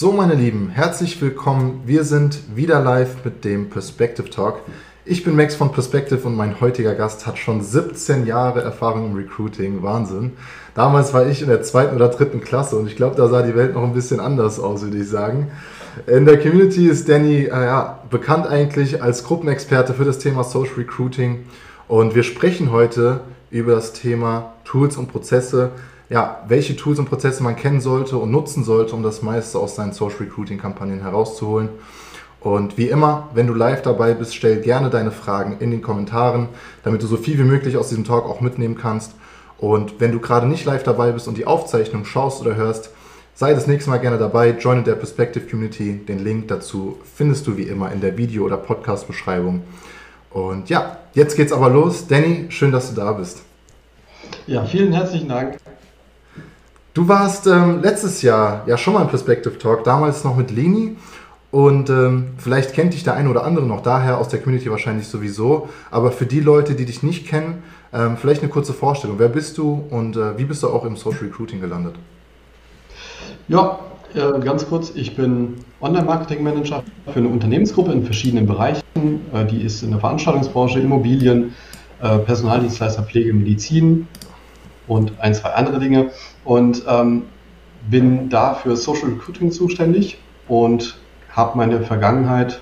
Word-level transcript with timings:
So, 0.00 0.12
meine 0.12 0.34
Lieben, 0.34 0.68
herzlich 0.68 1.20
willkommen. 1.20 1.82
Wir 1.84 2.04
sind 2.04 2.54
wieder 2.54 2.78
live 2.78 3.24
mit 3.24 3.44
dem 3.44 3.68
Perspective 3.68 4.30
Talk. 4.30 4.60
Ich 5.04 5.24
bin 5.24 5.34
Max 5.34 5.56
von 5.56 5.72
Perspective 5.72 6.24
und 6.24 6.36
mein 6.36 6.60
heutiger 6.60 6.94
Gast 6.94 7.26
hat 7.26 7.36
schon 7.36 7.62
17 7.62 8.24
Jahre 8.24 8.62
Erfahrung 8.62 9.10
im 9.10 9.16
Recruiting. 9.16 9.82
Wahnsinn. 9.82 10.34
Damals 10.76 11.12
war 11.14 11.26
ich 11.26 11.42
in 11.42 11.48
der 11.48 11.62
zweiten 11.62 11.96
oder 11.96 12.10
dritten 12.10 12.40
Klasse 12.40 12.76
und 12.76 12.86
ich 12.86 12.94
glaube, 12.94 13.16
da 13.16 13.26
sah 13.26 13.42
die 13.42 13.56
Welt 13.56 13.74
noch 13.74 13.82
ein 13.82 13.92
bisschen 13.92 14.20
anders 14.20 14.60
aus, 14.60 14.82
würde 14.82 14.98
ich 14.98 15.08
sagen. 15.08 15.50
In 16.06 16.26
der 16.26 16.38
Community 16.38 16.86
ist 16.86 17.08
Danny 17.08 17.46
äh, 17.46 17.48
ja, 17.48 17.98
bekannt 18.08 18.46
eigentlich 18.46 19.02
als 19.02 19.24
Gruppenexperte 19.24 19.94
für 19.94 20.04
das 20.04 20.20
Thema 20.20 20.44
Social 20.44 20.74
Recruiting 20.76 21.44
und 21.88 22.14
wir 22.14 22.22
sprechen 22.22 22.70
heute 22.70 23.22
über 23.50 23.74
das 23.74 23.94
Thema 23.94 24.52
Tools 24.62 24.96
und 24.96 25.10
Prozesse, 25.10 25.72
ja, 26.10 26.42
welche 26.48 26.76
Tools 26.76 26.98
und 26.98 27.08
Prozesse 27.08 27.42
man 27.42 27.56
kennen 27.56 27.80
sollte 27.80 28.16
und 28.16 28.30
nutzen 28.30 28.64
sollte, 28.64 28.94
um 28.94 29.02
das 29.02 29.22
meiste 29.22 29.58
aus 29.58 29.76
seinen 29.76 29.92
Social 29.92 30.18
Recruiting 30.20 30.58
Kampagnen 30.58 31.02
herauszuholen. 31.02 31.68
Und 32.40 32.78
wie 32.78 32.88
immer, 32.88 33.28
wenn 33.34 33.46
du 33.46 33.54
live 33.54 33.82
dabei 33.82 34.14
bist, 34.14 34.34
stell 34.34 34.60
gerne 34.60 34.90
deine 34.90 35.10
Fragen 35.10 35.56
in 35.58 35.70
den 35.70 35.82
Kommentaren, 35.82 36.48
damit 36.84 37.02
du 37.02 37.06
so 37.06 37.16
viel 37.16 37.36
wie 37.38 37.44
möglich 37.44 37.76
aus 37.76 37.88
diesem 37.88 38.04
Talk 38.04 38.24
auch 38.26 38.40
mitnehmen 38.40 38.76
kannst. 38.76 39.12
Und 39.58 40.00
wenn 40.00 40.12
du 40.12 40.20
gerade 40.20 40.46
nicht 40.46 40.64
live 40.64 40.84
dabei 40.84 41.10
bist 41.10 41.26
und 41.26 41.36
die 41.36 41.46
Aufzeichnung 41.46 42.04
schaust 42.04 42.40
oder 42.40 42.54
hörst, 42.54 42.90
sei 43.34 43.54
das 43.54 43.66
nächste 43.66 43.90
Mal 43.90 43.98
gerne 43.98 44.18
dabei, 44.18 44.50
joine 44.50 44.84
der 44.84 44.94
Perspective 44.94 45.46
Community. 45.48 45.98
Den 46.06 46.20
Link 46.20 46.48
dazu 46.48 46.98
findest 47.16 47.46
du 47.46 47.56
wie 47.56 47.64
immer 47.64 47.90
in 47.92 48.00
der 48.00 48.16
Video- 48.16 48.44
oder 48.44 48.56
Podcast-Beschreibung. 48.56 49.62
Und 50.30 50.70
ja, 50.70 50.98
jetzt 51.14 51.36
geht's 51.36 51.52
aber 51.52 51.68
los. 51.68 52.06
Danny, 52.06 52.46
schön, 52.50 52.70
dass 52.70 52.88
du 52.90 53.00
da 53.00 53.12
bist. 53.12 53.42
Ja, 54.46 54.64
vielen 54.64 54.92
herzlichen 54.92 55.28
Dank. 55.28 55.58
Du 56.98 57.06
warst 57.06 57.46
ähm, 57.46 57.80
letztes 57.80 58.22
Jahr 58.22 58.64
ja 58.66 58.76
schon 58.76 58.94
mal 58.94 59.02
im 59.02 59.06
Perspective 59.06 59.56
Talk, 59.56 59.84
damals 59.84 60.24
noch 60.24 60.34
mit 60.34 60.50
Leni. 60.50 60.96
Und 61.52 61.90
ähm, 61.90 62.30
vielleicht 62.38 62.72
kennt 62.72 62.92
dich 62.92 63.04
der 63.04 63.14
eine 63.14 63.30
oder 63.30 63.44
andere 63.44 63.64
noch 63.64 63.82
daher, 63.82 64.18
aus 64.18 64.30
der 64.30 64.40
Community 64.40 64.68
wahrscheinlich 64.68 65.06
sowieso. 65.06 65.68
Aber 65.92 66.10
für 66.10 66.26
die 66.26 66.40
Leute, 66.40 66.74
die 66.74 66.86
dich 66.86 67.04
nicht 67.04 67.28
kennen, 67.28 67.62
ähm, 67.92 68.16
vielleicht 68.16 68.42
eine 68.42 68.50
kurze 68.50 68.72
Vorstellung. 68.72 69.20
Wer 69.20 69.28
bist 69.28 69.58
du 69.58 69.84
und 69.90 70.16
äh, 70.16 70.36
wie 70.38 70.44
bist 70.44 70.64
du 70.64 70.70
auch 70.70 70.84
im 70.84 70.96
Social 70.96 71.20
Recruiting 71.20 71.60
gelandet? 71.60 71.94
Ja, 73.46 73.78
äh, 74.16 74.40
ganz 74.40 74.68
kurz. 74.68 74.90
Ich 74.96 75.14
bin 75.14 75.54
Online-Marketing-Manager 75.80 76.82
für 77.12 77.18
eine 77.20 77.28
Unternehmensgruppe 77.28 77.92
in 77.92 78.02
verschiedenen 78.02 78.46
Bereichen. 78.46 78.82
Äh, 79.32 79.44
die 79.44 79.62
ist 79.62 79.84
in 79.84 79.92
der 79.92 80.00
Veranstaltungsbranche, 80.00 80.80
Immobilien, 80.80 81.54
äh, 82.02 82.18
Personaldienstleister, 82.18 83.04
Pflege, 83.04 83.32
Medizin 83.32 84.08
und 84.88 85.20
ein, 85.20 85.34
zwei 85.34 85.50
andere 85.50 85.78
Dinge. 85.78 86.10
Und 86.44 86.82
ähm, 86.88 87.24
bin 87.88 88.28
da 88.28 88.54
für 88.54 88.76
Social 88.76 89.10
Recruiting 89.10 89.50
zuständig 89.50 90.18
und 90.48 90.98
habe 91.30 91.56
meine 91.56 91.82
Vergangenheit 91.82 92.60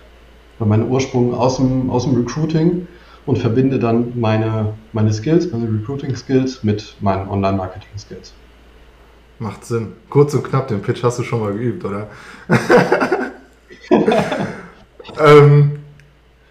oder 0.59 0.69
meinen 0.69 0.89
Ursprung 0.91 1.35
aus 1.35 1.57
dem, 1.57 1.91
aus 1.91 2.05
dem 2.05 2.17
Recruiting 2.17 2.87
und 3.25 3.39
verbinde 3.39 3.79
dann 3.79 4.13
meine, 4.19 4.75
meine 4.93 5.13
Skills, 5.13 5.51
meine 5.51 5.67
Recruiting-Skills 5.67 6.63
mit 6.63 6.97
meinen 7.01 7.29
Online-Marketing-Skills. 7.29 8.33
Macht 9.39 9.65
Sinn. 9.65 9.93
Kurz 10.09 10.33
und 10.35 10.45
knapp, 10.45 10.69
den 10.69 10.81
Pitch 10.81 11.03
hast 11.03 11.19
du 11.19 11.23
schon 11.23 11.41
mal 11.41 11.53
geübt, 11.53 11.85
oder? 11.85 12.09
ähm, 15.21 15.76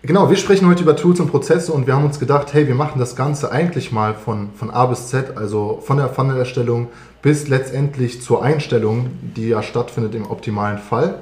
genau, 0.05 0.29
wir 0.29 0.37
sprechen 0.37 0.67
heute 0.67 0.83
über 0.83 0.95
Tools 0.95 1.19
und 1.19 1.29
Prozesse 1.29 1.71
und 1.71 1.87
wir 1.87 1.95
haben 1.95 2.05
uns 2.05 2.19
gedacht, 2.19 2.53
hey, 2.53 2.67
wir 2.67 2.75
machen 2.75 2.99
das 2.99 3.15
Ganze 3.15 3.51
eigentlich 3.51 3.91
mal 3.91 4.13
von, 4.13 4.49
von 4.55 4.69
A 4.71 4.85
bis 4.85 5.07
Z, 5.07 5.37
also 5.37 5.81
von 5.85 5.97
der 5.97 6.09
Funnel-Erstellung 6.09 6.87
bis 7.21 7.47
letztendlich 7.47 8.21
zur 8.21 8.43
Einstellung, 8.43 9.07
die 9.35 9.49
ja 9.49 9.63
stattfindet 9.63 10.15
im 10.15 10.29
optimalen 10.29 10.77
Fall. 10.77 11.19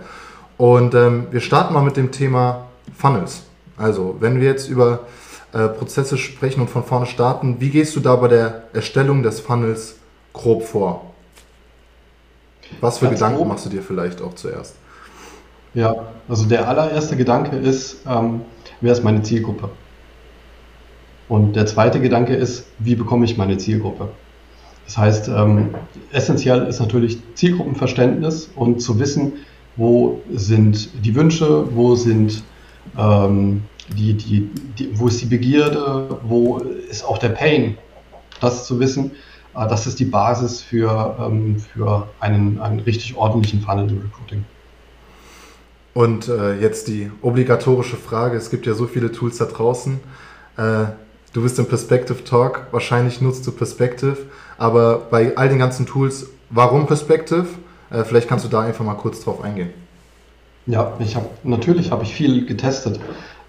Und 0.58 0.94
ähm, 0.96 1.28
wir 1.32 1.40
starten 1.40 1.74
mal 1.74 1.84
mit 1.84 1.98
dem 1.98 2.12
Thema 2.12 2.66
Funnels. 2.98 3.44
Also, 3.78 4.18
wenn 4.20 4.40
wir 4.40 4.48
jetzt 4.48 4.70
über 4.70 5.02
äh, 5.54 5.68
Prozesse 5.68 6.18
sprechen 6.18 6.62
und 6.62 6.70
von 6.70 6.84
vorne 6.84 7.06
starten, 7.06 7.58
wie 7.60 7.70
gehst 7.70 7.96
du 7.96 8.00
da 8.00 8.16
bei 8.16 8.28
der 8.28 8.64
Erstellung 8.74 9.24
des 9.24 9.40
Funnels 9.40 9.96
grob 10.34 10.64
vor? 10.64 11.12
Was 12.82 13.00
für 13.00 13.06
Ganz 13.06 13.20
Gedanken 13.20 13.38
grob. 13.38 13.48
machst 13.48 13.66
du 13.66 13.70
dir 13.70 13.82
vielleicht 13.82 14.22
auch 14.22 14.36
zuerst? 14.36 14.76
Ja, 15.74 15.96
also 16.30 16.46
der 16.46 16.68
allererste 16.68 17.16
Gedanke 17.16 17.56
ist, 17.56 17.98
ähm, 18.08 18.42
wer 18.84 18.92
ist 18.92 19.04
meine 19.04 19.24
Zielgruppe? 19.24 19.70
Und 21.30 21.56
der 21.56 21.66
zweite 21.66 22.02
Gedanke 22.02 22.36
ist, 22.36 22.68
wie 22.80 22.96
bekomme 22.96 23.26
ich 23.26 23.38
meine 23.38 23.58
Zielgruppe? 23.58 24.10
Das 24.86 24.98
heißt, 24.98 25.30
ähm, 25.30 25.74
essentiell 26.12 26.68
ist 26.68 26.82
natürlich 26.82 27.18
Zielgruppenverständnis 27.36 28.52
und 28.56 28.82
zu 28.82 29.00
wissen, 29.00 29.34
wo 29.78 30.22
sind 30.32 30.90
die 31.04 31.16
Wünsche, 31.16 31.74
wo 31.76 31.96
sind 31.96 32.44
ähm, 32.98 33.64
die, 33.98 34.14
die, 34.14 34.50
die, 34.78 35.00
wo 35.00 35.08
ist 35.08 35.22
die 35.22 35.26
Begierde, 35.26 36.20
wo 36.24 36.58
ist 36.58 37.06
auch 37.06 37.18
der 37.18 37.30
Pain, 37.30 37.78
das 38.42 38.68
zu 38.68 38.80
wissen, 38.80 39.12
äh, 39.56 39.68
das 39.68 39.88
ist 39.88 40.00
die 40.00 40.06
Basis 40.06 40.62
für, 40.62 41.16
ähm, 41.20 41.58
für 41.58 42.08
einen, 42.20 42.60
einen 42.60 42.82
richtig 42.82 43.16
ordentlichen 43.16 43.62
Funnel 43.62 43.90
im 43.90 44.02
Recruiting. 44.02 44.44
Und 45.94 46.28
äh, 46.28 46.60
jetzt 46.60 46.88
die 46.88 47.12
obligatorische 47.22 47.98
Frage, 47.98 48.36
es 48.38 48.50
gibt 48.50 48.66
ja 48.66 48.74
so 48.74 48.88
viele 48.88 49.12
Tools 49.12 49.38
da 49.38 49.46
draußen. 49.46 50.00
Äh, 50.58 50.86
du 51.34 51.44
bist 51.44 51.60
im 51.60 51.68
Perspective 51.68 52.24
Talk, 52.24 52.68
wahrscheinlich 52.72 53.22
nutzt 53.22 53.46
du 53.46 53.52
Perspective, 53.52 54.18
aber 54.58 55.08
bei 55.12 55.38
all 55.38 55.50
den 55.50 55.60
ganzen 55.60 55.86
Tools, 55.86 56.28
warum 56.50 56.88
Perspective? 56.88 57.46
Äh, 57.92 58.04
vielleicht 58.04 58.28
kannst 58.28 58.44
du 58.46 58.50
da 58.50 58.62
einfach 58.62 58.84
mal 58.84 58.96
kurz 58.96 59.24
drauf 59.24 59.44
eingehen. 59.44 59.70
Ja, 60.66 60.94
ich 61.00 61.16
habe 61.16 61.28
natürlich 61.44 61.92
habe 61.92 62.04
ich 62.04 62.14
viel 62.14 62.46
getestet, 62.46 63.00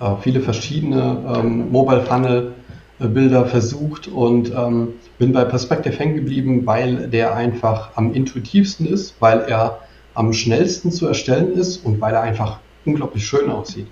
äh, 0.00 0.16
viele 0.21 0.41
verschiedene 0.41 1.25
ähm, 1.34 1.71
Mobile 1.71 2.03
Funnel 2.03 2.53
äh, 2.99 3.06
Bilder 3.06 3.47
versucht 3.47 4.09
und 4.09 4.53
ähm, 4.54 4.88
bin 5.19 5.33
bei 5.33 5.44
Perspective 5.44 5.97
hängen 5.99 6.16
geblieben, 6.16 6.66
weil 6.66 7.09
der 7.09 7.34
einfach 7.34 7.91
am 7.94 8.12
intuitivsten 8.12 8.87
ist, 8.87 9.15
weil 9.21 9.41
er 9.41 9.78
am 10.15 10.33
schnellsten 10.33 10.91
zu 10.91 11.07
erstellen 11.07 11.53
ist 11.55 11.85
und 11.85 12.01
weil 12.01 12.15
er 12.15 12.23
einfach 12.23 12.59
unglaublich 12.85 13.27
schön 13.27 13.51
aussieht. 13.51 13.87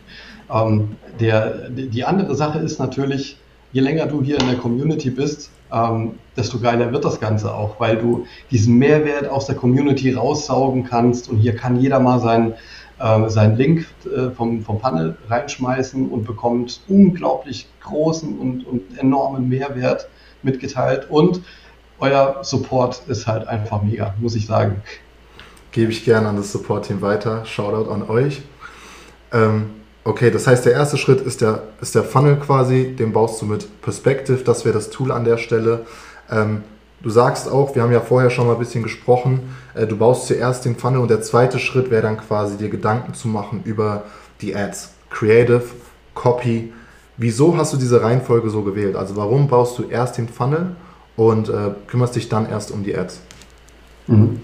Ähm, 0.53 0.97
der, 1.21 1.69
die 1.71 2.05
andere 2.05 2.35
Sache 2.35 2.59
ist 2.59 2.79
natürlich, 2.79 3.37
je 3.73 3.81
länger 3.81 4.07
du 4.07 4.23
hier 4.23 4.39
in 4.39 4.47
der 4.47 4.57
Community 4.57 5.11
bist, 5.11 5.51
ähm, 5.73 6.19
desto 6.37 6.59
geiler 6.59 6.93
wird 6.93 7.05
das 7.05 7.21
Ganze 7.21 7.55
auch, 7.55 7.81
weil 7.81 7.97
du 7.97 8.27
diesen 8.51 8.77
Mehrwert 8.77 9.29
aus 9.29 9.47
der 9.47 9.57
Community 9.57 10.13
raussaugen 10.13 10.85
kannst 10.85 11.29
und 11.31 11.39
hier 11.39 11.57
kann 11.57 11.81
jeder 11.81 12.01
mal 12.01 12.21
seinen, 12.21 12.55
äh, 12.99 13.29
seinen 13.29 13.57
Link 13.57 13.87
äh, 14.05 14.31
vom, 14.31 14.63
vom 14.63 14.79
Panel 14.79 15.17
reinschmeißen 15.29 16.11
und 16.11 16.27
bekommt 16.27 16.81
unglaublich 16.89 17.67
großen 17.81 18.39
und, 18.39 18.67
und 18.67 18.99
enormen 18.99 19.49
Mehrwert 19.49 20.09
mitgeteilt 20.43 21.09
und 21.09 21.41
euer 21.99 22.39
Support 22.43 23.03
ist 23.07 23.27
halt 23.29 23.47
einfach 23.47 23.81
mega, 23.83 24.15
muss 24.21 24.35
ich 24.35 24.47
sagen. 24.47 24.83
Gebe 25.73 25.91
ich 25.91 26.05
gerne 26.05 26.29
an 26.29 26.37
das 26.37 26.53
Support-Team 26.53 27.03
weiter. 27.03 27.45
Shoutout 27.45 27.91
an 27.91 28.09
euch. 28.09 28.43
Ähm, 29.33 29.71
Okay, 30.05 30.33
das 30.33 30.49
heißt, 30.49 30.67
der 30.67 30.73
erste 30.73 30.97
Schritt 30.97 31.21
ist 31.21 31.43
der, 31.43 31.63
ist 31.81 31.95
der 31.95 32.03
Funnel 32.03 32.37
quasi, 32.37 32.97
den 32.99 33.13
baust 33.13 33.41
du 33.41 33.47
mit 33.47 33.81
Perspective, 33.83 34.39
das 34.39 34.65
wäre 34.65 34.75
das 34.75 34.91
Tool 34.91 35.13
an 35.13 35.25
der 35.25 35.37
Stelle. 35.37 35.87
Ähm, 36.29 36.65
du 37.03 37.11
sagst 37.11 37.49
auch, 37.49 37.77
wir 37.77 37.83
haben 37.83 37.93
ja 37.93 38.01
vorher 38.01 38.31
schon 38.31 38.49
mal 38.49 38.55
ein 38.55 38.59
bisschen 38.59 38.83
gesprochen, 38.83 39.55
äh, 39.75 39.87
du 39.87 39.97
baust 39.97 40.27
zuerst 40.27 40.65
den 40.65 40.75
Funnel 40.75 41.01
und 41.01 41.09
der 41.09 41.23
zweite 41.23 41.61
Schritt 41.61 41.93
wäre 41.93 42.03
dann 42.03 42.17
quasi 42.19 42.57
dir 42.57 42.69
Gedanken 42.69 43.15
zu 43.15 43.29
machen 43.29 43.61
über 43.65 44.05
die 44.41 44.57
Ads. 44.57 44.91
Creative, 45.09 45.63
Copy. 46.15 46.73
Wieso 47.17 47.57
hast 47.57 47.73
du 47.73 47.77
diese 47.77 48.03
Reihenfolge 48.03 48.51
so 48.51 48.63
gewählt? 48.63 48.97
Also 48.97 49.15
warum 49.15 49.47
baust 49.47 49.79
du 49.79 49.85
erst 49.85 50.19
den 50.19 50.29
Funnel 50.29 50.75
und 51.15 51.49
äh, 51.49 51.71
kümmerst 51.87 52.17
dich 52.17 52.29
dann 52.29 52.49
erst 52.49 52.73
um 52.73 52.83
die 52.83 52.97
Ads? 52.97 53.21
Mhm. 54.09 54.41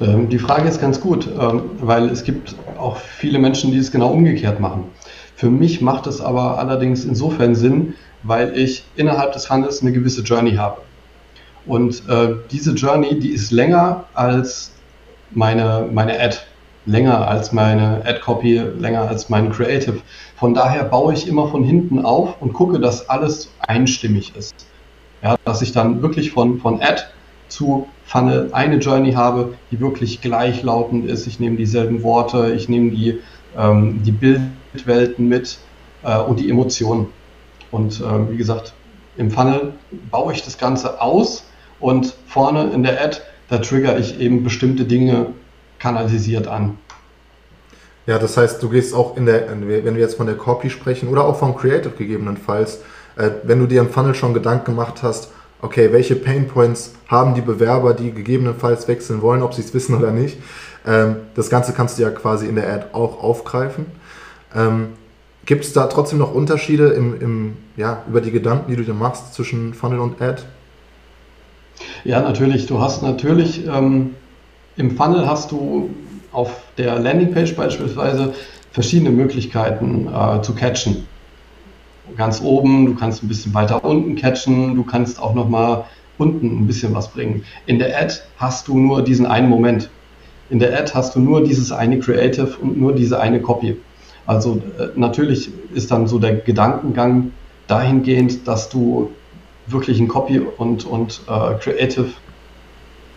Ähm, 0.00 0.28
die 0.28 0.38
Frage 0.38 0.68
ist 0.68 0.80
ganz 0.80 1.00
gut, 1.00 1.28
ähm, 1.38 1.62
weil 1.80 2.08
es 2.08 2.24
gibt 2.24 2.54
auch 2.78 2.96
viele 2.96 3.38
Menschen, 3.38 3.72
die 3.72 3.78
es 3.78 3.90
genau 3.90 4.10
umgekehrt 4.10 4.60
machen. 4.60 4.84
Für 5.36 5.50
mich 5.50 5.80
macht 5.80 6.06
es 6.06 6.20
aber 6.20 6.58
allerdings 6.58 7.04
insofern 7.04 7.54
Sinn, 7.54 7.94
weil 8.22 8.56
ich 8.56 8.84
innerhalb 8.96 9.32
des 9.32 9.50
Handels 9.50 9.82
eine 9.82 9.92
gewisse 9.92 10.22
Journey 10.22 10.52
habe. 10.52 10.82
Und 11.66 12.08
äh, 12.08 12.34
diese 12.50 12.72
Journey, 12.72 13.18
die 13.18 13.30
ist 13.30 13.50
länger 13.50 14.04
als 14.14 14.72
meine, 15.30 15.88
meine 15.92 16.18
Ad, 16.20 16.36
länger 16.86 17.28
als 17.28 17.52
meine 17.52 18.02
Ad-Copy, 18.04 18.58
länger 18.78 19.08
als 19.08 19.28
mein 19.28 19.52
Creative. 19.52 20.00
Von 20.36 20.54
daher 20.54 20.84
baue 20.84 21.14
ich 21.14 21.28
immer 21.28 21.48
von 21.48 21.62
hinten 21.64 22.04
auf 22.04 22.40
und 22.40 22.52
gucke, 22.52 22.80
dass 22.80 23.08
alles 23.08 23.50
einstimmig 23.60 24.34
ist. 24.36 24.54
Ja, 25.22 25.36
dass 25.44 25.62
ich 25.62 25.72
dann 25.72 26.02
wirklich 26.02 26.32
von, 26.32 26.58
von 26.58 26.80
Ad 26.80 27.02
zu 27.48 27.86
Funnel 28.12 28.50
eine 28.52 28.76
Journey 28.76 29.14
habe, 29.14 29.54
die 29.70 29.80
wirklich 29.80 30.20
gleichlautend 30.20 31.08
ist. 31.08 31.26
Ich 31.26 31.40
nehme 31.40 31.56
dieselben 31.56 32.02
Worte, 32.02 32.52
ich 32.54 32.68
nehme 32.68 32.90
die, 32.90 33.20
ähm, 33.56 34.02
die 34.04 34.12
Bild 34.12 34.42
Welten 34.84 35.28
mit 35.28 35.58
äh, 36.02 36.18
und 36.18 36.38
die 36.38 36.50
Emotionen. 36.50 37.06
Und 37.70 38.02
äh, 38.02 38.30
wie 38.30 38.36
gesagt, 38.36 38.74
im 39.16 39.30
Funnel 39.30 39.72
baue 40.10 40.34
ich 40.34 40.44
das 40.44 40.58
Ganze 40.58 41.00
aus 41.00 41.44
und 41.80 42.14
vorne 42.26 42.70
in 42.74 42.82
der 42.82 43.02
Ad, 43.02 43.18
da 43.48 43.58
trigger 43.58 43.98
ich 43.98 44.20
eben 44.20 44.44
bestimmte 44.44 44.84
Dinge 44.84 45.28
kanalisiert 45.78 46.46
an. 46.46 46.76
Ja, 48.06 48.18
das 48.18 48.36
heißt, 48.36 48.62
du 48.62 48.68
gehst 48.68 48.94
auch 48.94 49.16
in 49.16 49.24
der, 49.24 49.48
wenn 49.48 49.94
wir 49.94 50.02
jetzt 50.02 50.16
von 50.16 50.26
der 50.26 50.36
Copy 50.36 50.68
sprechen 50.68 51.08
oder 51.08 51.24
auch 51.24 51.38
vom 51.38 51.56
Creative 51.56 51.94
gegebenenfalls, 51.96 52.82
äh, 53.16 53.30
wenn 53.44 53.58
du 53.58 53.66
dir 53.66 53.80
im 53.80 53.88
Funnel 53.88 54.14
schon 54.14 54.34
Gedanken 54.34 54.66
gemacht 54.66 55.02
hast, 55.02 55.30
okay, 55.62 55.92
welche 55.92 56.16
Pain 56.16 56.48
Points 56.48 56.94
haben 57.08 57.34
die 57.34 57.40
Bewerber, 57.40 57.94
die 57.94 58.12
gegebenenfalls 58.12 58.88
wechseln 58.88 59.22
wollen, 59.22 59.42
ob 59.42 59.54
sie 59.54 59.62
es 59.62 59.72
wissen 59.72 59.96
oder 59.96 60.10
nicht. 60.10 60.36
Ähm, 60.86 61.16
das 61.34 61.48
Ganze 61.48 61.72
kannst 61.72 61.98
du 61.98 62.02
ja 62.02 62.10
quasi 62.10 62.46
in 62.46 62.56
der 62.56 62.70
Ad 62.70 62.86
auch 62.92 63.22
aufgreifen. 63.22 63.86
Ähm, 64.54 64.88
Gibt 65.46 65.64
es 65.64 65.72
da 65.72 65.86
trotzdem 65.86 66.18
noch 66.18 66.34
Unterschiede 66.34 66.88
im, 66.88 67.20
im, 67.20 67.56
ja, 67.76 68.02
über 68.08 68.20
die 68.20 68.30
Gedanken, 68.30 68.70
die 68.70 68.76
du 68.76 68.84
dir 68.84 68.94
machst 68.94 69.34
zwischen 69.34 69.74
Funnel 69.74 69.98
und 69.98 70.20
Ad? 70.20 70.42
Ja, 72.04 72.20
natürlich. 72.20 72.66
Du 72.66 72.80
hast 72.80 73.02
natürlich 73.02 73.66
ähm, 73.66 74.14
im 74.76 74.96
Funnel 74.96 75.26
hast 75.26 75.50
du 75.50 75.90
auf 76.32 76.50
der 76.78 76.98
Landingpage 76.98 77.54
beispielsweise 77.56 78.34
verschiedene 78.72 79.10
Möglichkeiten 79.10 80.08
äh, 80.08 80.42
zu 80.42 80.54
catchen. 80.54 81.06
Ganz 82.16 82.42
oben, 82.42 82.86
du 82.86 82.94
kannst 82.94 83.22
ein 83.22 83.28
bisschen 83.28 83.54
weiter 83.54 83.84
unten 83.84 84.16
catchen, 84.16 84.74
du 84.74 84.82
kannst 84.82 85.20
auch 85.20 85.34
noch 85.34 85.48
mal 85.48 85.84
unten 86.18 86.62
ein 86.62 86.66
bisschen 86.66 86.94
was 86.94 87.08
bringen. 87.08 87.44
In 87.66 87.78
der 87.78 87.98
Ad 87.98 88.14
hast 88.36 88.68
du 88.68 88.78
nur 88.78 89.02
diesen 89.02 89.26
einen 89.26 89.48
Moment. 89.48 89.88
In 90.50 90.58
der 90.58 90.78
Ad 90.78 90.92
hast 90.94 91.14
du 91.14 91.20
nur 91.20 91.44
dieses 91.44 91.72
eine 91.72 91.98
Creative 92.00 92.56
und 92.60 92.78
nur 92.78 92.92
diese 92.92 93.20
eine 93.20 93.40
Copy. 93.40 93.76
Also 94.26 94.60
äh, 94.78 94.88
natürlich 94.96 95.50
ist 95.74 95.90
dann 95.90 96.06
so 96.06 96.18
der 96.18 96.36
Gedankengang 96.36 97.32
dahingehend, 97.66 98.46
dass 98.46 98.68
du 98.68 99.10
wirklich 99.66 100.00
ein 100.00 100.08
Copy 100.08 100.40
und, 100.40 100.84
und 100.84 101.22
äh, 101.28 101.54
Creative 101.58 102.10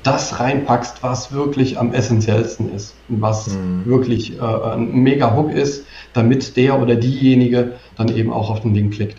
das 0.06 0.40
reinpackst, 0.40 1.02
was 1.02 1.32
wirklich 1.32 1.80
am 1.80 1.92
essentiellsten 1.92 2.74
ist, 2.74 2.94
was 3.08 3.48
mhm. 3.48 3.86
wirklich 3.86 4.40
äh, 4.40 4.42
ein 4.42 4.94
mega 4.94 5.36
Hook 5.36 5.52
ist, 5.52 5.86
damit 6.14 6.56
der 6.58 6.80
oder 6.80 6.96
diejenige 6.96 7.74
dann 7.98 8.10
eben 8.10 8.32
auch 8.32 8.52
auf 8.52 8.62
den 8.62 8.76
Link 8.76 8.94
klickt. 8.94 9.18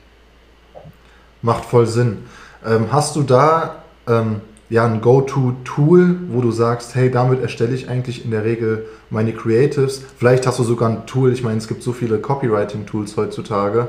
Macht 1.42 1.64
voll 1.64 1.86
Sinn. 1.86 2.18
Ähm, 2.64 2.86
hast 2.92 3.16
du 3.16 3.22
da 3.22 3.82
ähm, 4.06 4.40
ja 4.68 4.86
ein 4.86 5.00
Go-To-Tool, 5.00 6.20
wo 6.30 6.40
du 6.40 6.52
sagst, 6.52 6.94
hey, 6.94 7.10
damit 7.10 7.42
erstelle 7.42 7.74
ich 7.74 7.88
eigentlich 7.88 8.24
in 8.24 8.30
der 8.30 8.44
Regel 8.44 8.86
meine 9.10 9.32
Creatives. 9.32 10.04
Vielleicht 10.16 10.46
hast 10.46 10.60
du 10.60 10.62
sogar 10.62 10.88
ein 10.88 11.06
Tool, 11.06 11.32
ich 11.32 11.42
meine, 11.42 11.58
es 11.58 11.66
gibt 11.66 11.82
so 11.82 11.92
viele 11.92 12.18
Copywriting-Tools 12.18 13.16
heutzutage, 13.16 13.88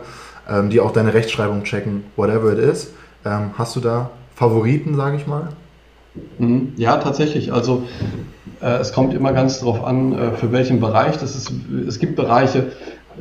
ähm, 0.49 0.71
die 0.71 0.79
auch 0.79 0.93
deine 0.93 1.13
Rechtschreibung 1.13 1.63
checken, 1.63 2.05
whatever 2.15 2.53
it 2.53 2.59
is. 2.59 2.91
Ähm, 3.23 3.51
hast 3.55 3.75
du 3.75 3.81
da 3.81 4.09
Favoriten, 4.35 4.95
sage 4.95 5.17
ich 5.17 5.27
mal? 5.27 5.49
Mhm. 6.39 6.73
Ja, 6.77 6.97
tatsächlich. 6.97 7.53
Also 7.53 7.83
äh, 8.61 8.77
es 8.77 8.93
kommt 8.93 9.13
immer 9.13 9.33
ganz 9.33 9.59
darauf 9.59 9.83
an, 9.83 10.13
äh, 10.13 10.31
für 10.33 10.51
welchen 10.51 10.79
Bereich. 10.79 11.17
Das 11.17 11.35
ist, 11.35 11.51
es 11.87 11.99
gibt 11.99 12.15
Bereiche, 12.15 12.71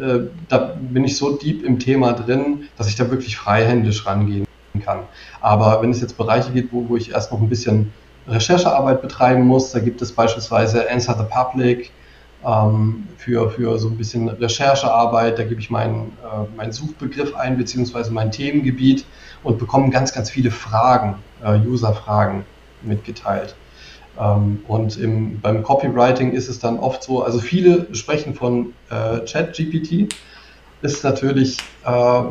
äh, 0.00 0.20
da 0.48 0.76
bin 0.80 1.04
ich 1.04 1.16
so 1.16 1.36
deep 1.36 1.64
im 1.64 1.78
Thema 1.78 2.12
drin, 2.12 2.68
dass 2.76 2.88
ich 2.88 2.96
da 2.96 3.10
wirklich 3.10 3.36
freihändisch 3.36 4.06
rangehen 4.06 4.46
kann. 4.84 5.00
Aber 5.40 5.80
wenn 5.82 5.90
es 5.90 6.00
jetzt 6.00 6.18
Bereiche 6.18 6.52
gibt, 6.52 6.72
wo, 6.72 6.88
wo 6.88 6.96
ich 6.96 7.12
erst 7.12 7.32
noch 7.32 7.40
ein 7.40 7.48
bisschen 7.48 7.92
Recherchearbeit 8.28 9.02
betreiben 9.02 9.46
muss, 9.46 9.70
da 9.72 9.78
gibt 9.78 10.02
es 10.02 10.12
beispielsweise 10.12 10.90
Answer 10.90 11.16
the 11.16 11.24
Public 11.24 11.92
ähm, 12.44 13.06
für, 13.16 13.50
für 13.50 13.78
so 13.78 13.88
ein 13.88 13.96
bisschen 13.96 14.28
Recherchearbeit. 14.28 15.38
Da 15.38 15.44
gebe 15.44 15.60
ich 15.60 15.70
meinen, 15.70 16.12
äh, 16.22 16.56
meinen 16.56 16.72
Suchbegriff 16.72 17.34
ein, 17.34 17.56
beziehungsweise 17.56 18.12
mein 18.12 18.30
Themengebiet 18.30 19.06
und 19.42 19.58
bekomme 19.58 19.90
ganz, 19.90 20.12
ganz 20.12 20.28
viele 20.28 20.50
Fragen, 20.50 21.16
äh, 21.42 21.58
User-Fragen 21.60 22.44
mitgeteilt. 22.82 23.54
Ähm, 24.18 24.60
und 24.68 24.96
im, 24.98 25.40
beim 25.40 25.62
Copywriting 25.62 26.32
ist 26.32 26.48
es 26.48 26.58
dann 26.58 26.78
oft 26.78 27.02
so, 27.02 27.22
also 27.22 27.38
viele 27.38 27.94
sprechen 27.94 28.34
von 28.34 28.72
äh, 28.90 29.20
ChatGPT, 29.20 30.14
ist 30.82 31.04
natürlich 31.04 31.58
äh, 31.84 32.22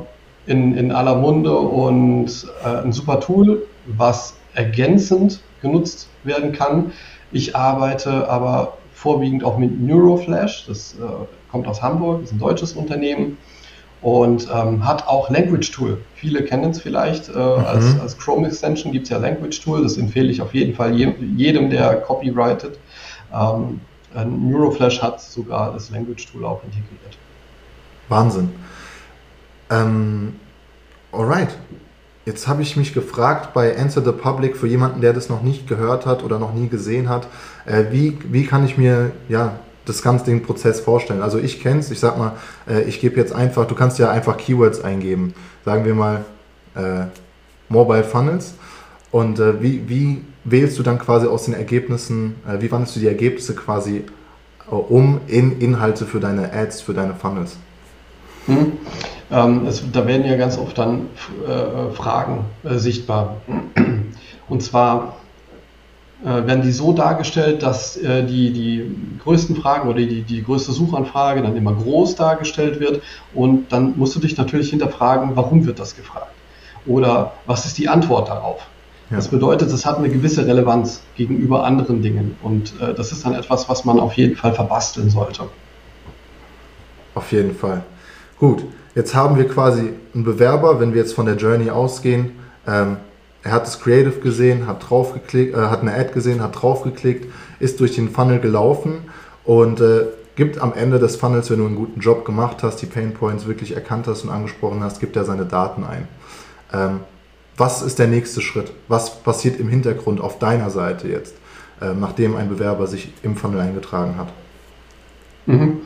in, 0.47 0.77
in 0.77 0.92
aller 0.92 1.15
Munde 1.15 1.56
und 1.57 2.47
äh, 2.63 2.83
ein 2.83 2.92
super 2.92 3.19
Tool, 3.19 3.68
was 3.86 4.36
ergänzend 4.53 5.42
genutzt 5.62 6.07
werden 6.24 6.51
kann. 6.51 6.91
Ich 7.31 7.56
arbeite 7.56 8.30
aber 8.30 8.77
vorwiegend 8.94 9.44
auch 9.44 9.57
mit 9.57 9.80
Neuroflash, 9.80 10.65
das 10.68 10.94
äh, 10.94 11.51
kommt 11.51 11.68
aus 11.68 11.81
Hamburg, 11.81 12.24
ist 12.24 12.33
ein 12.33 12.39
deutsches 12.39 12.74
Unternehmen 12.74 13.38
und 14.06 14.48
ähm, 14.54 14.86
hat 14.86 15.07
auch 15.07 15.31
Language 15.31 15.72
Tool. 15.72 15.98
Viele 16.13 16.44
kennen 16.44 16.69
es 16.69 16.80
vielleicht. 16.80 17.28
Äh, 17.28 17.31
mhm. 17.31 17.66
als, 17.66 18.00
als, 18.00 18.16
Chrome 18.19 18.46
Extension 18.46 18.92
gibt 18.92 19.06
es 19.06 19.10
ja 19.10 19.18
Language 19.18 19.60
Tool. 19.60 19.81
Das 19.81 19.98
empfehle 19.98 20.30
ich 20.30 20.44
auf 20.44 20.54
jeden 20.54 20.75
Fall 20.75 20.94
je, 20.94 21.12
jedem, 21.36 21.72
der 21.72 21.96
copyrightet. 22.02 22.78
Ähm, 23.34 23.81
Neuroflash 24.13 25.02
hat 25.02 25.19
sogar 25.19 25.74
das 25.74 25.90
Language 25.90 26.31
Tool 26.31 26.46
auch 26.46 26.63
integriert. 26.63 27.18
Wahnsinn. 28.07 28.52
Ähm, 29.72 30.36
alright. 31.12 31.58
Jetzt 32.25 32.48
habe 32.48 32.62
ich 32.62 32.78
mich 32.78 32.94
gefragt 32.94 33.56
bei 33.56 33.75
Answer 33.75 34.04
the 34.04 34.12
Public 34.12 34.56
für 34.56 34.68
jemanden, 34.68 35.01
der 35.01 35.13
das 35.13 35.30
noch 35.30 35.42
nicht 35.42 35.68
gehört 35.68 36.06
hat 36.06 36.24
oder 36.24 36.38
noch 36.38 36.54
nie 36.54 36.69
gesehen 36.69 37.10
hat, 37.10 37.28
äh, 37.66 37.86
wie, 37.90 38.19
wie 38.30 38.46
kann 38.46 38.66
ich 38.66 38.78
mir 38.78 39.13
ja, 39.30 39.60
das 39.86 40.02
ganze 40.02 40.26
den 40.26 40.44
Prozess 40.44 40.80
vorstellen? 40.80 41.22
Also 41.22 41.38
ich 41.40 41.62
kenne 41.62 41.80
es, 41.80 41.92
ich 41.92 42.00
sag 42.00 42.18
mal, 42.18 42.34
äh, 42.68 42.82
ich 42.84 43.00
gebe 43.00 43.16
jetzt 43.20 43.34
einfach, 43.34 43.66
du 43.66 43.76
kannst 43.76 44.00
ja 44.00 44.10
einfach 44.10 44.38
Keywords 44.38 44.84
eingeben, 44.84 45.34
sagen 45.64 45.86
wir 45.86 45.96
mal 45.96 46.26
äh, 46.76 47.06
Mobile 47.70 48.04
Funnels 48.04 48.56
und 49.12 49.40
äh, 49.40 49.62
wie, 49.62 49.88
wie 49.88 50.22
wählst 50.44 50.78
du 50.78 50.84
dann 50.84 51.00
quasi 51.00 51.28
aus 51.28 51.46
den 51.46 51.54
Ergebnissen, 51.54 52.36
äh, 52.48 52.62
wie 52.62 52.72
wandelst 52.72 52.96
du 52.96 53.00
die 53.00 53.08
Ergebnisse 53.08 53.56
quasi 53.56 54.04
äh, 54.70 54.76
um 54.76 55.22
in 55.28 55.60
Inhalte 55.60 56.06
für 56.06 56.20
deine 56.20 56.54
Ads, 56.54 56.82
für 56.82 56.94
deine 56.94 57.16
Funnels? 57.16 57.58
Hm. 58.48 58.74
Ähm, 59.32 59.66
es, 59.66 59.84
da 59.92 60.06
werden 60.06 60.26
ja 60.26 60.38
ganz 60.38 60.58
oft 60.58 60.78
dann 60.78 61.08
äh, 61.48 61.92
Fragen 61.94 62.46
sichtbar. 62.64 63.38
Und 64.48 64.62
zwar 64.62 65.18
werden 66.23 66.62
die 66.62 66.71
so 66.71 66.94
dargestellt, 66.94 67.62
dass 67.63 67.97
äh, 67.97 68.23
die, 68.23 68.51
die 68.51 68.91
größten 69.23 69.56
Fragen 69.56 69.89
oder 69.89 70.00
die, 70.00 70.21
die 70.21 70.44
größte 70.44 70.71
Suchanfrage 70.71 71.41
dann 71.41 71.56
immer 71.56 71.73
groß 71.73 72.15
dargestellt 72.15 72.79
wird. 72.79 73.01
Und 73.33 73.71
dann 73.71 73.97
musst 73.97 74.15
du 74.15 74.19
dich 74.19 74.38
natürlich 74.38 74.69
hinterfragen, 74.69 75.35
warum 75.35 75.65
wird 75.65 75.79
das 75.79 75.95
gefragt? 75.95 76.31
Oder 76.85 77.33
was 77.45 77.65
ist 77.65 77.77
die 77.77 77.89
Antwort 77.89 78.29
darauf? 78.29 78.62
Ja. 79.10 79.17
Das 79.17 79.27
bedeutet, 79.27 79.72
es 79.72 79.86
hat 79.86 79.98
eine 79.98 80.10
gewisse 80.10 80.48
Relevanz 80.48 81.01
gegenüber 81.15 81.63
anderen 81.63 82.01
Dingen. 82.01 82.38
Und 82.41 82.74
äh, 82.79 82.93
das 82.93 83.12
ist 83.12 83.25
dann 83.25 83.34
etwas, 83.34 83.69
was 83.69 83.86
man 83.86 84.00
auf 84.00 84.13
jeden 84.13 84.36
Fall 84.36 84.53
verbasteln 84.53 85.10
sollte. 85.10 85.43
Auf 87.13 87.31
jeden 87.31 87.55
Fall. 87.55 87.84
Gut, 88.39 88.63
Jetzt 88.95 89.13
haben 89.13 89.36
wir 89.36 89.45
quasi 89.50 89.91
einen 90.13 90.24
Bewerber, 90.24 90.79
wenn 90.79 90.93
wir 90.93 91.01
jetzt 91.01 91.13
von 91.13 91.25
der 91.25 91.36
Journey 91.36 91.69
ausgehen. 91.69 92.31
Ähm, 92.65 92.95
er 93.46 93.52
hat 93.52 93.68
das 93.68 93.80
Creative 93.80 94.20
gesehen, 94.22 94.66
hat 94.66 94.90
draufgeklickt, 94.90 95.56
äh, 95.56 95.58
hat 95.58 95.82
eine 95.82 95.94
Ad 95.94 96.12
gesehen, 96.14 96.42
hat 96.42 96.60
draufgeklickt, 96.60 97.32
ist 97.60 97.80
durch 97.80 97.94
den 97.94 98.10
Funnel 98.10 98.40
gelaufen 98.40 99.04
und 99.44 99.80
äh, 99.80 100.08
gibt 100.36 100.60
am 100.60 100.74
Ende 100.74 100.98
des 100.98 101.16
Funnels, 101.16 101.52
wenn 101.52 101.60
du 101.60 101.68
einen 101.68 101.75
guten 101.75 102.00
Job 102.00 102.25
gemacht 102.25 102.64
hast, 102.64 102.78
die 102.82 102.88
Pain 102.88 103.14
Points 103.14 103.46
wirklich 103.46 103.75
erkannt 103.75 104.08
hast 104.08 104.24
und 104.24 104.32
angesprochen 104.32 104.84
hast, 104.84 105.00
gibt 105.00 105.16
er 105.16 105.25
seine 105.25 105.46
Daten 105.46 105.84
ein. 105.84 106.08
Ähm, 106.74 107.02
was 107.56 107.84
ist 107.84 108.00
der 108.00 108.08
nächste 108.08 108.42
Schritt? 108.42 108.74
Was 108.88 109.22
passiert 109.22 109.60
im 109.60 109.70
Hintergrund 109.70 110.22
auf 110.22 110.40
deiner 110.40 110.72
Seite 110.72 111.08
jetzt, 111.08 111.36
äh, 111.82 111.94
nachdem 111.94 112.36
ein 112.36 112.50
Bewerber 112.50 112.88
sich 112.88 113.14
im 113.22 113.38
Funnel 113.38 113.60
eingetragen 113.62 114.18
hat? 114.18 114.30
Mhm. 115.46 115.82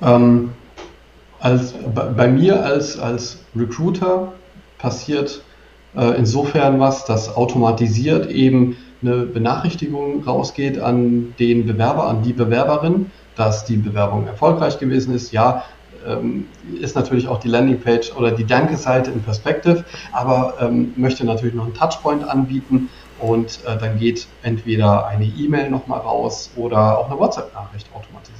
Ähm, 0.00 0.52
als, 1.40 1.74
bei 1.94 2.28
mir 2.28 2.64
als, 2.64 2.98
als 2.98 3.40
Recruiter 3.54 4.32
passiert 4.78 5.42
äh, 5.96 6.16
insofern 6.16 6.80
was, 6.80 7.04
dass 7.04 7.34
automatisiert 7.34 8.30
eben 8.30 8.76
eine 9.02 9.24
Benachrichtigung 9.24 10.22
rausgeht 10.24 10.78
an 10.78 11.34
den 11.38 11.66
Bewerber, 11.66 12.08
an 12.08 12.22
die 12.22 12.32
Bewerberin, 12.32 13.10
dass 13.36 13.64
die 13.64 13.76
Bewerbung 13.76 14.26
erfolgreich 14.26 14.78
gewesen 14.78 15.14
ist. 15.14 15.32
Ja, 15.32 15.64
ähm, 16.06 16.46
ist 16.80 16.96
natürlich 16.96 17.28
auch 17.28 17.38
die 17.38 17.48
Landingpage 17.48 18.14
oder 18.16 18.30
die 18.30 18.44
Danke-Seite 18.44 19.10
in 19.10 19.22
Perspective, 19.22 19.84
aber 20.12 20.54
ähm, 20.60 20.92
möchte 20.96 21.24
natürlich 21.24 21.54
noch 21.54 21.64
einen 21.64 21.74
Touchpoint 21.74 22.28
anbieten 22.28 22.88
und 23.18 23.60
äh, 23.66 23.76
dann 23.78 23.98
geht 23.98 24.26
entweder 24.42 25.06
eine 25.06 25.24
E-Mail 25.24 25.70
nochmal 25.70 26.00
raus 26.00 26.50
oder 26.56 26.98
auch 26.98 27.10
eine 27.10 27.18
WhatsApp-Nachricht 27.18 27.86
automatisiert. 27.94 28.38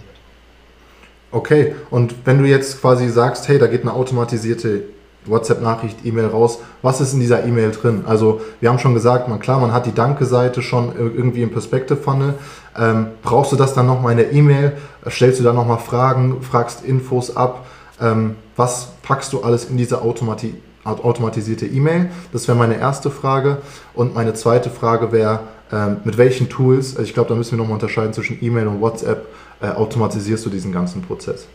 Okay, 1.30 1.75
und 1.90 2.26
wenn 2.26 2.38
du 2.38 2.44
jetzt 2.44 2.80
quasi 2.80 3.09
sagst, 3.09 3.49
hey, 3.49 3.59
da 3.59 3.66
geht 3.66 3.82
eine 3.82 3.92
automatisierte 3.92 4.85
WhatsApp-Nachricht, 5.26 6.05
E-Mail 6.05 6.26
raus, 6.26 6.59
was 6.83 7.00
ist 7.00 7.12
in 7.12 7.21
dieser 7.21 7.45
E-Mail 7.45 7.71
drin? 7.71 8.05
Also 8.07 8.41
wir 8.61 8.69
haben 8.69 8.79
schon 8.79 8.95
gesagt, 8.95 9.29
man, 9.29 9.38
klar, 9.38 9.61
man 9.61 9.73
hat 9.73 9.87
die 9.87 9.95
Danke-Seite 9.95 10.62
schon 10.62 10.93
irgendwie 10.97 11.43
im 11.43 11.50
Perspective-Funnel. 11.50 12.35
Ähm, 12.79 13.07
brauchst 13.23 13.52
du 13.52 13.57
das 13.57 13.75
dann 13.75 13.87
nochmal 13.87 14.12
in 14.12 14.19
der 14.19 14.33
E-Mail? 14.33 14.73
Stellst 15.09 15.41
du 15.41 15.45
da 15.45 15.52
nochmal 15.52 15.79
Fragen, 15.79 16.43
fragst 16.43 16.85
Infos 16.85 17.37
ab? 17.37 17.67
Ähm, 18.00 18.37
was 18.57 18.93
packst 19.02 19.33
du 19.33 19.43
alles 19.43 19.67
in 19.67 19.76
diese 19.76 20.02
Automati 20.02 20.55
automatisierte 20.85 21.67
E-Mail? 21.67 22.11
Das 22.33 22.49
wäre 22.49 22.59
meine 22.59 22.76
erste 22.76 23.11
Frage. 23.11 23.59
Und 23.95 24.14
meine 24.14 24.35
zweite 24.35 24.69
Frage 24.69 25.12
wäre, 25.12 25.41
ähm, 25.73 25.99
mit 26.05 26.19
welchen 26.19 26.49
Tools, 26.49 26.97
also 26.97 27.05
ich 27.05 27.14
glaube, 27.14 27.29
da 27.29 27.35
müssen 27.35 27.52
wir 27.52 27.59
nochmal 27.59 27.75
unterscheiden 27.75 28.12
zwischen 28.12 28.38
E-Mail 28.45 28.67
und 28.67 28.81
WhatsApp, 28.81 29.26
äh, 29.61 29.69
automatisierst 29.69 30.45
du 30.45 30.50
diesen 30.50 30.73
ganzen 30.73 31.02
Prozess? 31.02 31.47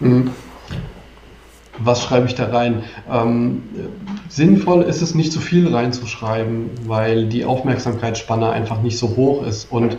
Mhm. 0.00 0.30
Was 1.78 2.02
schreibe 2.02 2.26
ich 2.26 2.34
da 2.34 2.46
rein? 2.46 2.82
Ähm, 3.10 3.62
sinnvoll 4.28 4.82
ist 4.82 5.02
es 5.02 5.14
nicht 5.14 5.32
zu 5.32 5.40
viel 5.40 5.74
reinzuschreiben, 5.74 6.70
weil 6.86 7.26
die 7.26 7.44
Aufmerksamkeitsspanne 7.44 8.50
einfach 8.50 8.82
nicht 8.82 8.98
so 8.98 9.16
hoch 9.16 9.46
ist. 9.46 9.70
Und 9.70 9.98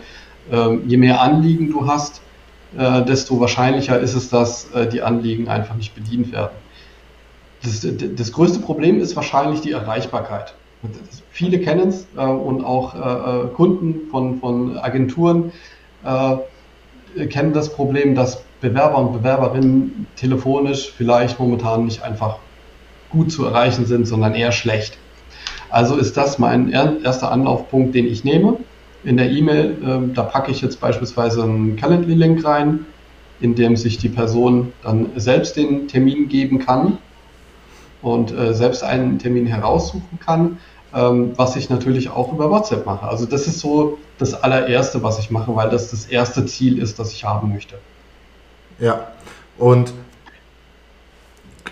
ähm, 0.50 0.82
je 0.86 0.96
mehr 0.96 1.20
Anliegen 1.20 1.70
du 1.70 1.86
hast, 1.86 2.20
äh, 2.76 3.04
desto 3.04 3.40
wahrscheinlicher 3.40 3.98
ist 3.98 4.14
es, 4.14 4.28
dass 4.28 4.70
äh, 4.72 4.88
die 4.88 5.02
Anliegen 5.02 5.48
einfach 5.48 5.74
nicht 5.74 5.94
bedient 5.94 6.32
werden. 6.32 6.56
Das, 7.62 7.86
das 8.16 8.32
größte 8.32 8.60
Problem 8.60 9.00
ist 9.00 9.16
wahrscheinlich 9.16 9.60
die 9.60 9.72
Erreichbarkeit. 9.72 10.54
Viele 11.30 11.60
kennen 11.60 11.88
es 11.88 12.06
äh, 12.16 12.20
und 12.20 12.64
auch 12.64 12.94
äh, 12.94 12.98
äh, 12.98 13.48
Kunden 13.48 14.08
von, 14.10 14.38
von 14.38 14.78
Agenturen 14.78 15.52
äh, 16.04 16.36
kennen 17.30 17.52
das 17.52 17.72
Problem, 17.72 18.14
dass 18.14 18.42
Bewerber 18.60 18.98
und 18.98 19.12
Bewerberinnen 19.12 20.06
telefonisch 20.16 20.92
vielleicht 20.96 21.38
momentan 21.38 21.84
nicht 21.84 22.02
einfach 22.02 22.36
gut 23.10 23.32
zu 23.32 23.44
erreichen 23.44 23.86
sind, 23.86 24.06
sondern 24.06 24.34
eher 24.34 24.52
schlecht. 24.52 24.98
Also 25.70 25.96
ist 25.96 26.16
das 26.16 26.38
mein 26.38 26.70
erster 26.70 27.30
Anlaufpunkt, 27.30 27.94
den 27.94 28.06
ich 28.06 28.24
nehme. 28.24 28.56
In 29.04 29.16
der 29.16 29.30
E-Mail, 29.30 29.76
äh, 29.82 30.14
da 30.14 30.22
packe 30.22 30.50
ich 30.50 30.60
jetzt 30.60 30.80
beispielsweise 30.80 31.42
einen 31.42 31.76
Calendly-Link 31.76 32.44
rein, 32.44 32.86
in 33.40 33.54
dem 33.54 33.76
sich 33.76 33.98
die 33.98 34.08
Person 34.08 34.72
dann 34.82 35.10
selbst 35.16 35.56
den 35.56 35.86
Termin 35.88 36.28
geben 36.28 36.58
kann 36.58 36.98
und 38.02 38.32
äh, 38.32 38.54
selbst 38.54 38.82
einen 38.82 39.18
Termin 39.18 39.46
heraussuchen 39.46 40.18
kann, 40.24 40.58
ähm, 40.94 41.32
was 41.36 41.56
ich 41.56 41.68
natürlich 41.70 42.10
auch 42.10 42.32
über 42.32 42.50
WhatsApp 42.50 42.86
mache. 42.86 43.06
Also 43.06 43.26
das 43.26 43.46
ist 43.46 43.60
so 43.60 43.98
das 44.18 44.42
allererste, 44.42 45.02
was 45.02 45.18
ich 45.18 45.30
mache, 45.30 45.54
weil 45.54 45.70
das 45.70 45.90
das 45.90 46.06
erste 46.06 46.46
Ziel 46.46 46.78
ist, 46.78 46.98
das 46.98 47.12
ich 47.12 47.24
haben 47.24 47.52
möchte. 47.52 47.76
Ja, 48.78 49.08
und 49.58 49.92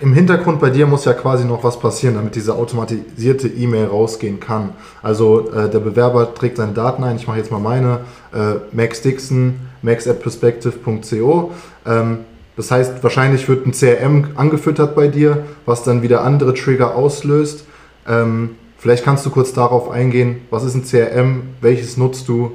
im 0.01 0.13
Hintergrund 0.13 0.61
bei 0.61 0.71
dir 0.71 0.87
muss 0.87 1.05
ja 1.05 1.15
quasi 1.15 1.45
noch 1.45 1.65
was 1.65 1.79
passieren, 1.79 2.17
damit 2.17 2.35
diese 2.35 2.55
automatisierte 2.55 3.49
E-Mail 3.49 3.87
rausgehen 3.87 4.41
kann. 4.41 4.75
Also 5.03 5.51
äh, 5.51 5.71
der 5.71 5.79
Bewerber 5.79 6.35
trägt 6.35 6.59
seine 6.59 6.73
Daten 6.73 7.03
ein. 7.03 7.17
Ich 7.17 7.27
mache 7.27 7.39
jetzt 7.39 7.51
mal 7.51 7.61
meine. 7.61 8.01
Äh, 8.35 8.57
Max 8.73 9.01
Dixon, 9.01 9.61
max@perspective.co. 9.83 11.53
Ähm, 11.87 12.19
das 12.57 12.71
heißt, 12.71 13.03
wahrscheinlich 13.03 13.49
wird 13.49 13.67
ein 13.67 13.73
CRM 13.73 14.29
angefüttert 14.35 14.95
bei 14.95 15.09
dir, 15.09 15.45
was 15.65 15.83
dann 15.83 16.03
wieder 16.03 16.23
andere 16.23 16.55
Trigger 16.55 16.95
auslöst. 16.95 17.65
Ähm, 18.07 18.57
vielleicht 18.79 19.05
kannst 19.05 19.25
du 19.27 19.31
kurz 19.31 19.53
darauf 19.53 19.91
eingehen, 19.91 20.43
was 20.51 20.65
ist 20.65 20.75
ein 20.75 20.85
CRM, 20.85 21.43
welches 21.61 21.97
nutzt 21.97 22.29
du, 22.29 22.53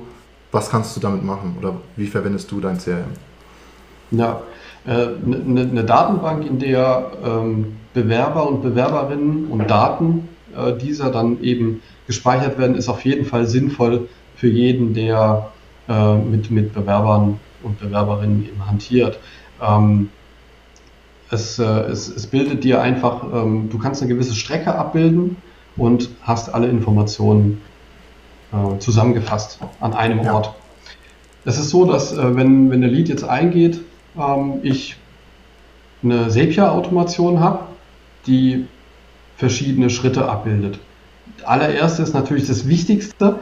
was 0.51 0.69
kannst 0.69 0.95
du 0.95 0.99
damit 0.99 1.23
machen 1.23 1.55
oder 1.59 1.75
wie 1.95 2.07
verwendest 2.07 2.51
du 2.51 2.59
dein 2.59 2.77
CRM? 2.77 3.11
Ja, 4.11 4.41
eine, 4.85 4.97
äh, 4.97 5.61
eine 5.61 5.83
Datenbank, 5.83 6.45
in 6.45 6.59
der 6.59 7.11
ähm, 7.23 7.77
Bewerber 7.93 8.47
und 8.47 8.61
Bewerberinnen 8.61 9.47
und 9.47 9.69
Daten 9.69 10.27
äh, 10.55 10.73
dieser 10.77 11.11
dann 11.11 11.41
eben 11.41 11.81
gespeichert 12.07 12.57
werden, 12.57 12.75
ist 12.75 12.89
auf 12.89 13.05
jeden 13.05 13.25
Fall 13.25 13.45
sinnvoll 13.45 14.09
für 14.35 14.49
jeden, 14.49 14.93
der 14.93 15.51
äh, 15.87 16.15
mit, 16.15 16.51
mit 16.51 16.73
Bewerbern 16.73 17.39
und 17.63 17.79
Bewerberinnen 17.79 18.45
eben 18.45 18.65
hantiert. 18.65 19.19
Ähm, 19.61 20.09
es, 21.29 21.59
äh, 21.59 21.63
es, 21.63 22.09
es, 22.09 22.27
bildet 22.27 22.63
dir 22.63 22.81
einfach, 22.81 23.23
ähm, 23.33 23.69
du 23.69 23.77
kannst 23.77 24.01
eine 24.01 24.13
gewisse 24.13 24.35
Strecke 24.35 24.75
abbilden 24.75 25.37
und 25.77 26.09
hast 26.21 26.53
alle 26.53 26.67
Informationen 26.67 27.61
äh, 28.51 28.77
zusammengefasst 28.79 29.59
an 29.79 29.93
einem 29.93 30.23
ja. 30.23 30.33
Ort. 30.33 30.53
Es 31.45 31.57
ist 31.57 31.69
so, 31.69 31.85
dass 31.85 32.13
äh, 32.13 32.35
wenn, 32.35 32.69
wenn 32.69 32.81
der 32.81 32.89
Lead 32.89 33.09
jetzt 33.09 33.23
eingeht, 33.23 33.81
ähm, 34.17 34.59
ich 34.63 34.97
eine 36.03 36.29
Sepia-Automation 36.29 37.39
habe, 37.39 37.65
die 38.27 38.65
verschiedene 39.37 39.89
Schritte 39.89 40.27
abbildet. 40.27 40.79
Allererste 41.43 42.03
ist 42.03 42.13
natürlich 42.13 42.47
das 42.47 42.67
Wichtigste, 42.67 43.39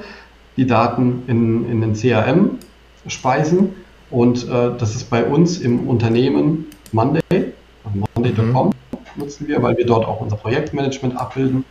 die 0.55 0.67
Daten 0.67 1.23
in, 1.27 1.69
in 1.69 1.81
den 1.81 1.93
CRM 1.93 2.59
speisen. 3.07 3.75
Und 4.09 4.47
äh, 4.47 4.71
das 4.77 4.95
ist 4.95 5.09
bei 5.09 5.23
uns 5.23 5.59
im 5.59 5.87
Unternehmen 5.87 6.67
Monday, 6.91 7.53
monday.com 8.15 8.67
mhm. 8.67 8.73
nutzen 9.15 9.47
wir, 9.47 9.61
weil 9.61 9.77
wir 9.77 9.85
dort 9.85 10.05
auch 10.05 10.21
unser 10.21 10.37
Projektmanagement 10.37 11.17
abbilden. 11.17 11.63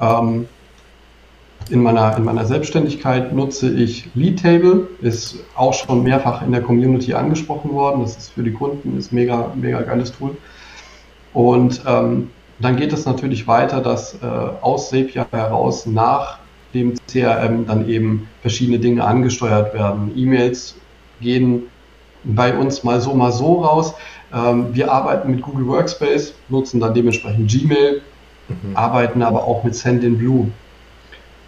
Ähm, 0.00 0.46
in 1.68 1.82
meiner, 1.82 2.16
in 2.16 2.24
meiner 2.24 2.44
Selbstständigkeit 2.46 3.32
nutze 3.32 3.70
ich 3.72 4.08
Leadtable, 4.14 4.88
ist 5.02 5.36
auch 5.54 5.74
schon 5.74 6.02
mehrfach 6.02 6.42
in 6.42 6.52
der 6.52 6.62
Community 6.62 7.14
angesprochen 7.14 7.72
worden. 7.72 8.00
Das 8.02 8.16
ist 8.16 8.32
für 8.32 8.42
die 8.42 8.52
Kunden 8.52 8.98
ist 8.98 9.12
mega, 9.12 9.52
mega 9.54 9.82
geiles 9.82 10.12
Tool. 10.12 10.36
Und 11.32 11.82
ähm, 11.86 12.30
dann 12.58 12.76
geht 12.76 12.92
es 12.92 13.06
natürlich 13.06 13.46
weiter, 13.46 13.80
dass 13.80 14.14
äh, 14.14 14.26
aus 14.26 14.90
Sepia 14.90 15.26
heraus 15.30 15.86
nach 15.86 16.38
dem 16.74 16.94
CRM 17.06 17.66
dann 17.66 17.88
eben 17.88 18.28
verschiedene 18.42 18.78
Dinge 18.78 19.04
angesteuert 19.04 19.74
werden. 19.74 20.12
E-Mails 20.16 20.76
gehen 21.20 21.64
bei 22.24 22.56
uns 22.56 22.84
mal 22.84 23.00
so, 23.00 23.14
mal 23.14 23.32
so 23.32 23.62
raus. 23.62 23.94
Ähm, 24.32 24.68
wir 24.72 24.92
arbeiten 24.92 25.30
mit 25.30 25.42
Google 25.42 25.66
Workspace, 25.66 26.34
nutzen 26.48 26.80
dann 26.80 26.94
dementsprechend 26.94 27.50
Gmail, 27.50 28.02
mhm. 28.50 28.76
arbeiten 28.76 29.22
aber 29.22 29.44
auch 29.44 29.64
mit 29.64 29.74
Sendinblue. 29.74 30.50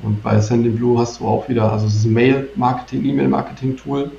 Und 0.02 0.22
bei 0.22 0.40
Sendinblue 0.40 0.98
hast 0.98 1.20
du 1.20 1.26
auch 1.26 1.48
wieder, 1.48 1.70
also 1.72 1.86
es 1.86 1.94
ist 1.94 2.04
ein 2.04 2.12
Mail-Marketing, 2.12 3.04
E-Mail-Marketing-Tool. 3.04 4.10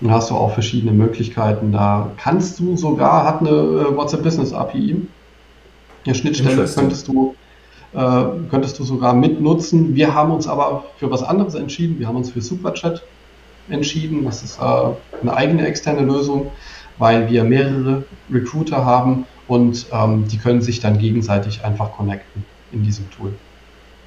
Und 0.00 0.10
hast 0.10 0.30
du 0.30 0.34
auch 0.34 0.52
verschiedene 0.52 0.92
Möglichkeiten. 0.92 1.72
Da 1.72 2.10
kannst 2.18 2.58
du 2.58 2.76
sogar, 2.76 3.24
hat 3.24 3.40
eine 3.40 3.50
äh, 3.50 3.96
WhatsApp 3.96 4.22
Business 4.22 4.52
API. 4.52 4.96
Eine 6.04 6.14
Schnittstelle 6.14 6.66
könntest 6.66 7.08
du, 7.08 7.34
äh, 7.94 8.24
könntest 8.50 8.78
du 8.78 8.84
sogar 8.84 9.14
mitnutzen. 9.14 9.94
Wir 9.94 10.14
haben 10.14 10.32
uns 10.32 10.46
aber 10.46 10.84
für 10.98 11.10
was 11.10 11.22
anderes 11.22 11.54
entschieden. 11.54 11.98
Wir 11.98 12.08
haben 12.08 12.16
uns 12.16 12.30
für 12.30 12.42
Superchat 12.42 13.02
entschieden. 13.70 14.24
Das 14.24 14.42
ist 14.42 14.60
äh, 14.60 14.62
eine 15.22 15.34
eigene 15.34 15.66
externe 15.66 16.02
Lösung, 16.02 16.50
weil 16.98 17.30
wir 17.30 17.44
mehrere 17.44 18.04
Recruiter 18.30 18.84
haben 18.84 19.24
und 19.48 19.86
ähm, 19.92 20.26
die 20.28 20.38
können 20.38 20.62
sich 20.62 20.80
dann 20.80 20.98
gegenseitig 20.98 21.64
einfach 21.64 21.92
connecten 21.92 22.44
in 22.72 22.82
diesem 22.82 23.10
Tool. 23.10 23.32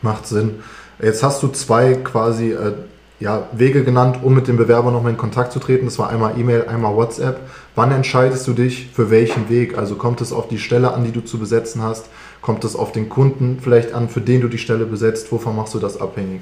Macht 0.02 0.28
Sinn. 0.28 0.56
Jetzt 1.02 1.24
hast 1.24 1.42
du 1.44 1.48
zwei 1.50 1.96
quasi 1.96 2.52
äh, 2.52 2.74
ja, 3.20 3.48
Wege 3.52 3.84
genannt, 3.84 4.20
um 4.24 4.34
mit 4.34 4.48
dem 4.48 4.58
Bewerber 4.58 4.92
nochmal 4.92 5.12
in 5.12 5.18
Kontakt 5.18 5.52
zu 5.52 5.60
treten. 5.60 5.86
Das 5.86 6.00
war 6.00 6.10
einmal 6.10 6.40
E-Mail, 6.40 6.68
einmal 6.68 6.96
WhatsApp. 6.96 7.42
Wann 7.76 7.92
entscheidest 7.92 8.48
du 8.48 8.54
dich 8.54 8.90
für 8.94 9.12
welchen 9.12 9.50
Weg? 9.50 9.78
Also 9.78 9.96
kommt 9.96 10.22
es 10.22 10.32
auf 10.32 10.48
die 10.48 10.58
Stelle 10.58 10.94
an, 10.94 11.04
die 11.04 11.12
du 11.12 11.22
zu 11.22 11.38
besetzen 11.38 11.82
hast? 11.82 12.08
Kommt 12.42 12.64
es 12.64 12.76
auf 12.76 12.92
den 12.92 13.10
Kunden 13.10 13.60
vielleicht 13.62 13.94
an, 13.94 14.08
für 14.08 14.22
den 14.22 14.42
du 14.42 14.48
die 14.48 14.58
Stelle 14.58 14.86
besetzt? 14.86 15.32
Wovon 15.32 15.56
machst 15.56 15.74
du 15.74 15.80
das 15.80 16.00
abhängig? 16.00 16.42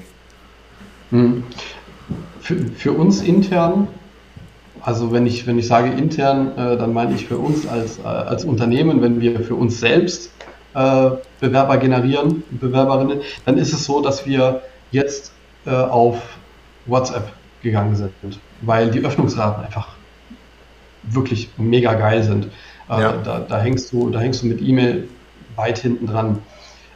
Hm. 1.10 1.42
Für, 2.40 2.56
für 2.76 2.92
uns 2.92 3.22
intern, 3.22 3.88
also 4.88 5.12
wenn 5.12 5.26
ich, 5.26 5.46
wenn 5.46 5.58
ich 5.58 5.66
sage 5.66 5.90
intern, 5.90 6.56
äh, 6.56 6.78
dann 6.78 6.94
meine 6.94 7.14
ich 7.14 7.26
für 7.26 7.36
uns 7.36 7.66
als, 7.68 7.98
äh, 7.98 8.04
als 8.04 8.46
Unternehmen, 8.46 9.02
wenn 9.02 9.20
wir 9.20 9.40
für 9.40 9.54
uns 9.54 9.80
selbst 9.80 10.32
äh, 10.72 11.10
Bewerber 11.40 11.76
generieren, 11.76 12.42
Bewerberinnen, 12.50 13.20
dann 13.44 13.58
ist 13.58 13.74
es 13.74 13.84
so, 13.84 14.00
dass 14.00 14.24
wir 14.24 14.62
jetzt 14.90 15.32
äh, 15.66 15.72
auf 15.72 16.22
WhatsApp 16.86 17.30
gegangen 17.62 17.96
sind, 17.96 18.40
weil 18.62 18.90
die 18.90 19.04
Öffnungsraten 19.04 19.62
einfach 19.62 19.88
wirklich 21.02 21.50
mega 21.58 21.92
geil 21.92 22.22
sind. 22.22 22.46
Äh, 22.88 23.02
ja. 23.02 23.12
da, 23.22 23.40
da, 23.40 23.58
hängst 23.60 23.92
du, 23.92 24.08
da 24.08 24.20
hängst 24.20 24.42
du 24.42 24.46
mit 24.46 24.62
E-Mail 24.62 25.06
weit 25.54 25.80
hinten 25.80 26.06
dran. 26.06 26.38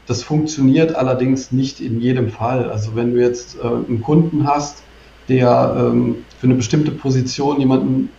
Das 0.06 0.22
funktioniert 0.22 0.94
allerdings 0.94 1.52
nicht 1.52 1.78
in 1.82 2.00
jedem 2.00 2.30
Fall. 2.30 2.70
Also 2.70 2.96
wenn 2.96 3.12
du 3.12 3.20
jetzt 3.20 3.58
äh, 3.58 3.66
einen 3.66 4.00
Kunden 4.00 4.46
hast, 4.46 4.82
der 5.28 5.74
ähm, 5.76 6.16
für 6.38 6.46
eine 6.46 6.54
bestimmte 6.54 6.90
Position 6.90 7.60
jemanden 7.60 8.10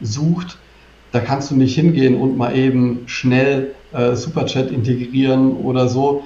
sucht, 0.00 0.58
da 1.12 1.20
kannst 1.20 1.50
du 1.50 1.56
nicht 1.56 1.74
hingehen 1.74 2.16
und 2.16 2.36
mal 2.36 2.56
eben 2.56 3.00
schnell 3.06 3.74
äh, 3.92 4.14
Superchat 4.14 4.70
integrieren 4.70 5.56
oder 5.56 5.88
so. 5.88 6.22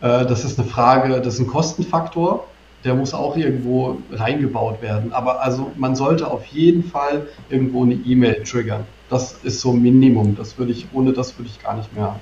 Äh, 0.00 0.26
das 0.26 0.44
ist 0.44 0.58
eine 0.58 0.68
Frage, 0.68 1.20
das 1.20 1.34
ist 1.34 1.40
ein 1.40 1.46
Kostenfaktor, 1.46 2.46
der 2.84 2.94
muss 2.94 3.14
auch 3.14 3.36
irgendwo 3.36 3.98
reingebaut 4.12 4.82
werden. 4.82 5.12
Aber 5.12 5.42
also 5.42 5.70
man 5.76 5.94
sollte 5.96 6.30
auf 6.30 6.44
jeden 6.46 6.84
Fall 6.84 7.26
irgendwo 7.50 7.84
eine 7.84 7.94
E-Mail 7.94 8.42
triggern. 8.42 8.84
Das 9.08 9.36
ist 9.44 9.60
so 9.60 9.72
ein 9.72 9.82
Minimum. 9.82 10.36
Das 10.36 10.58
würde 10.58 10.72
ich, 10.72 10.86
ohne 10.92 11.12
das 11.12 11.38
würde 11.38 11.50
ich 11.52 11.62
gar 11.62 11.76
nicht 11.76 11.94
mehr 11.94 12.18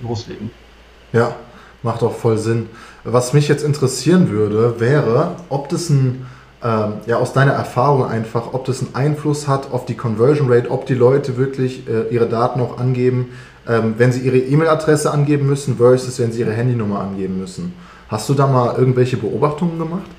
loslegen. 0.00 0.50
Ja, 1.12 1.34
macht 1.82 2.02
auch 2.02 2.12
voll 2.12 2.36
Sinn. 2.36 2.68
Was 3.04 3.32
mich 3.32 3.48
jetzt 3.48 3.64
interessieren 3.64 4.28
würde, 4.28 4.78
wäre, 4.78 5.36
ob 5.48 5.68
das 5.70 5.88
ein 5.88 6.26
ähm, 6.62 6.94
ja, 7.06 7.18
aus 7.18 7.32
deiner 7.32 7.52
Erfahrung 7.52 8.04
einfach, 8.04 8.52
ob 8.52 8.64
das 8.64 8.80
einen 8.80 8.94
Einfluss 8.94 9.46
hat 9.46 9.70
auf 9.70 9.84
die 9.84 9.94
Conversion 9.94 10.52
Rate, 10.52 10.70
ob 10.70 10.86
die 10.86 10.94
Leute 10.94 11.36
wirklich 11.36 11.88
äh, 11.88 12.12
ihre 12.12 12.26
Daten 12.26 12.60
auch 12.60 12.78
angeben, 12.78 13.28
ähm, 13.68 13.94
wenn 13.96 14.10
sie 14.10 14.20
ihre 14.20 14.38
E-Mail-Adresse 14.38 15.12
angeben 15.12 15.46
müssen, 15.46 15.76
versus 15.76 16.18
wenn 16.18 16.32
sie 16.32 16.40
ihre 16.40 16.52
Handynummer 16.52 17.00
angeben 17.00 17.38
müssen. 17.38 17.74
Hast 18.08 18.28
du 18.28 18.34
da 18.34 18.46
mal 18.46 18.74
irgendwelche 18.76 19.16
Beobachtungen 19.16 19.78
gemacht? 19.78 20.10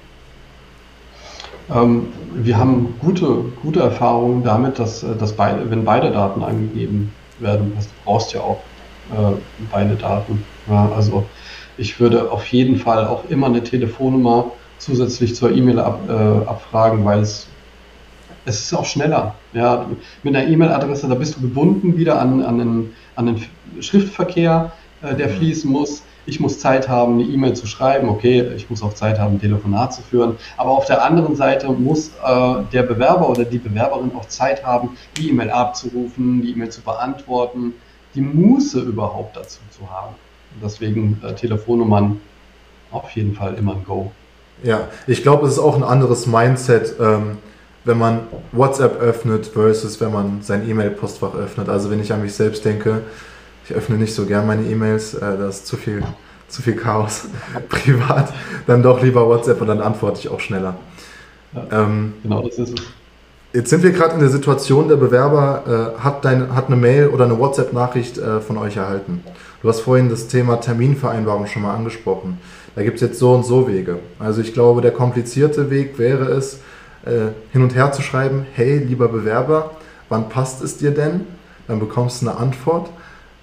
Ähm, 1.74 2.08
wir 2.34 2.58
haben 2.58 2.96
gute, 3.00 3.28
gute 3.62 3.82
Erfahrungen 3.82 4.44
damit, 4.44 4.80
dass, 4.80 5.04
äh, 5.04 5.16
dass 5.18 5.34
beide, 5.34 5.70
wenn 5.70 5.84
beide 5.84 6.12
Daten 6.12 6.42
angegeben 6.42 7.12
werden, 7.40 7.74
also 7.76 7.90
du 7.90 7.96
brauchst 8.06 8.34
ja 8.34 8.42
auch 8.42 8.62
äh, 9.12 9.36
beide 9.72 9.96
Daten. 9.96 10.44
Ja, 10.70 10.90
also 10.96 11.26
ich 11.78 12.00
würde 12.00 12.32
auf 12.32 12.46
jeden 12.48 12.78
Fall 12.78 13.08
auch 13.08 13.30
immer 13.30 13.48
eine 13.48 13.64
Telefonnummer 13.64 14.52
zusätzlich 14.80 15.36
zur 15.36 15.52
E-Mail 15.52 15.80
ab, 15.80 16.00
äh, 16.08 16.12
abfragen, 16.48 17.06
weil 17.06 17.20
es, 17.20 17.48
es 18.46 18.62
ist 18.62 18.74
auch 18.74 18.86
schneller. 18.86 19.36
Ja, 19.54 19.86
mit 20.24 20.36
einer 20.36 20.48
E-Mail-Adresse, 20.48 21.08
da 21.08 21.16
bist 21.16 21.36
du 21.36 21.42
gebunden 21.42 21.98
wieder 21.98 22.20
an, 22.20 22.42
an, 22.42 22.58
den, 22.58 22.94
an 23.16 23.26
den 23.28 23.46
Schriftverkehr, 23.82 24.72
äh, 25.02 25.16
der 25.16 25.28
mhm. 25.28 25.34
fließen 25.34 25.72
muss. 25.72 26.04
Ich 26.26 26.40
muss 26.40 26.60
Zeit 26.60 26.88
haben, 26.88 27.14
eine 27.14 27.24
E-Mail 27.24 27.56
zu 27.56 27.66
schreiben. 27.66 28.08
Okay, 28.08 28.54
ich 28.56 28.70
muss 28.70 28.84
auch 28.84 28.94
Zeit 28.94 29.20
haben, 29.20 29.36
ein 29.36 29.42
Telefonat 29.42 29.94
zu 29.94 30.02
führen. 30.02 30.36
Aber 30.58 30.72
auf 30.72 30.86
der 30.86 31.04
anderen 31.04 31.36
Seite 31.36 31.70
muss 31.70 32.10
äh, 32.24 32.56
der 32.72 32.84
Bewerber 32.84 33.30
oder 33.30 33.46
die 33.46 33.58
Bewerberin 33.58 34.12
auch 34.16 34.28
Zeit 34.28 34.66
haben, 34.66 34.98
die 35.18 35.30
E-Mail 35.30 35.50
abzurufen, 35.50 36.42
die 36.42 36.52
E-Mail 36.52 36.70
zu 36.70 36.82
beantworten, 36.82 37.74
die 38.16 38.22
Muße 38.22 38.80
überhaupt 38.80 39.38
dazu 39.38 39.60
zu 39.72 39.90
haben. 39.90 40.16
Deswegen 40.62 41.22
äh, 41.24 41.34
Telefonnummern 41.34 42.20
auf 42.92 43.10
jeden 43.12 43.34
Fall 43.34 43.56
immer 43.56 43.74
ein 43.74 43.84
Go. 43.84 44.12
Ja, 44.64 44.88
ich 45.08 45.24
glaube, 45.24 45.48
es 45.48 45.54
ist 45.54 45.60
auch 45.60 45.76
ein 45.76 45.84
anderes 45.84 46.28
Mindset, 46.28 46.96
ähm, 47.00 47.38
wenn 47.86 47.98
man 47.98 48.22
WhatsApp 48.52 49.00
öffnet 49.02 49.48
versus 49.48 50.02
wenn 50.02 50.12
man 50.12 50.42
sein 50.42 50.70
E-Mail-Postfach 50.70 51.36
öffnet. 51.36 51.70
Also 51.70 51.90
wenn 51.90 52.00
ich 52.00 52.12
an 52.12 52.22
mich 52.22 52.34
selbst 52.34 52.66
denke, 52.66 53.02
ich 53.66 53.74
öffne 53.74 53.98
nicht 53.98 54.14
so 54.14 54.26
gern 54.26 54.48
meine 54.48 54.64
E-Mails, 54.64 55.14
äh, 55.14 55.38
da 55.38 55.48
ist 55.48 55.66
zu 55.66 55.78
viel, 55.78 56.04
zu 56.48 56.62
viel 56.62 56.76
Chaos 56.76 57.26
privat, 57.70 58.34
dann 58.68 58.84
doch 58.84 59.02
lieber 59.02 59.28
WhatsApp 59.28 59.62
und 59.62 59.68
dann 59.68 59.82
antworte 59.82 60.20
ich 60.20 60.30
auch 60.30 60.40
schneller. 60.40 60.76
Ja, 61.54 61.84
ähm, 61.84 62.14
genau, 62.22 62.42
das 62.42 62.58
ist 62.58 62.80
es. 62.80 62.86
Jetzt 63.52 63.72
sind 63.72 63.82
wir 63.82 63.92
gerade 63.92 64.14
in 64.14 64.20
der 64.20 64.30
Situation, 64.30 64.88
der 64.88 64.98
Bewerber 64.98 65.96
äh, 65.98 66.04
hat, 66.04 66.24
dein, 66.24 66.54
hat 66.56 66.68
eine 66.68 66.76
Mail 66.76 67.08
oder 67.08 67.26
eine 67.26 67.40
WhatsApp-Nachricht 67.40 68.20
äh, 68.20 68.42
von 68.42 68.60
euch 68.60 68.78
erhalten. 68.78 69.24
Du 69.64 69.70
hast 69.70 69.80
vorhin 69.80 70.08
das 70.10 70.28
Thema 70.28 70.58
Terminvereinbarung 70.58 71.48
schon 71.48 71.64
mal 71.64 71.74
angesprochen. 71.74 72.38
Da 72.80 72.86
gibt 72.86 72.96
es 72.96 73.02
jetzt 73.02 73.20
so 73.20 73.34
und 73.34 73.46
so 73.46 73.68
Wege. 73.68 74.00
Also 74.20 74.40
ich 74.40 74.54
glaube, 74.54 74.80
der 74.80 74.92
komplizierte 74.92 75.70
Weg 75.70 76.00
wäre 76.00 76.32
es, 76.32 76.62
äh, 77.06 77.34
hin 77.52 77.62
und 77.62 77.76
her 77.76 77.92
zu 77.92 78.02
schreiben, 78.02 78.46
hey, 78.54 78.78
lieber 78.78 79.10
Bewerber, 79.10 79.72
wann 80.08 80.30
passt 80.30 80.64
es 80.64 80.78
dir 80.78 80.92
denn? 80.92 81.28
Dann 81.68 81.82
bekommst 81.82 82.22
du 82.22 82.30
eine 82.30 82.40
Antwort, 82.40 82.90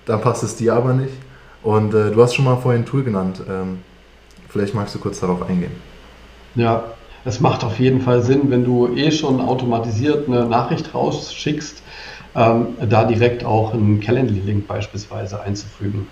dann 0.07 0.23
passt 0.23 0.43
es 0.43 0.57
dir 0.57 0.73
aber 0.73 0.95
nicht. 0.95 1.13
Und 1.63 1.93
äh, 1.93 2.13
du 2.13 2.23
hast 2.23 2.35
schon 2.35 2.47
mal 2.47 2.57
vorhin 2.57 2.81
ein 2.81 2.87
Tool 2.87 3.05
genannt. 3.05 3.43
Ähm, 3.47 3.81
vielleicht 4.49 4.75
magst 4.75 4.95
du 4.95 5.01
kurz 5.01 5.21
darauf 5.21 5.47
eingehen. 5.47 5.73
Ja, 6.55 6.85
es 7.27 7.39
macht 7.39 7.63
auf 7.63 7.79
jeden 7.79 8.01
Fall 8.01 8.23
Sinn, 8.23 8.51
wenn 8.51 8.65
du 8.65 8.97
eh 8.97 9.11
schon 9.11 9.43
automatisiert 9.43 10.29
eine 10.29 10.47
Nachricht 10.47 10.95
rausschickst, 10.95 11.83
ähm, 12.35 12.69
da 12.89 13.05
direkt 13.05 13.45
auch 13.45 13.75
einen 13.75 14.01
Calendly-Link 14.01 14.67
beispielsweise 14.67 15.43
einzufügen. 15.43 16.09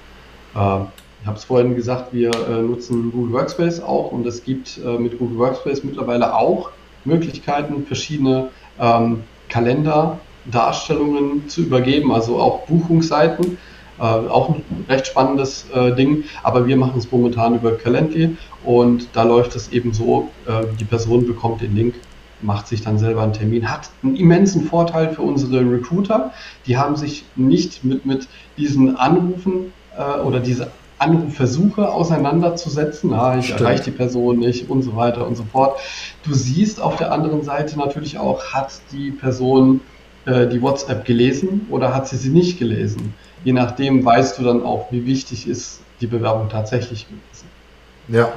Äh, 0.54 0.80
ich 1.24 1.26
habe 1.26 1.38
es 1.38 1.44
vorhin 1.44 1.74
gesagt, 1.74 2.12
wir 2.12 2.32
äh, 2.32 2.60
nutzen 2.60 3.10
Google 3.10 3.32
Workspace 3.32 3.80
auch 3.80 4.12
und 4.12 4.26
es 4.26 4.44
gibt 4.44 4.78
äh, 4.84 4.98
mit 4.98 5.18
Google 5.18 5.38
Workspace 5.38 5.82
mittlerweile 5.82 6.34
auch 6.34 6.68
Möglichkeiten, 7.06 7.86
verschiedene 7.86 8.50
ähm, 8.78 9.22
Kalenderdarstellungen 9.48 11.48
zu 11.48 11.62
übergeben, 11.62 12.12
also 12.12 12.38
auch 12.38 12.66
Buchungsseiten. 12.66 13.56
Äh, 13.98 14.02
auch 14.02 14.50
ein 14.50 14.64
recht 14.86 15.06
spannendes 15.06 15.64
äh, 15.74 15.94
Ding, 15.94 16.24
aber 16.42 16.66
wir 16.66 16.76
machen 16.76 16.98
es 16.98 17.10
momentan 17.10 17.54
über 17.54 17.72
Calendly 17.72 18.36
und 18.62 19.08
da 19.14 19.22
läuft 19.22 19.56
es 19.56 19.72
eben 19.72 19.94
so, 19.94 20.28
äh, 20.46 20.66
die 20.78 20.84
Person 20.84 21.26
bekommt 21.26 21.62
den 21.62 21.74
Link, 21.74 21.94
macht 22.42 22.68
sich 22.68 22.82
dann 22.82 22.98
selber 22.98 23.22
einen 23.22 23.32
Termin, 23.32 23.70
hat 23.70 23.88
einen 24.02 24.16
immensen 24.16 24.64
Vorteil 24.64 25.14
für 25.14 25.22
unsere 25.22 25.60
Recruiter. 25.60 26.34
Die 26.66 26.76
haben 26.76 26.96
sich 26.96 27.24
nicht 27.34 27.82
mit, 27.82 28.04
mit 28.04 28.28
diesen 28.58 28.98
Anrufen 28.98 29.72
äh, 29.96 30.20
oder 30.20 30.40
diese 30.40 30.70
Anrufversuche 30.98 31.90
auseinanderzusetzen. 31.90 33.12
Ah, 33.12 33.36
ich 33.38 33.50
erreiche 33.50 33.84
die 33.84 33.90
Person 33.90 34.38
nicht 34.38 34.70
und 34.70 34.82
so 34.82 34.96
weiter 34.96 35.26
und 35.26 35.36
so 35.36 35.44
fort. 35.44 35.78
Du 36.24 36.32
siehst 36.34 36.80
auf 36.80 36.96
der 36.96 37.12
anderen 37.12 37.42
Seite 37.42 37.78
natürlich 37.78 38.18
auch, 38.18 38.52
hat 38.52 38.72
die 38.92 39.10
Person 39.10 39.80
äh, 40.26 40.46
die 40.46 40.62
WhatsApp 40.62 41.04
gelesen 41.04 41.66
oder 41.70 41.94
hat 41.94 42.08
sie 42.08 42.16
sie 42.16 42.30
nicht 42.30 42.58
gelesen? 42.58 43.14
Je 43.44 43.52
nachdem 43.52 44.04
weißt 44.04 44.38
du 44.38 44.44
dann 44.44 44.62
auch, 44.62 44.90
wie 44.90 45.04
wichtig 45.04 45.46
ist 45.46 45.80
die 46.00 46.06
Bewerbung 46.06 46.48
tatsächlich 46.48 47.06
gewesen. 47.06 47.48
Ja. 48.08 48.32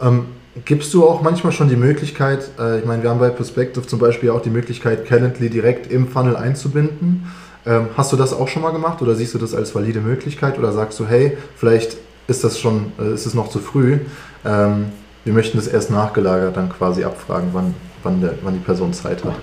ja. 0.00 0.06
Ähm, 0.06 0.26
gibst 0.64 0.94
du 0.94 1.06
auch 1.06 1.22
manchmal 1.22 1.52
schon 1.52 1.68
die 1.68 1.76
Möglichkeit, 1.76 2.50
äh, 2.58 2.78
ich 2.78 2.84
meine, 2.84 3.02
wir 3.02 3.10
haben 3.10 3.18
bei 3.18 3.30
Perspective 3.30 3.86
zum 3.86 3.98
Beispiel 3.98 4.30
auch 4.30 4.42
die 4.42 4.50
Möglichkeit, 4.50 5.06
Calendly 5.06 5.50
direkt 5.50 5.90
im 5.90 6.08
Funnel 6.08 6.36
einzubinden. 6.36 7.26
Ähm, 7.66 7.88
hast 7.96 8.12
du 8.12 8.16
das 8.16 8.32
auch 8.32 8.48
schon 8.48 8.62
mal 8.62 8.70
gemacht 8.70 9.00
oder 9.00 9.14
siehst 9.14 9.34
du 9.34 9.38
das 9.38 9.54
als 9.54 9.74
valide 9.74 10.00
Möglichkeit 10.00 10.58
oder 10.58 10.72
sagst 10.72 11.00
du, 11.00 11.06
hey, 11.06 11.36
vielleicht 11.56 11.96
ist 12.26 12.44
das 12.44 12.58
schon, 12.58 12.92
äh, 12.98 13.14
ist 13.14 13.26
es 13.26 13.34
noch 13.34 13.48
zu 13.48 13.58
früh? 13.58 14.00
Ähm, 14.44 14.86
wir 15.24 15.32
möchten 15.32 15.56
das 15.56 15.66
erst 15.66 15.90
nachgelagert 15.90 16.56
dann 16.56 16.68
quasi 16.68 17.04
abfragen, 17.04 17.50
wann, 17.52 17.74
wann, 18.02 18.20
der, 18.20 18.34
wann 18.42 18.54
die 18.54 18.60
Person 18.60 18.92
Zeit 18.92 19.24
hat. 19.24 19.34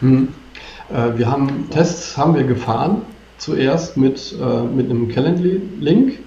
Hm. 0.00 0.28
Äh, 0.92 1.16
wir 1.16 1.30
haben 1.30 1.70
Tests 1.70 2.16
haben 2.16 2.34
wir 2.34 2.44
gefahren, 2.44 3.02
zuerst 3.38 3.96
mit, 3.96 4.34
äh, 4.40 4.62
mit 4.62 4.90
einem 4.90 5.08
Calendly-Link 5.08 6.18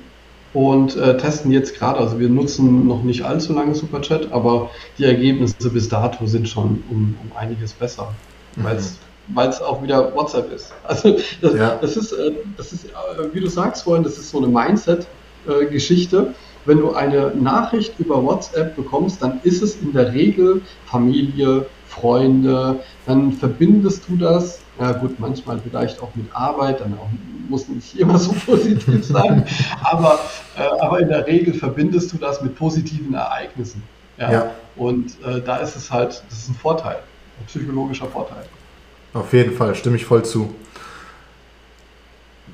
und 0.53 0.95
äh, 0.95 1.17
testen 1.17 1.51
jetzt 1.51 1.77
gerade, 1.77 1.99
also 1.99 2.19
wir 2.19 2.29
nutzen 2.29 2.87
noch 2.87 3.03
nicht 3.03 3.23
allzu 3.23 3.53
lange 3.53 3.75
Superchat, 3.75 4.31
aber 4.31 4.69
die 4.97 5.03
Ergebnisse 5.03 5.69
bis 5.69 5.89
dato 5.89 6.25
sind 6.27 6.47
schon 6.47 6.83
um, 6.89 7.17
um 7.21 7.37
einiges 7.37 7.73
besser, 7.73 8.13
mhm. 8.55 8.63
weil 8.63 8.77
es 8.77 8.97
weil 9.27 9.49
es 9.49 9.61
auch 9.61 9.81
wieder 9.81 10.13
WhatsApp 10.15 10.51
ist. 10.51 10.73
Also 10.83 11.17
das, 11.41 11.53
ja. 11.53 11.75
das 11.81 11.97
ist, 11.97 12.11
äh, 12.11 12.31
das 12.57 12.73
ist, 12.73 12.85
äh, 12.85 12.89
wie 13.33 13.39
du 13.39 13.47
sagst 13.47 13.83
vorhin, 13.83 14.03
das 14.03 14.17
ist 14.17 14.29
so 14.29 14.37
eine 14.37 14.47
Mindset-Geschichte. 14.47 16.33
Wenn 16.65 16.79
du 16.79 16.93
eine 16.93 17.31
Nachricht 17.35 17.99
über 17.99 18.23
WhatsApp 18.23 18.75
bekommst, 18.75 19.21
dann 19.21 19.39
ist 19.43 19.61
es 19.61 19.75
in 19.81 19.93
der 19.93 20.13
Regel 20.13 20.61
Familie, 20.85 21.67
Freunde, 21.87 22.79
dann 23.05 23.31
verbindest 23.31 24.03
du 24.07 24.17
das, 24.17 24.59
ja 24.79 24.91
gut, 24.91 25.19
manchmal 25.19 25.59
vielleicht 25.59 26.01
auch 26.01 26.13
mit 26.15 26.27
Arbeit, 26.33 26.81
dann 26.81 26.93
auch, 26.95 27.07
muss 27.47 27.67
nicht 27.67 27.97
immer 27.97 28.17
so 28.17 28.33
positiv 28.45 29.05
sein, 29.05 29.45
aber, 29.81 30.19
äh, 30.57 30.63
aber 30.81 30.99
in 30.99 31.09
der 31.09 31.25
Regel 31.25 31.53
verbindest 31.53 32.11
du 32.11 32.17
das 32.17 32.41
mit 32.41 32.55
positiven 32.55 33.13
Ereignissen. 33.13 33.83
Ja? 34.17 34.31
ja. 34.31 34.51
Und 34.75 35.11
äh, 35.23 35.41
da 35.41 35.57
ist 35.57 35.75
es 35.75 35.91
halt, 35.91 36.23
das 36.29 36.39
ist 36.39 36.49
ein 36.49 36.55
Vorteil, 36.55 36.97
ein 37.39 37.45
psychologischer 37.45 38.07
Vorteil. 38.07 38.45
Auf 39.15 39.31
jeden 39.31 39.55
Fall, 39.55 39.75
stimme 39.75 39.95
ich 39.95 40.03
voll 40.03 40.23
zu. 40.25 40.53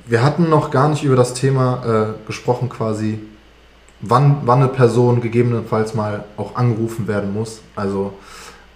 Wir 0.06 0.22
hatten 0.22 0.48
noch 0.48 0.70
gar 0.70 0.88
nicht 0.88 1.02
über 1.02 1.16
das 1.16 1.34
Thema 1.34 2.14
äh, 2.14 2.26
gesprochen, 2.26 2.68
quasi, 2.68 3.18
wann, 4.00 4.42
wann 4.44 4.60
eine 4.60 4.68
Person 4.68 5.20
gegebenenfalls 5.20 5.94
mal 5.94 6.24
auch 6.36 6.54
angerufen 6.54 7.08
werden 7.08 7.34
muss. 7.34 7.62
Also 7.74 8.12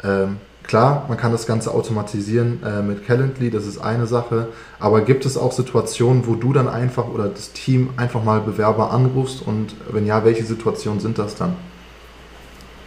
ähm, 0.03 0.39
klar, 0.65 1.05
man 1.07 1.17
kann 1.17 1.31
das 1.31 1.47
Ganze 1.47 1.73
automatisieren 1.73 2.61
äh, 2.65 2.83
mit 2.83 3.07
Calendly, 3.07 3.53
das 3.53 3.67
ist 3.67 3.79
eine 3.79 4.09
Sache. 4.09 4.49
Aber 4.81 5.03
gibt 5.03 5.25
es 5.25 5.37
auch 5.37 5.53
Situationen, 5.53 6.27
wo 6.27 6.35
du 6.35 6.53
dann 6.53 6.69
einfach 6.69 7.07
oder 7.07 7.29
das 7.29 7.53
Team 7.53 7.91
einfach 7.97 8.25
mal 8.25 8.41
Bewerber 8.41 8.91
anrufst? 8.91 9.47
Und 9.47 9.77
wenn 9.93 10.07
ja, 10.07 10.25
welche 10.25 10.43
Situationen 10.43 10.99
sind 10.99 11.19
das 11.19 11.37
dann? 11.37 11.55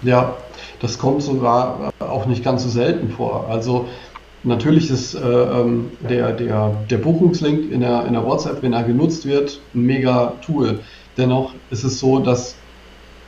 Ja, 0.01 0.35
das 0.81 0.97
kommt 0.97 1.21
sogar 1.23 1.93
auch 1.99 2.25
nicht 2.25 2.43
ganz 2.43 2.63
so 2.63 2.69
selten 2.69 3.11
vor. 3.11 3.47
Also 3.49 3.87
Natürlich 4.43 4.89
ist 4.89 5.15
äh, 5.15 5.19
ähm, 5.19 5.91
der, 6.07 6.31
der, 6.31 6.71
der 6.89 6.97
Buchungslink 6.97 7.71
in 7.71 7.81
der, 7.81 8.05
in 8.05 8.13
der 8.13 8.25
WhatsApp, 8.25 8.61
wenn 8.63 8.73
er 8.73 8.83
genutzt 8.83 9.25
wird, 9.25 9.59
ein 9.75 9.81
mega 9.81 10.33
Tool. 10.41 10.79
Dennoch 11.17 11.53
ist 11.69 11.83
es 11.83 11.99
so, 11.99 12.19
dass 12.19 12.55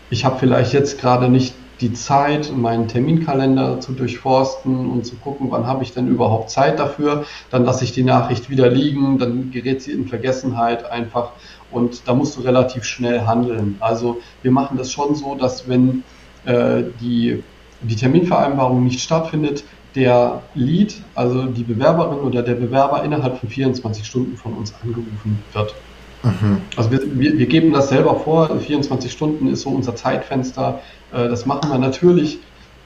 ich 0.09 0.23
habe 0.23 0.39
vielleicht 0.39 0.73
jetzt 0.73 0.99
gerade 1.01 1.29
nicht 1.29 1.53
die 1.81 1.93
Zeit, 1.93 2.55
meinen 2.55 2.87
Terminkalender 2.87 3.79
zu 3.79 3.93
durchforsten 3.93 4.89
und 4.89 5.05
zu 5.05 5.15
gucken, 5.15 5.47
wann 5.49 5.65
habe 5.65 5.83
ich 5.83 5.93
denn 5.93 6.07
überhaupt 6.07 6.51
Zeit 6.51 6.79
dafür. 6.79 7.25
Dann 7.49 7.65
lasse 7.65 7.83
ich 7.83 7.91
die 7.91 8.03
Nachricht 8.03 8.49
wieder 8.49 8.69
liegen, 8.69 9.17
dann 9.17 9.51
gerät 9.51 9.81
sie 9.81 9.91
in 9.91 10.07
Vergessenheit 10.07 10.89
einfach 10.89 11.31
und 11.71 12.07
da 12.07 12.13
musst 12.13 12.37
du 12.37 12.41
relativ 12.41 12.83
schnell 12.83 13.21
handeln. 13.21 13.77
Also 13.79 14.21
wir 14.43 14.51
machen 14.51 14.77
das 14.77 14.91
schon 14.91 15.15
so, 15.15 15.35
dass 15.35 15.67
wenn 15.67 16.03
äh, 16.45 16.83
die, 17.01 17.43
die 17.81 17.95
Terminvereinbarung 17.95 18.83
nicht 18.83 19.01
stattfindet, 19.01 19.63
der 19.95 20.41
Lead, 20.55 21.01
also 21.15 21.45
die 21.45 21.63
Bewerberin 21.63 22.19
oder 22.19 22.41
der 22.41 22.55
Bewerber 22.55 23.03
innerhalb 23.03 23.39
von 23.39 23.49
24 23.49 24.05
Stunden 24.05 24.37
von 24.37 24.53
uns 24.53 24.73
angerufen 24.81 25.43
wird. 25.53 25.75
Mhm. 26.23 26.61
Also 26.77 26.91
wir, 26.91 27.19
wir, 27.19 27.37
wir, 27.37 27.45
geben 27.47 27.73
das 27.73 27.89
selber 27.89 28.19
vor, 28.19 28.57
24 28.59 29.11
Stunden 29.11 29.47
ist 29.47 29.61
so 29.61 29.69
unser 29.69 29.95
Zeitfenster. 29.95 30.79
Äh, 31.11 31.27
das 31.27 31.45
machen 31.45 31.69
wir 31.69 31.79
natürlich. 31.79 32.39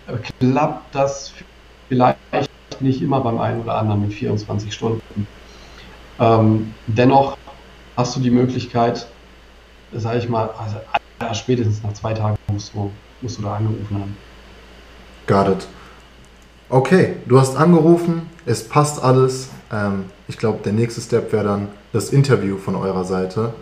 Äh, 0.08 0.18
klappt 0.40 0.96
das 0.96 1.34
vielleicht 1.90 2.18
nicht 2.80 3.02
immer 3.02 3.22
beim 3.22 3.40
einen 3.40 3.62
oder 3.62 3.76
anderen 3.76 4.02
mit 4.02 4.14
24 4.14 4.74
Stunden. 4.74 5.28
Ähm, 6.20 6.74
dennoch 6.88 7.38
hast 7.98 8.16
du 8.16 8.20
die 8.20 8.32
Möglichkeit, 8.32 9.08
sage 9.94 10.20
ich 10.20 10.30
mal, 10.30 10.50
also 10.58 10.78
spätestens 11.34 11.84
nach 11.84 11.94
zwei 11.94 12.14
Tagen 12.14 12.38
musst 12.52 12.74
du, 12.74 12.92
musst 13.22 13.38
du 13.38 13.44
da 13.44 13.56
angerufen 13.56 13.98
haben. 13.98 14.18
Got 15.28 15.48
it. 15.50 15.68
Okay, 16.68 17.14
du 17.28 17.40
hast 17.40 17.56
angerufen, 17.58 18.24
es 18.48 18.64
passt 18.64 19.04
alles. 19.04 19.50
Ähm, 19.72 20.06
ich 20.28 20.40
glaube, 20.40 20.60
der 20.66 20.74
nächste 20.74 21.00
Step 21.00 21.32
wäre 21.32 21.44
dann 21.44 21.68
das 21.94 22.10
Interview 22.10 22.58
von 22.58 22.76
eurer 22.76 23.06
Seite. 23.06 23.54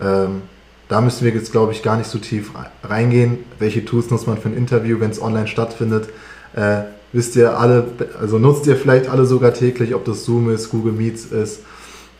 Ähm, 0.00 0.42
da 0.88 1.00
müssen 1.00 1.24
wir 1.24 1.32
jetzt, 1.32 1.52
glaube 1.52 1.70
ich, 1.70 1.84
gar 1.84 1.96
nicht 1.96 2.10
so 2.10 2.18
tief 2.18 2.50
reingehen. 2.82 3.38
Welche 3.60 3.84
Tools 3.84 4.10
nutzt 4.10 4.26
man 4.26 4.38
für 4.38 4.48
ein 4.48 4.56
Interview, 4.56 4.98
wenn 4.98 5.12
es 5.12 5.22
online 5.22 5.46
stattfindet? 5.46 6.08
Äh, 6.56 6.82
wisst 7.12 7.36
ihr 7.36 7.56
alle, 7.60 7.86
also 8.20 8.38
nutzt 8.38 8.66
ihr 8.66 8.74
vielleicht 8.74 9.08
alle 9.08 9.24
sogar 9.24 9.54
täglich, 9.54 9.94
ob 9.94 10.04
das 10.04 10.24
Zoom 10.24 10.50
ist, 10.50 10.68
Google 10.70 10.94
Meets 10.94 11.26
ist, 11.26 11.60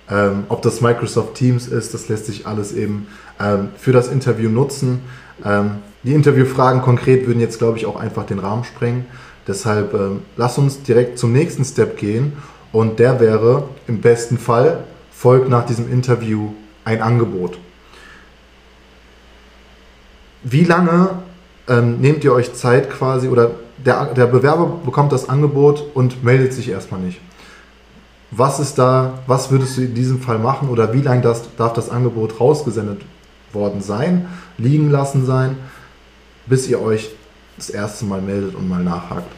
ähm, 0.08 0.44
ob 0.48 0.62
das 0.62 0.80
Microsoft 0.80 1.34
Teams 1.34 1.66
ist, 1.66 1.94
das 1.94 2.08
lässt 2.08 2.26
sich 2.26 2.46
alles 2.46 2.72
eben 2.72 3.08
ähm, 3.40 3.70
für 3.76 3.92
das 3.92 4.06
Interview 4.06 4.50
nutzen. 4.50 5.00
Ähm, 5.44 5.78
die 6.04 6.14
Interviewfragen 6.14 6.80
konkret 6.80 7.26
würden 7.26 7.40
jetzt, 7.40 7.58
glaube 7.58 7.78
ich, 7.78 7.86
auch 7.86 7.96
einfach 7.96 8.24
den 8.24 8.38
Rahmen 8.38 8.62
sprengen. 8.62 9.04
Deshalb 9.46 9.94
ähm, 9.94 10.20
lass 10.36 10.58
uns 10.58 10.82
direkt 10.82 11.18
zum 11.18 11.32
nächsten 11.32 11.64
Step 11.64 11.96
gehen 11.96 12.34
und 12.72 12.98
der 12.98 13.20
wäre 13.20 13.64
im 13.86 14.00
besten 14.00 14.38
Fall 14.38 14.84
folgt 15.10 15.48
nach 15.48 15.66
diesem 15.66 15.90
Interview 15.92 16.50
ein 16.84 17.02
Angebot. 17.02 17.58
Wie 20.42 20.64
lange 20.64 21.10
ähm, 21.68 22.00
nehmt 22.00 22.24
ihr 22.24 22.32
euch 22.32 22.54
Zeit 22.54 22.90
quasi 22.90 23.28
oder 23.28 23.52
der, 23.84 24.06
der 24.06 24.26
Bewerber 24.26 24.80
bekommt 24.84 25.12
das 25.12 25.28
Angebot 25.28 25.84
und 25.94 26.24
meldet 26.24 26.52
sich 26.52 26.68
erstmal 26.68 27.00
nicht? 27.00 27.20
Was 28.30 28.60
ist 28.60 28.78
da, 28.78 29.18
was 29.26 29.50
würdest 29.50 29.76
du 29.76 29.82
in 29.82 29.94
diesem 29.94 30.20
Fall 30.20 30.38
machen 30.38 30.68
oder 30.68 30.92
wie 30.92 31.02
lange 31.02 31.20
das, 31.20 31.54
darf 31.56 31.74
das 31.74 31.90
Angebot 31.90 32.40
rausgesendet 32.40 33.02
worden 33.52 33.82
sein, 33.82 34.26
liegen 34.56 34.90
lassen 34.90 35.26
sein, 35.26 35.56
bis 36.46 36.66
ihr 36.68 36.80
euch 36.80 37.10
das 37.62 37.70
erste 37.70 38.04
Mal 38.04 38.20
meldet 38.20 38.54
und 38.54 38.68
mal 38.68 38.82
nachhakt? 38.82 39.30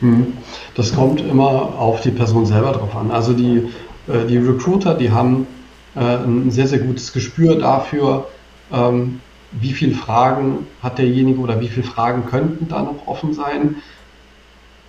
Hm. 0.00 0.32
Das 0.74 0.94
kommt 0.94 1.20
immer 1.20 1.78
auf 1.78 2.00
die 2.00 2.10
Person 2.10 2.46
selber 2.46 2.72
drauf 2.72 2.96
an. 2.96 3.10
Also 3.10 3.32
die, 3.32 3.68
äh, 4.08 4.26
die 4.26 4.38
Recruiter, 4.38 4.94
die 4.94 5.10
haben 5.10 5.46
äh, 5.94 6.00
ein 6.00 6.50
sehr, 6.50 6.66
sehr 6.66 6.80
gutes 6.80 7.12
Gespür 7.12 7.56
dafür, 7.56 8.26
ähm, 8.72 9.20
wie 9.52 9.72
viele 9.72 9.94
Fragen 9.94 10.66
hat 10.82 10.98
derjenige 10.98 11.40
oder 11.40 11.60
wie 11.60 11.68
viele 11.68 11.86
Fragen 11.86 12.26
könnten 12.26 12.68
da 12.68 12.82
noch 12.82 13.06
offen 13.06 13.34
sein. 13.34 13.76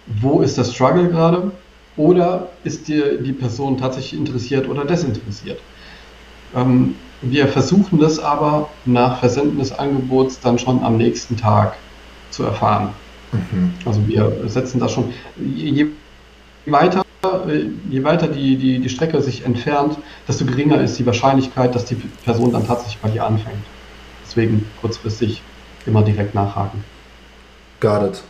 Wo 0.08 0.42
ist 0.42 0.58
der 0.58 0.64
Struggle 0.64 1.10
gerade? 1.10 1.52
Oder 1.98 2.50
ist 2.64 2.88
dir 2.88 3.22
die 3.22 3.34
Person 3.34 3.78
tatsächlich 3.78 4.20
interessiert 4.20 4.68
oder 4.70 4.86
desinteressiert? 4.86 5.60
Ähm, 6.56 6.96
wir 7.22 7.48
versuchen 7.48 8.00
das 8.00 8.18
aber 8.18 8.70
nach 8.86 9.20
Versenden 9.20 9.60
des 9.60 9.72
Angebots 9.72 10.40
dann 10.40 10.58
schon 10.58 10.84
am 10.84 10.98
nächsten 10.98 11.38
Tag 11.38 11.76
zu 12.32 12.44
erfahren. 12.44 12.90
Mhm. 13.32 13.74
Also 13.86 14.08
wir 14.08 14.32
setzen 14.48 14.80
das 14.80 14.92
schon, 14.92 15.14
je 15.38 15.88
weiter, 16.66 17.04
je 17.90 18.04
weiter 18.04 18.28
die, 18.28 18.58
die, 18.58 18.80
die 18.80 18.90
Strecke 18.90 19.22
sich 19.22 19.46
entfernt, 19.46 19.98
desto 20.28 20.46
geringer 20.46 20.82
ist 20.82 20.98
die 20.98 21.06
Wahrscheinlichkeit, 21.06 21.76
dass 21.76 21.86
die 21.86 21.96
Person 22.26 22.52
dann 22.52 22.66
tatsächlich 22.66 22.98
bei 22.98 23.10
dir 23.10 23.26
anfängt. 23.26 23.64
Deswegen 24.26 24.66
kurzfristig 24.82 25.42
immer 25.86 26.04
direkt 26.04 26.36
nachhaken. 26.36 26.84
Got 27.80 28.04
it 28.04 28.24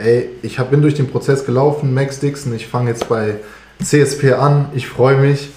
ey, 0.00 0.30
ich 0.42 0.58
hab, 0.58 0.70
bin 0.70 0.82
durch 0.82 0.94
den 0.94 1.08
Prozess 1.08 1.44
gelaufen, 1.44 1.94
Max 1.94 2.20
Dixon, 2.20 2.54
ich 2.54 2.66
fange 2.66 2.90
jetzt 2.90 3.08
bei 3.08 3.36
CSP 3.82 4.32
an, 4.32 4.68
ich 4.74 4.88
freue 4.88 5.16
mich. 5.16 5.50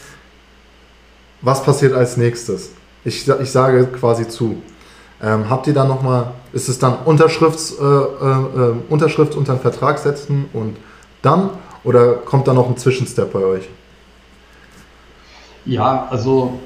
Was 1.42 1.64
passiert 1.64 1.94
als 1.94 2.18
nächstes? 2.18 2.72
Ich, 3.04 3.28
ich 3.28 3.52
sage 3.52 3.88
quasi 3.88 4.28
zu. 4.28 4.62
Ähm, 5.22 5.50
habt 5.50 5.68
ihr 5.68 5.74
dann 5.74 5.88
nochmal, 5.88 6.32
ist 6.54 6.70
es 6.70 6.80
dann 6.80 6.98
Unterschrifts, 7.06 7.76
äh, 7.80 7.84
äh, 7.84 7.88
äh, 7.88 8.76
Unterschrift 8.90 9.36
unter 9.36 9.56
den 9.56 9.60
Vertrag 9.60 9.98
setzen 9.98 10.46
und 10.54 10.78
dann? 11.22 11.50
Oder 11.84 12.14
kommt 12.14 12.48
da 12.48 12.54
noch 12.54 12.70
ein 12.70 12.78
Zwischenstep 12.78 13.34
bei 13.34 13.40
euch? 13.40 13.68
Ja, 15.66 16.08
also 16.10 16.60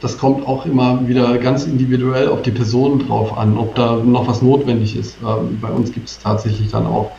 das 0.00 0.18
kommt 0.18 0.46
auch 0.46 0.66
immer 0.66 1.06
wieder 1.06 1.38
ganz 1.38 1.64
individuell 1.64 2.28
auf 2.28 2.42
die 2.42 2.50
Person 2.50 3.06
drauf 3.06 3.38
an, 3.38 3.56
ob 3.56 3.74
da 3.74 3.96
noch 3.96 4.26
was 4.28 4.42
notwendig 4.42 4.96
ist. 4.96 5.16
Ähm, 5.26 5.58
bei 5.60 5.70
uns 5.70 5.92
gibt 5.92 6.08
es 6.08 6.18
tatsächlich 6.18 6.70
dann 6.70 6.86
auch 6.86 7.12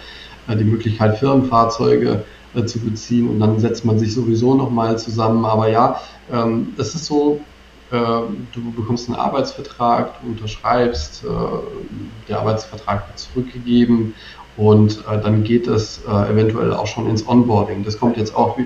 äh, 0.47 0.55
die 0.55 0.65
Möglichkeit, 0.65 1.17
Firmenfahrzeuge 1.17 2.23
äh, 2.53 2.65
zu 2.65 2.79
beziehen 2.79 3.29
und 3.29 3.39
dann 3.39 3.59
setzt 3.59 3.85
man 3.85 3.97
sich 3.97 4.13
sowieso 4.13 4.53
nochmal 4.53 4.99
zusammen. 4.99 5.45
Aber 5.45 5.69
ja, 5.69 5.99
ähm, 6.31 6.73
das 6.77 6.93
ist 6.93 7.05
so, 7.05 7.39
du 7.91 8.71
bekommst 8.75 9.07
einen 9.07 9.17
Arbeitsvertrag, 9.17 10.21
du 10.21 10.29
unterschreibst, 10.29 11.23
der 12.27 12.39
Arbeitsvertrag 12.39 13.07
wird 13.07 13.19
zurückgegeben 13.19 14.15
und 14.57 15.03
dann 15.05 15.43
geht 15.43 15.67
es 15.67 16.03
eventuell 16.05 16.73
auch 16.73 16.87
schon 16.87 17.07
ins 17.07 17.27
Onboarding. 17.27 17.83
Das 17.85 17.99
kommt 17.99 18.17
jetzt 18.17 18.35
auch 18.35 18.57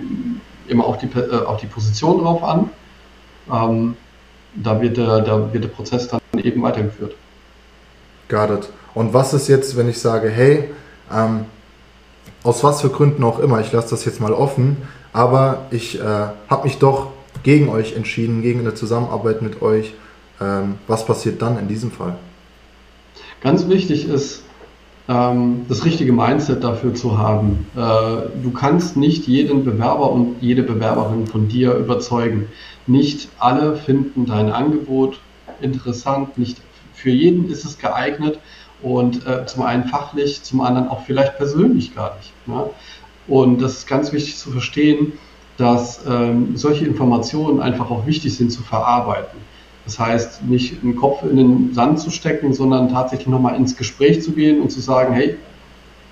immer 0.67 0.86
auf 0.86 0.97
die, 0.97 1.10
auf 1.45 1.58
die 1.60 1.67
Position 1.67 2.19
drauf 2.19 2.43
an. 2.43 2.69
Ähm, 3.51 3.95
da 4.55 4.82
wird 4.82 4.97
der, 4.97 5.21
da 5.21 5.51
wird 5.53 5.63
der 5.63 5.69
Prozess 5.69 6.08
dann 6.08 6.21
eben 6.38 6.62
weitergeführt. 6.62 7.15
Got 8.27 8.49
it. 8.51 8.69
Und 8.93 9.13
was 9.13 9.34
ist 9.34 9.47
jetzt, 9.47 9.75
wenn 9.77 9.89
ich 9.89 9.99
sage, 9.99 10.29
hey, 10.29 10.69
ähm, 11.12 11.45
aus 12.43 12.63
was 12.63 12.82
für 12.82 12.89
Gründen 12.89 13.23
auch 13.23 13.39
immer, 13.39 13.60
ich 13.60 13.71
lasse 13.71 13.89
das 13.91 14.05
jetzt 14.05 14.21
mal 14.21 14.34
offen, 14.34 14.77
aber 15.13 15.65
ich 15.71 15.99
äh, 15.99 16.03
habe 16.03 16.63
mich 16.63 16.77
doch 16.79 17.08
gegen 17.43 17.69
euch 17.69 17.95
entschieden, 17.95 18.41
gegen 18.41 18.60
eine 18.62 18.73
Zusammenarbeit 18.73 19.41
mit 19.41 19.62
euch. 19.62 19.93
Ähm, 20.41 20.75
was 20.88 21.06
passiert 21.06 21.41
dann 21.41 21.58
in 21.60 21.67
diesem 21.67 21.91
Fall? 21.91 22.17
Ganz 23.41 23.67
wichtig 23.67 24.08
ist, 24.08 24.43
ähm, 25.10 25.65
das 25.67 25.86
richtige 25.86 26.13
Mindset 26.13 26.63
dafür 26.63 26.93
zu 26.93 27.17
haben. 27.17 27.67
Äh, 27.75 27.80
du 28.41 28.52
kannst 28.54 28.95
nicht 28.95 29.28
jeden 29.28 29.63
Bewerber 29.63 30.12
und 30.12 30.36
jede 30.41 30.63
Bewerberin 30.63 31.28
von 31.28 31.47
dir 31.47 31.73
überzeugen. 31.73 32.47
Nicht 32.88 33.30
alle 33.39 33.75
finden 33.75 34.25
dein 34.25 34.52
Angebot 34.52 35.19
interessant, 35.62 36.38
nicht 36.38 36.62
für 36.93 37.10
jeden 37.10 37.49
ist 37.49 37.65
es 37.65 37.78
geeignet 37.78 38.39
und 38.82 39.25
äh, 39.25 39.45
zum 39.45 39.63
einen 39.63 39.86
fachlich, 39.86 40.43
zum 40.43 40.62
anderen 40.62 40.89
auch 40.89 41.04
vielleicht 41.04 41.38
persönlich 41.38 41.95
gar 41.95 42.15
nicht. 42.17 42.32
Ne? 42.47 42.69
Und 43.28 43.62
das 43.62 43.80
ist 43.80 43.88
ganz 43.88 44.12
wichtig 44.12 44.38
zu 44.38 44.52
verstehen, 44.52 45.13
dass 45.59 45.99
ähm, 46.09 46.55
solche 46.55 46.85
Informationen 46.85 47.59
einfach 47.59 47.91
auch 47.91 48.07
wichtig 48.07 48.35
sind 48.35 48.49
zu 48.49 48.63
verarbeiten. 48.63 49.37
Das 49.83 49.99
heißt, 49.99 50.43
nicht 50.43 50.81
einen 50.81 50.95
Kopf 50.95 51.23
in 51.23 51.35
den 51.35 51.73
Sand 51.73 51.99
zu 51.99 52.11
stecken, 52.11 52.53
sondern 52.53 52.89
tatsächlich 52.89 53.27
nochmal 53.27 53.55
ins 53.55 53.75
Gespräch 53.75 54.21
zu 54.21 54.31
gehen 54.31 54.61
und 54.61 54.71
zu 54.71 54.79
sagen, 54.79 55.13
hey, 55.13 55.35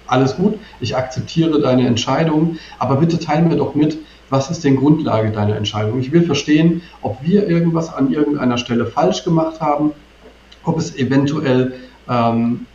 alles 0.05 0.35
gut, 0.35 0.55
ich 0.81 0.97
akzeptiere 0.97 1.61
deine 1.61 1.87
Entscheidung, 1.87 2.57
aber 2.77 2.97
bitte 2.97 3.19
teile 3.19 3.47
mir 3.47 3.55
doch 3.55 3.73
mit, 3.73 3.97
was 4.29 4.51
ist 4.51 4.65
denn 4.65 4.75
Grundlage 4.75 5.31
deiner 5.31 5.55
Entscheidung? 5.55 5.99
Ich 6.01 6.11
will 6.11 6.23
verstehen, 6.23 6.81
ob 7.01 7.17
wir 7.23 7.47
irgendwas 7.47 7.93
an 7.93 8.11
irgendeiner 8.11 8.57
Stelle 8.57 8.85
falsch 8.85 9.23
gemacht 9.23 9.61
haben, 9.61 9.91
ob 10.65 10.77
es 10.77 10.97
eventuell 10.97 11.75
ähm, 12.09 12.65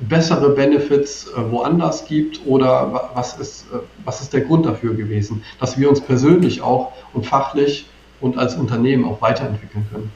bessere 0.00 0.50
Benefits 0.50 1.28
äh, 1.28 1.50
woanders 1.50 2.06
gibt 2.06 2.40
oder 2.46 3.10
was 3.14 3.38
ist, 3.38 3.66
äh, 3.72 3.78
was 4.04 4.20
ist 4.20 4.32
der 4.32 4.42
Grund 4.42 4.66
dafür 4.66 4.94
gewesen, 4.94 5.42
dass 5.58 5.78
wir 5.78 5.88
uns 5.88 6.00
persönlich 6.00 6.62
auch 6.62 6.92
und 7.12 7.26
fachlich 7.26 7.88
und 8.20 8.38
als 8.38 8.54
Unternehmen 8.54 9.04
auch 9.04 9.20
weiterentwickeln 9.20 9.86
können. 9.92 10.12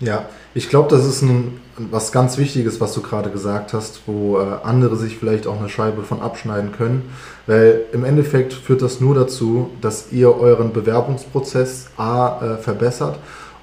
Ja, 0.00 0.26
ich 0.52 0.68
glaube, 0.68 0.88
das 0.88 1.06
ist 1.06 1.22
ein, 1.22 1.60
was 1.76 2.10
ganz 2.10 2.36
Wichtiges, 2.36 2.80
was 2.80 2.92
du 2.92 3.02
gerade 3.02 3.30
gesagt 3.30 3.72
hast, 3.72 4.02
wo 4.06 4.38
äh, 4.38 4.58
andere 4.64 4.96
sich 4.96 5.16
vielleicht 5.16 5.46
auch 5.46 5.58
eine 5.58 5.68
Scheibe 5.68 6.02
von 6.02 6.20
abschneiden 6.20 6.72
können. 6.72 7.10
Weil 7.46 7.82
im 7.92 8.04
Endeffekt 8.04 8.52
führt 8.52 8.82
das 8.82 9.00
nur 9.00 9.14
dazu, 9.14 9.70
dass 9.80 10.10
ihr 10.10 10.36
euren 10.36 10.72
Bewerbungsprozess 10.72 11.90
A 11.96 12.56
äh, 12.56 12.58
verbessert 12.58 13.18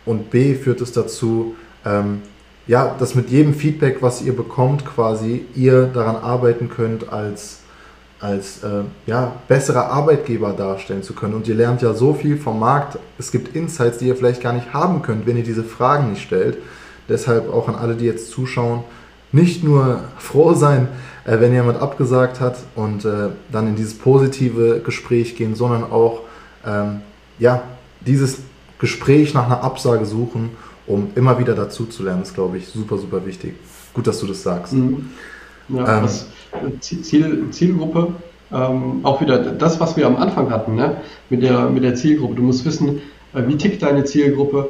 und 0.06 0.30
B 0.32 0.56
führt 0.56 0.80
es 0.80 0.94
dazu, 0.94 1.56
ähm, 1.86 2.22
ja, 2.70 2.96
dass 3.00 3.16
mit 3.16 3.32
jedem 3.32 3.56
Feedback, 3.56 4.04
was 4.04 4.22
ihr 4.22 4.36
bekommt, 4.36 4.86
quasi 4.86 5.44
ihr 5.56 5.88
daran 5.88 6.16
arbeiten 6.18 6.70
könnt, 6.70 7.12
als 7.12 7.58
als 8.20 8.64
äh, 8.64 8.84
ja, 9.06 9.32
besserer 9.48 9.86
Arbeitgeber 9.86 10.52
darstellen 10.52 11.02
zu 11.02 11.14
können. 11.14 11.34
Und 11.36 11.48
ihr 11.48 11.56
lernt 11.56 11.82
ja 11.82 11.94
so 11.94 12.14
viel 12.14 12.38
vom 12.38 12.60
Markt. 12.60 13.00
Es 13.18 13.32
gibt 13.32 13.56
Insights, 13.56 13.98
die 13.98 14.08
ihr 14.08 14.16
vielleicht 14.16 14.42
gar 14.42 14.52
nicht 14.52 14.74
haben 14.74 15.02
könnt, 15.02 15.26
wenn 15.26 15.38
ihr 15.38 15.44
diese 15.44 15.64
Fragen 15.64 16.10
nicht 16.10 16.22
stellt. 16.22 16.58
Deshalb 17.08 17.52
auch 17.52 17.70
an 17.70 17.76
alle, 17.76 17.96
die 17.96 18.04
jetzt 18.04 18.30
zuschauen, 18.30 18.84
nicht 19.32 19.64
nur 19.64 20.02
froh 20.20 20.54
sein, 20.54 20.90
äh, 21.26 21.40
wenn 21.40 21.54
jemand 21.54 21.82
abgesagt 21.82 22.42
hat 22.42 22.58
und 22.76 23.06
äh, 23.06 23.30
dann 23.52 23.68
in 23.68 23.78
dieses 23.78 23.98
positive 23.98 24.82
Gespräch 24.82 25.38
gehen, 25.38 25.56
sondern 25.56 25.86
auch 25.86 26.20
ähm, 26.68 27.00
ja, 27.40 27.64
dieses 28.02 28.40
Gespräch 28.80 29.34
nach 29.34 29.46
einer 29.46 29.64
Absage 29.64 30.06
suchen, 30.06 30.52
um 30.90 31.12
immer 31.16 31.40
wieder 31.40 31.54
dazu 31.54 31.86
zu 31.86 32.04
lernen, 32.04 32.24
ist, 32.24 32.34
glaube 32.34 32.58
ich, 32.58 32.68
super, 32.68 32.98
super 32.98 33.26
wichtig. 33.26 33.54
Gut, 33.94 34.08
dass 34.08 34.20
du 34.20 34.28
das 34.28 34.44
sagst. 34.44 34.74
Mhm. 34.74 35.10
Ja, 35.70 35.98
ähm, 35.98 36.04
was, 36.04 36.28
Ziel, 36.82 37.46
Zielgruppe, 37.52 38.16
ähm, 38.52 39.00
auch 39.04 39.22
wieder 39.22 39.38
das, 39.38 39.80
was 39.80 39.96
wir 39.96 40.08
am 40.08 40.18
Anfang 40.18 40.50
hatten, 40.50 40.76
ne? 40.76 40.98
mit, 41.30 41.44
der, 41.44 41.70
mit 41.70 41.84
der 41.84 41.96
Zielgruppe. 41.96 42.36
Du 42.36 42.42
musst 42.42 42.66
wissen, 42.66 43.02
äh, 43.34 43.44
wie 43.48 43.56
tickt 43.56 43.84
deine 43.84 44.04
Zielgruppe, 44.04 44.70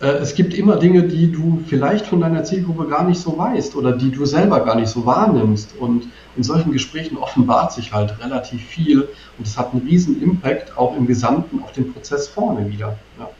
äh, 0.00 0.06
es 0.18 0.34
gibt 0.34 0.54
immer 0.54 0.76
Dinge, 0.76 1.04
die 1.04 1.32
du 1.32 1.62
vielleicht 1.66 2.06
von 2.06 2.20
deiner 2.20 2.44
Zielgruppe 2.44 2.86
gar 2.86 3.04
nicht 3.04 3.20
so 3.20 3.38
weißt 3.38 3.74
oder 3.76 3.92
die 3.92 4.10
du 4.10 4.26
selber 4.26 4.60
gar 4.60 4.74
nicht 4.76 4.88
so 4.88 5.06
wahrnimmst. 5.06 5.76
Und 5.78 6.08
in 6.36 6.42
solchen 6.42 6.72
Gesprächen 6.72 7.16
offenbart 7.16 7.72
sich 7.72 7.92
halt 7.92 8.14
relativ 8.22 8.62
viel 8.62 9.08
und 9.38 9.46
es 9.46 9.56
hat 9.56 9.72
einen 9.72 9.86
riesen 9.86 10.22
Impact 10.22 10.76
auch 10.76 10.96
im 10.96 11.06
Gesamten 11.06 11.62
auf 11.62 11.72
den 11.72 11.92
Prozess 11.92 12.28
vorne 12.28 12.70
wieder. 12.70 12.98
Ja. 13.18 13.30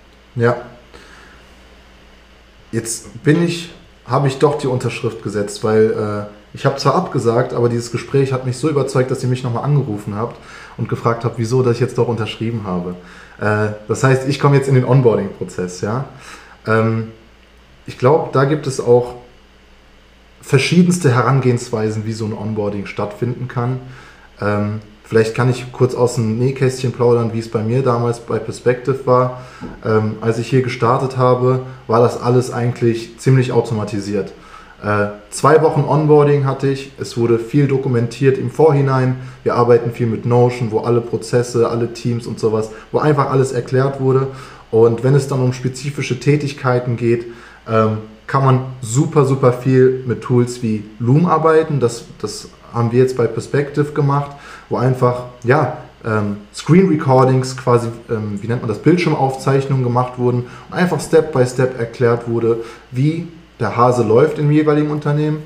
ja. 0.43 0.57
Jetzt 2.75 3.23
bin 3.23 3.45
ich, 3.45 3.71
habe 4.05 4.27
ich 4.27 4.41
doch 4.41 4.59
die 4.59 4.67
Unterschrift 4.67 5.23
gesetzt, 5.23 5.63
weil 5.63 5.93
äh, 5.93 6.57
ich 6.57 6.67
habe 6.67 6.77
zwar 6.77 6.97
abgesagt, 6.97 7.53
aber 7.53 7.69
dieses 7.69 7.93
Gespräch 7.93 8.33
hat 8.33 8.47
mich 8.47 8.57
so 8.57 8.69
überzeugt, 8.69 9.13
dass 9.13 9.23
ihr 9.23 9.29
mich 9.29 9.45
nochmal 9.45 9.63
angerufen 9.63 10.17
habt 10.17 10.41
und 10.77 10.89
gefragt 10.89 11.25
habt, 11.25 11.39
wieso, 11.39 11.63
dass 11.63 11.75
ich 11.75 11.81
jetzt 11.81 11.99
doch 11.99 12.09
unterschrieben 12.09 12.63
habe. 12.65 12.97
Äh, 13.41 13.75
das 13.87 14.03
heißt, 14.03 14.29
ich 14.29 14.41
komme 14.41 14.57
jetzt 14.57 14.67
in 14.67 14.75
den 14.75 14.85
Onboarding-Prozess, 14.85 15.83
ja. 15.83 16.07
Ähm, 16.67 17.13
ich 17.87 17.97
glaube, 17.97 18.31
da 18.33 18.45
gibt 18.45 18.67
es 18.67 18.81
auch 18.81 19.15
verschiedenste 20.43 21.15
Herangehensweisen, 21.15 22.07
wie 22.07 22.13
so 22.13 22.25
ein 22.25 22.33
Onboarding 22.33 22.87
stattfinden 22.87 23.47
kann. 23.47 23.79
Ähm, 24.41 24.81
vielleicht 25.05 25.35
kann 25.35 25.51
ich 25.51 25.71
kurz 25.73 25.95
aus 25.95 26.17
dem 26.17 26.38
Nähkästchen 26.38 26.93
plaudern, 26.93 27.33
wie 27.33 27.38
es 27.38 27.51
bei 27.51 27.62
mir 27.62 27.83
damals 27.83 28.21
bei 28.21 28.38
Perspective 28.38 29.07
war. 29.07 29.43
Ähm, 29.85 30.17
als 30.21 30.38
ich 30.38 30.49
hier 30.49 30.62
gestartet 30.62 31.17
habe, 31.17 31.61
war 31.87 32.01
das 32.01 32.21
alles 32.21 32.53
eigentlich 32.53 33.19
ziemlich 33.19 33.53
automatisiert. 33.53 34.33
Äh, 34.83 35.07
zwei 35.31 35.62
Wochen 35.62 35.83
Onboarding 35.83 36.45
hatte 36.45 36.69
ich. 36.69 36.93
Es 36.99 37.17
wurde 37.17 37.38
viel 37.38 37.69
dokumentiert 37.69 38.37
im 38.37 38.51
Vorhinein. 38.51 39.17
Wir 39.43 39.55
arbeiten 39.55 39.93
viel 39.93 40.07
mit 40.07 40.27
Notion, 40.27 40.73
wo 40.73 40.81
alle 40.81 41.01
Prozesse, 41.01 41.69
alle 41.69 41.93
Teams 41.93 42.27
und 42.27 42.38
sowas, 42.38 42.71
wo 42.93 42.99
einfach 42.99 43.31
alles 43.31 43.53
erklärt 43.53 44.01
wurde. 44.01 44.29
Und 44.71 45.03
wenn 45.05 45.14
es 45.14 45.29
dann 45.29 45.40
um 45.40 45.53
spezifische 45.53 46.21
Tätigkeiten 46.21 46.97
geht, 46.97 47.27
ähm, 47.69 47.99
kann 48.27 48.45
man 48.45 48.61
super, 48.81 49.25
super 49.25 49.53
viel 49.53 50.03
mit 50.07 50.23
Tools 50.23 50.62
wie 50.62 50.85
Loom 50.99 51.27
arbeiten. 51.27 51.81
Das, 51.81 52.05
das 52.21 52.49
haben 52.73 52.93
wir 52.93 52.99
jetzt 52.99 53.17
bei 53.17 53.27
Perspective 53.27 53.93
gemacht, 53.93 54.33
wo 54.68 54.77
einfach, 54.77 55.24
ja, 55.44 55.79
ähm, 56.05 56.38
Screen 56.55 56.88
Recordings, 56.88 57.57
quasi, 57.57 57.88
ähm, 58.11 58.38
wie 58.40 58.46
nennt 58.46 58.61
man 58.61 58.68
das, 58.68 58.79
Bildschirmaufzeichnungen 58.79 59.85
gemacht 59.85 60.18
wurden 60.18 60.46
und 60.70 60.77
einfach 60.77 61.00
Step 61.00 61.33
by 61.33 61.46
Step 61.46 61.79
erklärt 61.79 62.29
wurde, 62.29 62.59
wie 62.90 63.29
der 63.61 63.77
Hase 63.77 64.03
läuft 64.03 64.38
im 64.38 64.50
jeweiligen 64.50 64.90
Unternehmen. 64.90 65.42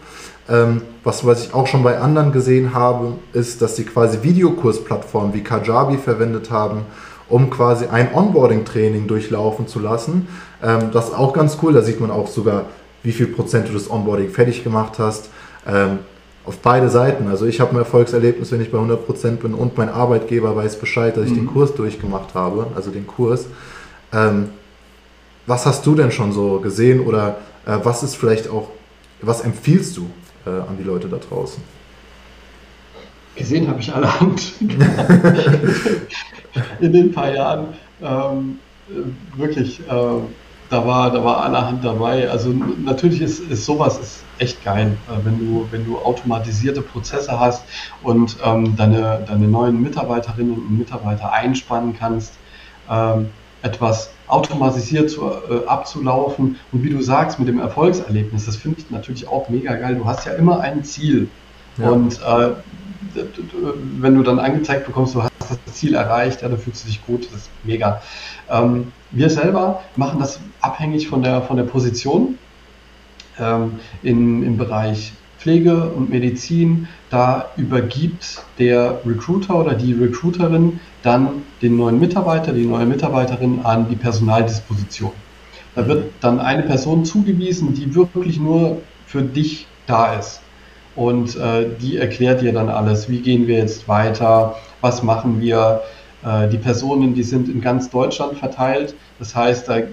Ähm, 0.48 0.82
was, 1.04 1.26
was 1.26 1.44
ich 1.44 1.54
auch 1.54 1.66
schon 1.66 1.82
bei 1.82 1.98
anderen 1.98 2.32
gesehen 2.32 2.74
habe, 2.74 3.12
ist, 3.32 3.60
dass 3.60 3.76
sie 3.76 3.84
quasi 3.84 4.22
Videokursplattformen 4.22 5.34
wie 5.34 5.42
Kajabi 5.42 5.98
verwendet 5.98 6.50
haben, 6.50 6.82
um 7.28 7.50
quasi 7.50 7.86
ein 7.86 8.14
Onboarding-Training 8.14 9.06
durchlaufen 9.06 9.68
zu 9.68 9.78
lassen. 9.78 10.26
Ähm, 10.62 10.90
das 10.92 11.08
ist 11.08 11.14
auch 11.14 11.34
ganz 11.34 11.58
cool, 11.62 11.74
da 11.74 11.82
sieht 11.82 12.00
man 12.00 12.10
auch 12.10 12.28
sogar, 12.28 12.64
wie 13.02 13.12
viel 13.12 13.26
Prozent 13.26 13.68
du 13.68 13.74
das 13.74 13.90
Onboarding 13.90 14.30
fertig 14.30 14.64
gemacht 14.64 14.98
hast. 14.98 15.28
Ähm, 15.66 15.98
auf 16.48 16.58
beide 16.60 16.88
Seiten. 16.88 17.28
Also 17.28 17.44
ich 17.44 17.60
habe 17.60 17.72
ein 17.72 17.76
Erfolgserlebnis, 17.76 18.50
wenn 18.50 18.62
ich 18.62 18.72
bei 18.72 18.78
100% 18.78 19.36
bin 19.36 19.52
und 19.52 19.76
mein 19.76 19.90
Arbeitgeber 19.90 20.56
weiß 20.56 20.78
Bescheid, 20.78 21.14
dass 21.14 21.26
ich 21.26 21.32
mhm. 21.32 21.36
den 21.36 21.46
Kurs 21.48 21.74
durchgemacht 21.74 22.34
habe, 22.34 22.68
also 22.74 22.90
den 22.90 23.06
Kurs. 23.06 23.48
Ähm, 24.14 24.48
was 25.46 25.66
hast 25.66 25.84
du 25.84 25.94
denn 25.94 26.10
schon 26.10 26.32
so 26.32 26.58
gesehen 26.60 27.00
oder 27.00 27.36
äh, 27.66 27.76
was 27.82 28.02
ist 28.02 28.14
vielleicht 28.14 28.48
auch, 28.48 28.68
was 29.20 29.42
empfiehlst 29.42 29.98
du 29.98 30.08
äh, 30.46 30.48
an 30.48 30.78
die 30.78 30.84
Leute 30.84 31.08
da 31.08 31.18
draußen? 31.18 31.62
Gesehen 33.36 33.68
habe 33.68 33.80
ich 33.80 33.94
allerhand. 33.94 34.54
in 36.80 36.92
den 36.92 37.12
paar 37.12 37.32
Jahren 37.32 37.68
ähm, 38.02 38.58
wirklich, 39.36 39.80
äh, 39.80 40.20
da 40.70 40.86
war, 40.86 41.10
da 41.10 41.24
war 41.24 41.44
allerhand 41.44 41.84
dabei. 41.84 42.28
Also 42.30 42.50
natürlich 42.50 43.20
ist, 43.20 43.40
ist 43.40 43.64
sowas 43.64 43.98
ist 43.98 44.24
echt 44.38 44.62
geil, 44.64 44.96
äh, 45.08 45.24
wenn 45.24 45.38
du, 45.38 45.66
wenn 45.70 45.84
du 45.84 45.98
automatisierte 45.98 46.82
Prozesse 46.82 47.38
hast 47.38 47.64
und 48.02 48.36
ähm, 48.44 48.76
deine, 48.76 49.24
deine 49.26 49.48
neuen 49.48 49.80
Mitarbeiterinnen 49.82 50.52
und 50.52 50.78
Mitarbeiter 50.78 51.32
einspannen 51.32 51.96
kannst, 51.98 52.34
ähm, 52.90 53.30
etwas 53.62 54.10
automatisiert 54.28 55.10
zu, 55.10 55.26
äh, 55.26 55.66
abzulaufen. 55.66 56.56
Und 56.70 56.84
wie 56.84 56.90
du 56.90 57.02
sagst, 57.02 57.38
mit 57.38 57.48
dem 57.48 57.58
Erfolgserlebnis, 57.58 58.46
das 58.46 58.56
finde 58.56 58.80
ich 58.80 58.90
natürlich 58.90 59.26
auch 59.26 59.48
mega 59.48 59.74
geil. 59.74 59.96
Du 59.96 60.04
hast 60.04 60.26
ja 60.26 60.32
immer 60.32 60.60
ein 60.60 60.84
Ziel. 60.84 61.28
Ja. 61.78 61.90
Und 61.90 62.20
äh, 62.20 62.50
wenn 64.00 64.14
du 64.14 64.22
dann 64.22 64.38
angezeigt 64.38 64.86
bekommst, 64.86 65.14
du 65.14 65.22
hast 65.22 65.32
das 65.48 65.74
Ziel 65.74 65.94
erreicht, 65.94 66.42
ja, 66.42 66.48
dann 66.48 66.58
fühlst 66.58 66.84
du 66.84 66.88
dich 66.88 67.04
gut, 67.06 67.26
das 67.26 67.42
ist 67.42 67.50
mega. 67.64 68.02
Ähm, 68.50 68.92
wir 69.10 69.30
selber 69.30 69.82
machen 69.96 70.20
das 70.20 70.40
abhängig 70.60 71.08
von 71.08 71.22
der, 71.22 71.42
von 71.42 71.56
der 71.56 71.64
Position 71.64 72.38
ähm, 73.38 73.80
in, 74.02 74.42
im 74.42 74.56
Bereich 74.56 75.12
Pflege 75.38 75.90
und 75.90 76.10
Medizin. 76.10 76.88
Da 77.10 77.50
übergibt 77.56 78.42
der 78.58 79.00
Recruiter 79.06 79.56
oder 79.56 79.74
die 79.74 79.92
Recruiterin 79.92 80.80
dann 81.02 81.42
den 81.62 81.76
neuen 81.76 81.98
Mitarbeiter, 82.00 82.52
die 82.52 82.66
neue 82.66 82.86
Mitarbeiterin 82.86 83.60
an 83.64 83.88
die 83.88 83.96
Personaldisposition. 83.96 85.12
Da 85.74 85.86
wird 85.86 86.12
dann 86.20 86.40
eine 86.40 86.64
Person 86.64 87.04
zugewiesen, 87.04 87.74
die 87.74 87.94
wirklich 87.94 88.40
nur 88.40 88.82
für 89.06 89.22
dich 89.22 89.66
da 89.86 90.14
ist 90.14 90.40
und 90.98 91.36
äh, 91.36 91.66
die 91.80 91.96
erklärt 91.96 92.40
dir 92.40 92.52
dann 92.52 92.68
alles. 92.68 93.08
Wie 93.08 93.20
gehen 93.20 93.46
wir 93.46 93.58
jetzt 93.58 93.86
weiter? 93.86 94.56
Was 94.80 95.04
machen 95.04 95.40
wir? 95.40 95.82
Äh, 96.24 96.48
die 96.48 96.58
Personen, 96.58 97.14
die 97.14 97.22
sind 97.22 97.48
in 97.48 97.60
ganz 97.60 97.88
Deutschland 97.88 98.36
verteilt. 98.36 98.96
Das 99.20 99.36
heißt, 99.36 99.68
da 99.68 99.76
äh, 99.78 99.86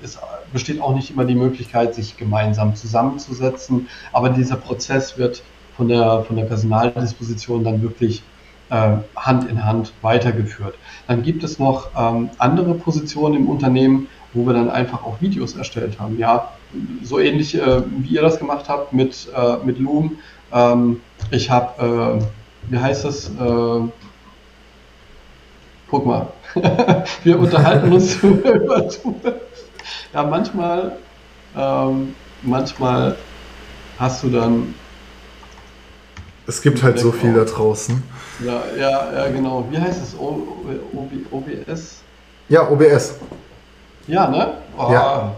ist, 0.00 0.20
besteht 0.52 0.80
auch 0.80 0.94
nicht 0.94 1.10
immer 1.10 1.24
die 1.24 1.34
Möglichkeit, 1.34 1.96
sich 1.96 2.16
gemeinsam 2.16 2.76
zusammenzusetzen. 2.76 3.88
Aber 4.12 4.28
dieser 4.28 4.54
Prozess 4.54 5.18
wird 5.18 5.42
von 5.76 5.88
der, 5.88 6.22
von 6.22 6.36
der 6.36 6.44
Personaldisposition 6.44 7.64
dann 7.64 7.82
wirklich 7.82 8.22
äh, 8.70 8.92
Hand 9.16 9.50
in 9.50 9.64
Hand 9.64 9.92
weitergeführt. 10.02 10.76
Dann 11.08 11.24
gibt 11.24 11.42
es 11.42 11.58
noch 11.58 11.88
ähm, 11.98 12.30
andere 12.38 12.74
Positionen 12.74 13.34
im 13.34 13.48
Unternehmen, 13.48 14.06
wo 14.32 14.46
wir 14.46 14.52
dann 14.52 14.70
einfach 14.70 15.04
auch 15.04 15.20
Videos 15.20 15.56
erstellt 15.56 15.98
haben. 15.98 16.16
Ja, 16.16 16.50
so 17.02 17.18
ähnlich 17.18 17.56
äh, 17.56 17.82
wie 17.98 18.14
ihr 18.14 18.22
das 18.22 18.38
gemacht 18.38 18.68
habt 18.68 18.92
mit, 18.92 19.28
äh, 19.36 19.56
mit 19.64 19.80
Loom 19.80 20.18
ähm, 20.54 21.00
ich 21.30 21.50
habe, 21.50 22.20
äh, 22.20 22.72
wie 22.72 22.78
heißt 22.78 23.04
das? 23.04 23.28
Äh, 23.28 23.88
guck 25.90 26.06
mal, 26.06 26.28
wir 27.24 27.38
unterhalten 27.38 27.92
uns 27.92 28.14
über 28.22 28.88
Tools. 28.88 29.34
Ja, 30.12 30.22
manchmal, 30.22 30.92
ähm, 31.56 32.14
manchmal 32.42 33.16
hast 33.98 34.22
du 34.22 34.30
dann. 34.30 34.74
Es 36.46 36.62
gibt 36.62 36.82
halt 36.82 36.98
so 36.98 37.10
viel 37.10 37.34
da 37.34 37.44
draußen. 37.44 38.02
Ja, 38.44 38.62
ja, 38.78 39.12
ja, 39.12 39.28
genau. 39.30 39.66
Wie 39.70 39.78
heißt 39.78 40.02
es? 40.02 40.14
O, 40.18 40.46
o, 40.92 41.08
OBS? 41.30 42.02
Ja, 42.48 42.70
OBS. 42.70 43.14
Ja, 44.06 44.28
ne? 44.28 44.54
Oh, 44.76 44.92
ja 44.92 45.34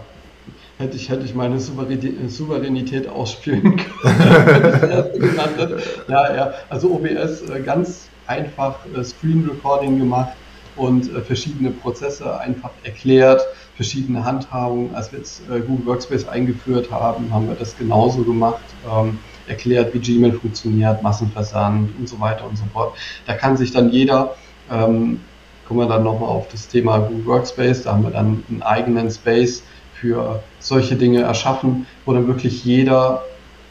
hätte 0.77 0.95
ich, 0.95 1.09
hätte 1.09 1.25
ich 1.25 1.33
meine 1.33 1.59
Souveränität 1.59 3.07
ausspielen 3.07 3.77
können. 4.01 5.81
ja, 6.07 6.35
ja, 6.35 6.53
also 6.69 6.91
OBS 6.91 7.49
äh, 7.49 7.61
ganz 7.61 8.09
einfach 8.27 8.75
äh, 8.95 9.03
Screen 9.03 9.49
Recording 9.49 9.97
gemacht 9.97 10.33
und 10.75 11.13
äh, 11.13 11.21
verschiedene 11.21 11.71
Prozesse 11.71 12.39
einfach 12.39 12.71
erklärt, 12.83 13.41
verschiedene 13.75 14.23
Handhabungen. 14.23 14.93
Als 14.95 15.11
wir 15.11 15.19
jetzt 15.19 15.41
Google 15.47 15.85
Workspace 15.85 16.27
eingeführt 16.27 16.91
haben, 16.91 17.31
haben 17.31 17.47
wir 17.47 17.55
das 17.55 17.77
genauso 17.77 18.23
gemacht. 18.23 18.63
Ähm, 18.89 19.19
erklärt, 19.47 19.93
wie 19.93 19.99
Gmail 19.99 20.33
funktioniert, 20.33 21.01
Massenversand 21.03 21.89
und 21.97 22.07
so 22.07 22.19
weiter 22.19 22.45
und 22.47 22.57
so 22.57 22.65
fort. 22.73 22.95
Da 23.25 23.33
kann 23.33 23.57
sich 23.57 23.71
dann 23.71 23.89
jeder, 23.91 24.35
ähm, 24.71 25.21
kommen 25.67 25.79
wir 25.79 25.87
dann 25.87 26.03
nochmal 26.03 26.29
auf 26.29 26.47
das 26.49 26.67
Thema 26.67 26.99
Google 26.99 27.25
Workspace, 27.25 27.83
da 27.83 27.93
haben 27.93 28.03
wir 28.03 28.11
dann 28.11 28.43
einen 28.49 28.61
eigenen 28.61 29.09
Space 29.09 29.63
für 29.93 30.43
solche 30.67 30.95
Dinge 30.95 31.21
erschaffen, 31.21 31.85
wo 32.05 32.13
dann 32.13 32.27
wirklich 32.27 32.65
jeder 32.65 33.23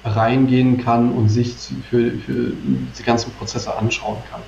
reingehen 0.05 0.83
kann 0.83 1.13
und 1.13 1.29
sich 1.29 1.55
für, 1.91 2.13
für 2.13 2.53
die 2.99 3.03
ganzen 3.03 3.33
Prozesse 3.33 3.77
anschauen 3.77 4.19
kann. 4.31 4.41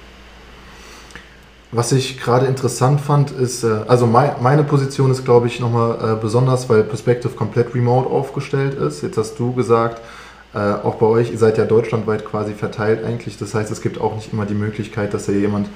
Was 1.70 1.92
ich 1.92 2.18
gerade 2.18 2.46
interessant 2.46 3.00
fand, 3.00 3.30
ist, 3.30 3.62
äh, 3.62 3.80
also 3.87 4.06
meine 4.06 4.64
Position 4.64 5.11
ist, 5.11 5.24
glaube 5.24 5.48
ich, 5.48 5.61
nochmal 5.61 6.14
äh, 6.14 6.20
besonders, 6.20 6.70
weil 6.70 6.82
Perspective 6.82 7.34
komplett 7.34 7.74
remote 7.74 8.08
aufgestellt 8.08 8.74
ist. 8.74 9.02
Jetzt 9.02 9.18
hast 9.18 9.38
du 9.38 9.52
gesagt, 9.52 10.00
äh, 10.54 10.58
auch 10.58 10.94
bei 10.94 11.04
euch, 11.04 11.30
ihr 11.30 11.37
seid 11.37 11.58
ja 11.58 11.66
deutschlandweit 11.66 12.24
quasi 12.24 12.54
verteilt 12.54 13.04
eigentlich. 13.04 13.37
Das 13.37 13.54
heißt, 13.54 13.70
es 13.70 13.82
gibt 13.82 14.00
auch 14.00 14.14
nicht 14.14 14.32
immer 14.32 14.46
die 14.46 14.54
Möglichkeit, 14.54 15.12
dass 15.12 15.26
ja 15.26 15.34
jemand 15.34 15.68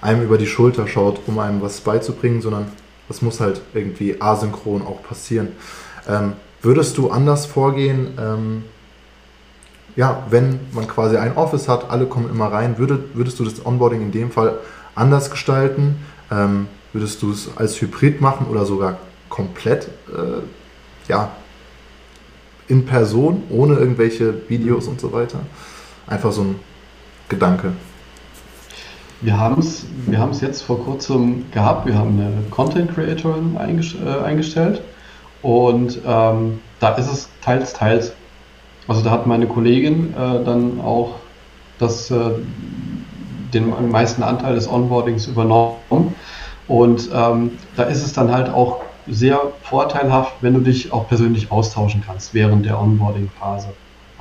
einem 0.00 0.22
über 0.22 0.36
die 0.36 0.48
Schulter 0.48 0.88
schaut, 0.88 1.20
um 1.28 1.38
einem 1.38 1.62
was 1.62 1.80
beizubringen, 1.80 2.42
sondern 2.42 2.66
das 3.06 3.22
muss 3.22 3.38
halt 3.38 3.60
irgendwie 3.72 4.20
asynchron 4.20 4.82
auch 4.82 5.00
passieren. 5.04 5.48
Ähm, 6.08 6.34
würdest 6.62 6.98
du 6.98 7.10
anders 7.10 7.46
vorgehen, 7.46 8.08
ähm, 8.18 8.64
ja, 9.96 10.24
wenn 10.30 10.60
man 10.72 10.86
quasi 10.86 11.16
ein 11.16 11.36
Office 11.36 11.68
hat, 11.68 11.90
alle 11.90 12.06
kommen 12.06 12.28
immer 12.28 12.52
rein, 12.52 12.78
würdest, 12.78 13.02
würdest 13.14 13.38
du 13.40 13.44
das 13.44 13.64
Onboarding 13.64 14.02
in 14.02 14.12
dem 14.12 14.30
Fall 14.30 14.58
anders 14.94 15.30
gestalten? 15.30 15.96
Ähm, 16.30 16.68
würdest 16.92 17.22
du 17.22 17.30
es 17.30 17.48
als 17.56 17.80
Hybrid 17.80 18.20
machen 18.20 18.46
oder 18.50 18.64
sogar 18.66 18.98
komplett 19.28 19.88
äh, 20.08 20.42
ja, 21.08 21.30
in 22.68 22.84
Person, 22.84 23.44
ohne 23.50 23.74
irgendwelche 23.74 24.34
Videos 24.48 24.88
und 24.88 25.00
so 25.00 25.12
weiter. 25.12 25.40
Einfach 26.06 26.32
so 26.32 26.42
ein 26.42 26.56
Gedanke. 27.28 27.72
Wir 29.22 29.38
haben 29.38 29.60
es 29.60 29.86
wir 30.06 30.30
jetzt 30.40 30.62
vor 30.62 30.84
kurzem 30.84 31.50
gehabt. 31.50 31.86
Wir 31.86 31.94
haben 31.94 32.20
eine 32.20 32.32
Content 32.50 32.94
Creatorin 32.94 33.56
äh, 33.56 34.24
eingestellt 34.24 34.82
und 35.46 36.00
ähm, 36.04 36.58
da 36.80 36.94
ist 36.96 37.08
es 37.08 37.28
teils, 37.40 37.72
teils. 37.72 38.12
Also 38.88 39.02
da 39.02 39.12
hat 39.12 39.28
meine 39.28 39.46
Kollegin 39.46 40.12
äh, 40.12 40.42
dann 40.44 40.80
auch 40.80 41.20
das, 41.78 42.10
äh, 42.10 42.30
den 43.54 43.72
meisten 43.92 44.24
Anteil 44.24 44.56
des 44.56 44.68
Onboardings 44.68 45.28
übernommen. 45.28 46.16
Und 46.66 47.10
ähm, 47.14 47.52
da 47.76 47.84
ist 47.84 48.04
es 48.04 48.12
dann 48.12 48.32
halt 48.32 48.48
auch 48.48 48.80
sehr 49.06 49.40
vorteilhaft, 49.62 50.32
wenn 50.40 50.54
du 50.54 50.60
dich 50.60 50.92
auch 50.92 51.06
persönlich 51.06 51.52
austauschen 51.52 52.02
kannst 52.04 52.34
während 52.34 52.66
der 52.66 52.80
Onboarding-Phase. 52.80 53.68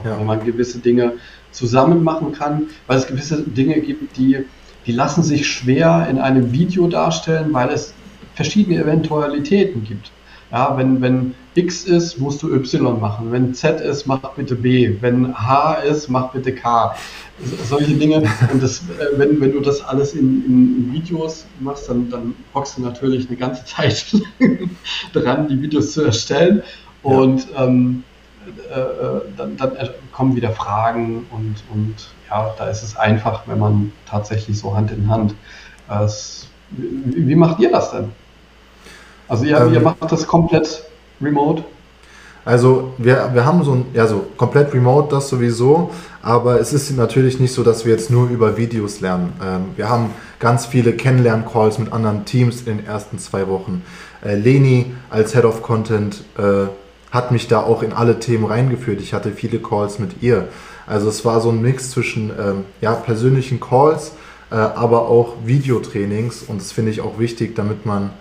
Ja. 0.04 0.20
Wenn 0.20 0.28
man 0.28 0.46
gewisse 0.46 0.78
Dinge 0.78 1.14
zusammen 1.50 2.04
machen 2.04 2.34
kann, 2.34 2.68
weil 2.86 3.00
es 3.00 3.08
gewisse 3.08 3.42
Dinge 3.42 3.80
gibt, 3.80 4.16
die 4.18 4.46
die 4.86 4.92
lassen 4.92 5.24
sich 5.24 5.48
schwer 5.48 6.06
in 6.08 6.20
einem 6.20 6.52
Video 6.52 6.86
darstellen, 6.86 7.52
weil 7.52 7.70
es 7.70 7.96
verschiedene 8.36 8.80
Eventualitäten 8.80 9.84
gibt. 9.84 10.12
Ja, 10.52 10.78
wenn, 10.78 11.02
wenn 11.02 11.36
X 11.56 11.86
ist, 11.86 12.20
musst 12.20 12.44
du 12.44 12.54
Y 12.54 13.00
machen. 13.00 13.32
Wenn 13.32 13.54
Z 13.54 13.82
ist, 13.82 14.06
mach 14.06 14.20
bitte 14.36 14.56
B. 14.56 14.96
Wenn 15.02 15.34
H 15.36 15.76
ist, 15.76 16.10
mach 16.10 16.32
bitte 16.32 16.54
K. 16.54 16.96
Solche 17.64 17.94
Dinge. 17.94 18.24
Und 18.52 18.62
das, 18.62 18.82
äh, 18.82 19.18
wenn, 19.18 19.42
wenn 19.42 19.54
du 19.54 19.60
das 19.60 19.84
alles 19.84 20.14
in, 20.14 20.46
in, 20.46 20.94
Videos 20.94 21.46
machst, 21.60 21.90
dann, 21.90 22.10
dann 22.10 22.36
hockst 22.54 22.78
du 22.78 22.82
natürlich 22.82 23.28
eine 23.28 23.38
ganze 23.38 23.66
Zeit 23.66 24.06
dran, 25.14 25.48
die 25.48 25.62
Videos 25.62 25.94
zu 25.94 26.04
erstellen. 26.04 26.62
Und 27.02 27.52
ja. 27.52 27.66
ähm, 27.66 28.04
äh, 28.70 28.80
äh 28.80 29.22
dann, 29.38 29.58
dann 29.58 29.72
kommen 30.12 30.36
wieder 30.36 30.52
Fragen 30.52 31.26
und, 31.32 31.56
und 31.74 31.96
ja, 32.30 32.54
da 32.58 32.70
ist 32.70 32.84
es 32.84 32.96
einfach, 32.96 33.44
wenn 33.48 33.60
man 33.60 33.92
tatsächlich 34.06 34.58
so 34.58 34.76
Hand 34.76 34.92
in 34.92 35.10
Hand. 35.10 35.36
Es, 35.90 36.48
wie, 36.72 37.28
wie, 37.28 37.36
macht 37.36 37.60
ihr 37.60 37.72
das 37.72 37.92
denn? 37.92 38.12
Also 39.28 39.46
ihr, 39.46 39.58
ähm, 39.58 39.74
ihr 39.74 39.82
macht 39.82 40.12
das 40.12 40.28
komplett 40.28 40.84
remote? 41.22 41.64
Also 42.46 42.94
wir, 43.00 43.32
wir 43.34 43.44
haben 43.44 43.64
so 43.64 43.72
ein, 43.74 43.86
ja 43.94 44.06
so 44.06 44.24
komplett 44.38 44.72
remote 44.72 45.10
das 45.10 45.30
sowieso, 45.30 45.90
aber 46.22 46.60
es 46.60 46.74
ist 46.74 46.96
natürlich 46.96 47.40
nicht 47.40 47.54
so, 47.54 47.64
dass 47.64 47.86
wir 47.86 47.92
jetzt 47.92 48.12
nur 48.12 48.30
über 48.30 48.56
Videos 48.56 49.02
lernen. 49.02 49.34
Ähm, 49.44 49.62
wir 49.76 49.90
haben 49.90 50.12
ganz 50.40 50.68
viele 50.68 50.94
Kennenlern-Calls 50.94 51.80
mit 51.80 51.92
anderen 51.92 52.26
Teams 52.26 52.62
in 52.62 52.78
den 52.78 52.86
ersten 52.86 53.18
zwei 53.18 53.48
Wochen. 53.48 53.84
Äh, 54.24 54.36
Leni 54.36 54.94
als 55.10 55.34
Head 55.34 55.46
of 55.46 55.64
Content 55.64 56.24
äh, 56.38 56.68
hat 57.10 57.32
mich 57.32 57.48
da 57.48 57.62
auch 57.62 57.82
in 57.82 57.94
alle 57.94 58.20
Themen 58.20 58.46
reingeführt. 58.46 59.02
Ich 59.02 59.16
hatte 59.16 59.32
viele 59.32 59.58
Calls 59.58 59.98
mit 59.98 60.22
ihr. 60.22 60.50
Also 60.86 61.10
es 61.10 61.26
war 61.26 61.42
so 61.42 61.50
ein 61.50 61.62
Mix 61.64 61.90
zwischen 61.90 62.30
ähm, 62.30 62.66
ja, 62.80 62.94
persönlichen 62.94 63.60
Calls, 63.60 64.12
äh, 64.52 64.56
aber 64.56 65.08
auch 65.08 65.34
Videotrainings 65.46 66.44
und 66.44 66.62
das 66.62 66.72
finde 66.72 66.92
ich 66.92 67.02
auch 67.02 67.18
wichtig, 67.18 67.56
damit 67.56 67.88
man 67.88 68.12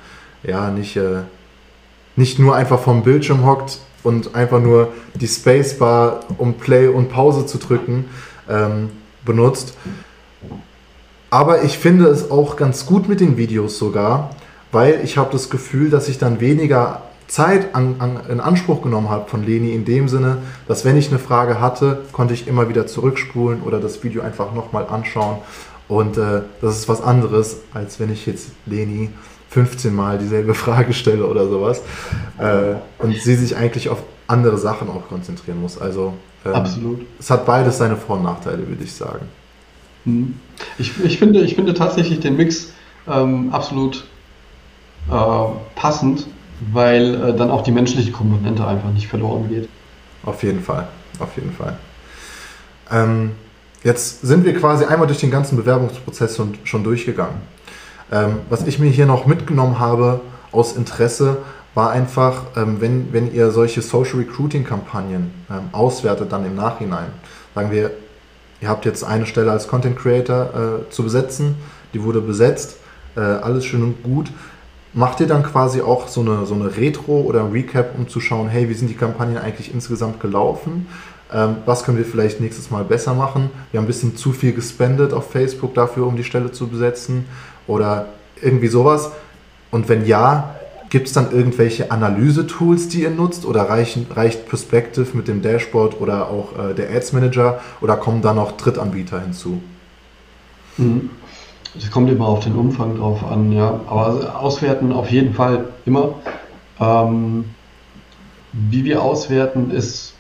ja 0.46 0.70
nicht, 0.70 0.96
äh, 0.96 1.22
nicht 2.16 2.38
nur 2.38 2.54
einfach 2.54 2.80
vom 2.80 3.02
Bildschirm 3.02 3.44
hockt 3.44 3.78
und 4.02 4.34
einfach 4.34 4.60
nur 4.60 4.92
die 5.14 5.26
Spacebar, 5.26 6.20
um 6.38 6.54
Play 6.54 6.88
und 6.88 7.08
Pause 7.08 7.46
zu 7.46 7.58
drücken, 7.58 8.06
ähm, 8.48 8.90
benutzt. 9.24 9.76
Aber 11.30 11.64
ich 11.64 11.78
finde 11.78 12.06
es 12.06 12.30
auch 12.30 12.56
ganz 12.56 12.86
gut 12.86 13.08
mit 13.08 13.20
den 13.20 13.36
Videos 13.36 13.78
sogar, 13.78 14.30
weil 14.70 15.00
ich 15.02 15.16
habe 15.16 15.32
das 15.32 15.50
Gefühl, 15.50 15.90
dass 15.90 16.08
ich 16.08 16.18
dann 16.18 16.40
weniger 16.40 17.02
Zeit 17.26 17.74
an, 17.74 17.96
an, 17.98 18.20
in 18.28 18.40
Anspruch 18.40 18.82
genommen 18.82 19.08
habe 19.08 19.28
von 19.28 19.44
Leni 19.44 19.74
in 19.74 19.84
dem 19.84 20.08
Sinne, 20.08 20.38
dass 20.68 20.84
wenn 20.84 20.96
ich 20.96 21.08
eine 21.08 21.18
Frage 21.18 21.60
hatte, 21.60 22.02
konnte 22.12 22.34
ich 22.34 22.46
immer 22.46 22.68
wieder 22.68 22.86
zurückspulen 22.86 23.62
oder 23.62 23.80
das 23.80 24.04
Video 24.04 24.22
einfach 24.22 24.54
nochmal 24.54 24.86
anschauen. 24.86 25.38
Und 25.88 26.16
äh, 26.16 26.42
das 26.60 26.76
ist 26.76 26.88
was 26.88 27.02
anderes, 27.02 27.58
als 27.72 27.98
wenn 27.98 28.12
ich 28.12 28.26
jetzt 28.26 28.50
Leni 28.66 29.10
15 29.54 29.94
Mal 29.94 30.18
dieselbe 30.18 30.54
Frage 30.64 30.92
stelle 30.92 31.26
oder 31.26 31.48
sowas. 31.48 31.82
Äh, 32.38 32.74
und 32.98 33.16
sie 33.16 33.34
sich 33.34 33.56
eigentlich 33.56 33.88
auf 33.88 34.02
andere 34.26 34.58
Sachen 34.58 34.88
auch 34.88 35.08
konzentrieren 35.08 35.60
muss. 35.60 35.78
Also 35.78 36.14
ähm, 36.44 36.52
Absolut. 36.52 37.00
es 37.18 37.30
hat 37.30 37.46
beides 37.46 37.78
seine 37.78 37.96
Vor- 37.96 38.16
und 38.16 38.24
Nachteile, 38.24 38.68
würde 38.68 38.84
ich 38.84 38.92
sagen. 38.92 39.26
Hm. 40.04 40.34
Ich, 40.78 40.92
ich, 41.02 41.18
finde, 41.18 41.40
ich 41.40 41.54
finde 41.54 41.74
tatsächlich 41.74 42.20
den 42.20 42.36
Mix 42.36 42.72
ähm, 43.08 43.52
absolut 43.52 44.04
äh, 45.10 45.46
passend 45.74 46.26
weil 46.72 47.14
äh, 47.14 47.36
dann 47.36 47.50
auch 47.50 47.62
die 47.62 47.72
menschliche 47.72 48.12
Komponente 48.12 48.66
einfach 48.66 48.90
nicht 48.92 49.08
verloren 49.08 49.48
geht. 49.48 49.68
Auf 50.24 50.42
jeden 50.42 50.62
Fall, 50.62 50.88
auf 51.18 51.36
jeden 51.36 51.52
Fall. 51.52 51.76
Ähm, 52.90 53.32
jetzt 53.82 54.22
sind 54.22 54.44
wir 54.44 54.54
quasi 54.54 54.84
einmal 54.84 55.06
durch 55.06 55.20
den 55.20 55.30
ganzen 55.30 55.56
Bewerbungsprozess 55.56 56.36
schon, 56.36 56.54
schon 56.64 56.84
durchgegangen. 56.84 57.36
Ähm, 58.12 58.36
was 58.50 58.66
ich 58.66 58.78
mir 58.78 58.90
hier 58.90 59.06
noch 59.06 59.26
mitgenommen 59.26 59.78
habe 59.78 60.20
aus 60.52 60.76
Interesse, 60.76 61.38
war 61.74 61.90
einfach, 61.90 62.44
ähm, 62.56 62.76
wenn, 62.80 63.12
wenn 63.12 63.34
ihr 63.34 63.50
solche 63.50 63.82
Social 63.82 64.18
Recruiting 64.18 64.64
Kampagnen 64.64 65.32
ähm, 65.50 65.68
auswertet 65.72 66.30
dann 66.32 66.46
im 66.46 66.54
Nachhinein, 66.54 67.06
sagen 67.54 67.70
wir, 67.70 67.90
ihr 68.60 68.68
habt 68.68 68.84
jetzt 68.84 69.04
eine 69.04 69.26
Stelle 69.26 69.50
als 69.50 69.68
Content 69.68 69.96
Creator 69.96 70.84
äh, 70.86 70.90
zu 70.90 71.02
besetzen, 71.02 71.56
die 71.92 72.02
wurde 72.02 72.20
besetzt, 72.20 72.76
äh, 73.16 73.20
alles 73.20 73.64
schön 73.64 73.82
und 73.82 74.02
gut. 74.02 74.30
Macht 74.92 75.18
ihr 75.18 75.26
dann 75.26 75.42
quasi 75.42 75.80
auch 75.80 76.06
so 76.06 76.20
eine, 76.20 76.46
so 76.46 76.54
eine 76.54 76.76
Retro 76.76 77.22
oder 77.22 77.52
Recap, 77.52 77.98
um 77.98 78.08
zu 78.08 78.20
schauen, 78.20 78.48
hey, 78.48 78.68
wie 78.68 78.74
sind 78.74 78.88
die 78.88 78.94
Kampagnen 78.94 79.38
eigentlich 79.38 79.74
insgesamt 79.74 80.20
gelaufen? 80.20 80.86
Ähm, 81.32 81.56
was 81.66 81.82
können 81.82 81.98
wir 81.98 82.04
vielleicht 82.04 82.40
nächstes 82.40 82.70
Mal 82.70 82.84
besser 82.84 83.14
machen? 83.14 83.50
Wir 83.72 83.78
haben 83.78 83.84
ein 83.84 83.88
bisschen 83.88 84.16
zu 84.16 84.32
viel 84.32 84.52
gespendet 84.52 85.12
auf 85.12 85.32
Facebook 85.32 85.74
dafür, 85.74 86.06
um 86.06 86.16
die 86.16 86.22
Stelle 86.22 86.52
zu 86.52 86.68
besetzen 86.68 87.24
oder 87.66 88.06
irgendwie 88.40 88.68
sowas. 88.68 89.10
Und 89.70 89.88
wenn 89.88 90.06
ja, 90.06 90.54
gibt 90.90 91.08
es 91.08 91.12
dann 91.12 91.32
irgendwelche 91.32 91.90
Analyse-Tools, 91.90 92.88
die 92.88 93.02
ihr 93.02 93.10
nutzt 93.10 93.44
oder 93.46 93.62
reichen, 93.62 94.06
reicht 94.14 94.48
Perspective 94.48 95.08
mit 95.14 95.26
dem 95.26 95.42
Dashboard 95.42 96.00
oder 96.00 96.28
auch 96.28 96.56
äh, 96.56 96.74
der 96.74 96.90
Ads 96.90 97.12
Manager 97.12 97.60
oder 97.80 97.96
kommen 97.96 98.22
da 98.22 98.32
noch 98.32 98.52
Drittanbieter 98.52 99.20
hinzu? 99.20 99.60
Mhm. 100.76 101.10
Es 101.76 101.90
kommt 101.90 102.08
immer 102.08 102.28
auf 102.28 102.44
den 102.44 102.54
Umfang 102.54 102.96
drauf 102.96 103.24
an, 103.28 103.50
ja. 103.50 103.80
Aber 103.88 104.40
auswerten 104.40 104.92
auf 104.92 105.10
jeden 105.10 105.34
Fall 105.34 105.64
immer. 105.84 106.14
Ähm, 106.78 107.46
wie 108.52 108.84
wir 108.84 109.02
auswerten, 109.02 109.72
ist 109.72 110.14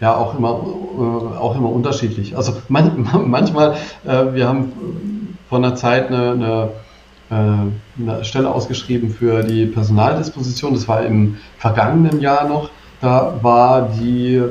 ja 0.00 0.14
auch 0.14 0.36
immer, 0.36 0.50
äh, 0.50 1.38
auch 1.38 1.56
immer 1.56 1.70
unterschiedlich. 1.70 2.36
Also 2.36 2.54
man, 2.68 3.08
manchmal, 3.26 3.76
äh, 4.04 4.34
wir 4.34 4.46
haben 4.46 5.17
vor 5.48 5.58
einer 5.58 5.74
Zeit 5.74 6.08
eine, 6.08 6.32
eine, 6.32 6.70
äh, 7.30 8.02
eine, 8.02 8.24
Stelle 8.24 8.50
ausgeschrieben 8.50 9.10
für 9.10 9.42
die 9.42 9.66
Personaldisposition. 9.66 10.74
Das 10.74 10.86
war 10.88 11.04
im 11.04 11.36
vergangenen 11.58 12.20
Jahr 12.20 12.48
noch. 12.48 12.70
Da 13.00 13.38
war 13.42 13.88
die 13.88 14.42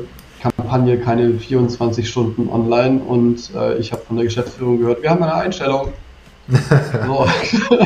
Kampagne 0.41 0.99
keine 0.99 1.33
24 1.33 2.07
Stunden 2.07 2.49
online 2.49 2.99
und 2.99 3.51
äh, 3.55 3.77
ich 3.77 3.91
habe 3.91 4.03
von 4.03 4.15
der 4.17 4.25
Geschäftsführung 4.25 4.79
gehört, 4.79 5.01
wir 5.01 5.09
haben 5.09 5.23
eine 5.23 5.33
Einstellung. 5.33 5.93
So. 7.05 7.27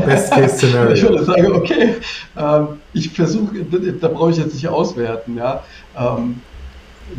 Best 0.06 0.32
Case 0.34 0.58
Scenario. 0.58 0.92
Ich 0.94 1.02
würde 1.02 1.24
sagen, 1.24 1.52
okay, 1.54 1.96
ähm, 2.38 2.68
ich 2.94 3.10
versuche, 3.10 3.64
da 4.00 4.08
brauche 4.08 4.30
ich 4.30 4.38
jetzt 4.38 4.54
nicht 4.54 4.68
auswerten, 4.68 5.36
ja. 5.36 5.64
Ähm, 5.98 6.42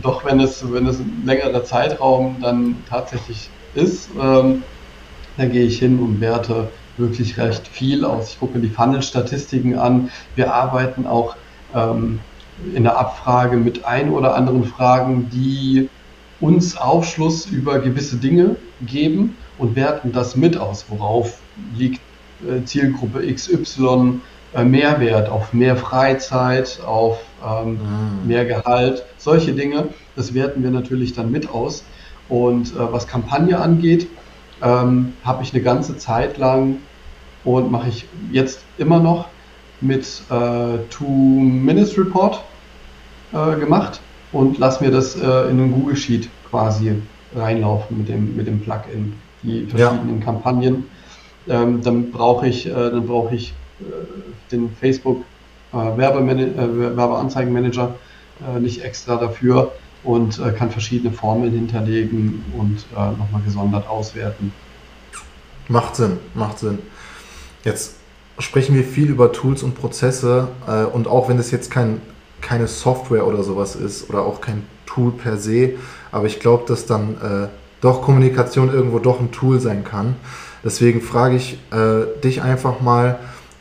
doch 0.00 0.24
wenn 0.24 0.38
es, 0.38 0.64
wenn 0.72 0.86
es 0.86 1.00
ein 1.00 1.22
längerer 1.26 1.64
Zeitraum 1.64 2.36
dann 2.40 2.76
tatsächlich 2.88 3.50
ist, 3.74 4.08
ähm, 4.20 4.62
dann 5.36 5.50
gehe 5.50 5.64
ich 5.64 5.78
hin 5.78 5.98
und 5.98 6.20
werte 6.20 6.68
wirklich 6.96 7.38
recht 7.38 7.66
viel 7.66 8.04
aus. 8.04 8.30
Ich 8.30 8.40
gucke 8.40 8.58
mir 8.58 8.66
die 8.66 8.72
Funnel-Statistiken 8.72 9.78
an. 9.78 10.10
Wir 10.36 10.52
arbeiten 10.52 11.06
auch 11.06 11.36
ähm, 11.74 12.20
in 12.74 12.84
der 12.84 12.98
Abfrage 12.98 13.56
mit 13.56 13.84
ein 13.84 14.10
oder 14.10 14.34
anderen 14.34 14.64
Fragen, 14.64 15.30
die 15.30 15.88
uns 16.40 16.76
Aufschluss 16.76 17.46
über 17.46 17.78
gewisse 17.78 18.16
Dinge 18.16 18.56
geben 18.84 19.36
und 19.58 19.76
werten 19.76 20.12
das 20.12 20.36
mit 20.36 20.56
aus, 20.56 20.86
worauf 20.88 21.38
liegt 21.76 22.00
äh, 22.46 22.64
Zielgruppe 22.64 23.32
XY 23.32 24.20
äh, 24.54 24.64
Mehrwert, 24.64 25.28
auf 25.28 25.52
mehr 25.52 25.76
Freizeit, 25.76 26.80
auf 26.84 27.18
ähm, 27.44 27.78
mhm. 28.22 28.26
mehr 28.26 28.44
Gehalt, 28.44 29.04
solche 29.18 29.52
Dinge, 29.52 29.88
das 30.16 30.34
werten 30.34 30.62
wir 30.62 30.70
natürlich 30.70 31.14
dann 31.14 31.30
mit 31.30 31.48
aus. 31.48 31.84
Und 32.28 32.68
äh, 32.68 32.92
was 32.92 33.06
Kampagne 33.06 33.58
angeht, 33.58 34.08
ähm, 34.62 35.14
habe 35.24 35.42
ich 35.42 35.52
eine 35.52 35.62
ganze 35.62 35.96
Zeit 35.98 36.38
lang 36.38 36.78
und 37.44 37.70
mache 37.70 37.88
ich 37.88 38.06
jetzt 38.30 38.60
immer 38.78 39.00
noch 39.00 39.26
mit 39.80 40.22
äh, 40.30 40.78
Two-Minutes-Report 40.90 42.42
äh, 43.32 43.56
gemacht 43.58 44.00
und 44.32 44.58
lass 44.58 44.80
mir 44.80 44.90
das 44.90 45.16
äh, 45.16 45.20
in 45.20 45.58
einen 45.58 45.72
Google 45.72 45.96
Sheet 45.96 46.28
quasi 46.48 46.92
reinlaufen 47.34 47.98
mit 47.98 48.08
dem, 48.08 48.36
mit 48.36 48.46
dem 48.46 48.60
Plugin, 48.60 49.14
die 49.42 49.66
verschiedenen 49.66 50.20
ja. 50.20 50.24
Kampagnen. 50.24 50.84
Ähm, 51.48 51.82
dann 51.82 52.12
brauche 52.12 52.46
ich, 52.46 52.66
äh, 52.66 52.70
dann 52.70 53.06
brauche 53.06 53.34
ich 53.34 53.52
äh, 53.80 54.52
den 54.52 54.70
Facebook 54.78 55.24
äh, 55.72 55.76
äh, 55.78 56.96
Werbeanzeigenmanager 56.96 57.94
nicht 58.58 58.82
extra 58.82 59.16
dafür 59.16 59.72
und 60.04 60.38
äh, 60.38 60.52
kann 60.52 60.70
verschiedene 60.70 61.12
Formeln 61.12 61.52
hinterlegen 61.52 62.44
und 62.56 62.84
äh, 62.96 63.10
nochmal 63.18 63.42
gesondert 63.44 63.88
auswerten. 63.88 64.52
Macht 65.68 65.96
Sinn, 65.96 66.18
macht 66.34 66.58
Sinn. 66.58 66.78
Jetzt 67.64 67.96
sprechen 68.38 68.74
wir 68.74 68.84
viel 68.84 69.08
über 69.08 69.32
Tools 69.32 69.62
und 69.62 69.74
Prozesse 69.74 70.48
äh, 70.66 70.84
und 70.84 71.06
auch 71.06 71.28
wenn 71.28 71.36
das 71.36 71.50
jetzt 71.50 71.70
kein, 71.70 72.00
keine 72.40 72.66
Software 72.66 73.26
oder 73.26 73.42
sowas 73.44 73.76
ist 73.76 74.10
oder 74.10 74.22
auch 74.22 74.40
kein 74.40 74.64
Tool 74.86 75.12
per 75.12 75.36
se, 75.36 75.74
aber 76.10 76.26
ich 76.26 76.40
glaube, 76.40 76.64
dass 76.66 76.86
dann 76.86 77.14
äh, 77.22 77.48
doch 77.80 78.02
Kommunikation 78.02 78.72
irgendwo 78.72 78.98
doch 78.98 79.20
ein 79.20 79.30
Tool 79.32 79.60
sein 79.60 79.84
kann. 79.84 80.16
Deswegen 80.64 81.00
frage 81.00 81.36
ich 81.36 81.58
äh, 81.72 82.20
dich 82.22 82.42
einfach 82.42 82.80
mal, 82.80 83.18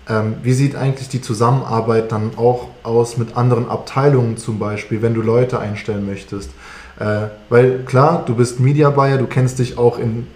ähm, 0.09 0.35
wie 0.43 0.53
sieht 0.53 0.75
eigentlich 0.75 1.09
die 1.09 1.21
Zusammenarbeit 1.21 2.11
dann 2.11 2.31
auch 2.37 2.67
aus 2.83 3.17
mit 3.17 3.37
anderen 3.37 3.69
Abteilungen 3.69 4.37
zum 4.37 4.59
Beispiel, 4.59 5.01
wenn 5.01 5.13
du 5.13 5.21
Leute 5.21 5.59
einstellen 5.59 6.05
möchtest? 6.05 6.51
Äh, 6.99 7.27
weil 7.49 7.79
klar, 7.85 8.23
du 8.25 8.35
bist 8.35 8.59
Media 8.59 8.89
Buyer, 8.89 9.17
du 9.17 9.27
kennst 9.27 9.59
dich 9.59 9.77
auch 9.77 9.97
in 9.99 10.27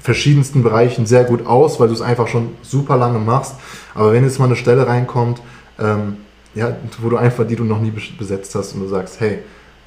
verschiedensten 0.00 0.62
Bereichen 0.62 1.06
sehr 1.06 1.24
gut 1.24 1.46
aus, 1.46 1.80
weil 1.80 1.88
du 1.88 1.94
es 1.94 2.02
einfach 2.02 2.28
schon 2.28 2.50
super 2.62 2.96
lange 2.96 3.18
machst. 3.18 3.54
Aber 3.94 4.12
wenn 4.12 4.24
jetzt 4.24 4.38
mal 4.38 4.46
eine 4.46 4.56
Stelle 4.56 4.86
reinkommt, 4.86 5.40
ähm, 5.78 6.18
ja, 6.54 6.76
wo 7.00 7.08
du 7.08 7.16
einfach, 7.16 7.46
die 7.46 7.56
du 7.56 7.64
noch 7.64 7.80
nie 7.80 7.92
besetzt 8.18 8.54
hast 8.54 8.74
und 8.74 8.80
du 8.80 8.88
sagst, 8.88 9.20
hey, 9.20 9.38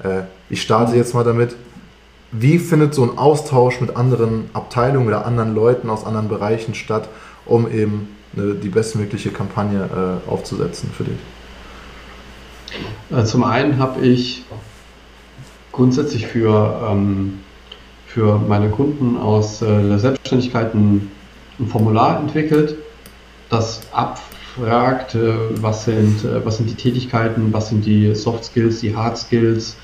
äh, 0.02 0.22
ich 0.50 0.62
starte 0.62 0.96
jetzt 0.96 1.14
mal 1.14 1.24
damit. 1.24 1.56
Wie 2.30 2.58
findet 2.58 2.94
so 2.94 3.04
ein 3.04 3.16
Austausch 3.16 3.80
mit 3.80 3.96
anderen 3.96 4.50
Abteilungen 4.52 5.06
oder 5.06 5.24
anderen 5.24 5.54
Leuten 5.54 5.88
aus 5.88 6.04
anderen 6.04 6.28
Bereichen 6.28 6.74
statt, 6.74 7.08
um 7.46 7.70
eben 7.70 8.08
eine, 8.36 8.54
die 8.54 8.68
bestmögliche 8.68 9.30
Kampagne 9.30 10.20
äh, 10.26 10.30
aufzusetzen 10.30 10.90
für 10.96 11.04
dich? 11.04 11.18
Äh, 13.10 13.24
zum 13.24 13.44
einen 13.44 13.78
habe 13.78 14.00
ich 14.06 14.44
grundsätzlich 15.72 16.26
für 16.26 16.88
ähm, 16.90 17.40
für 18.08 18.38
meine 18.38 18.70
Kunden 18.70 19.16
aus 19.16 19.62
äh, 19.62 19.66
der 19.66 19.98
Selbstständigkeit 19.98 20.74
ein, 20.74 21.10
ein, 21.60 21.66
Formular 21.66 22.18
entwickelt, 22.18 22.76
das 23.50 23.82
abfragt, 23.92 25.14
äh, 25.14 25.34
was, 25.60 25.84
sind, 25.84 26.26
was 26.44 26.56
sind 26.56 26.70
die 26.70 26.74
Tätigkeiten, 26.74 27.52
was 27.52 27.68
sind 27.68 27.84
die 27.84 28.14
Soft 28.14 28.44
Skills, 28.44 28.80
die 28.80 28.96
Hard 28.96 29.18
Skills, 29.18 29.76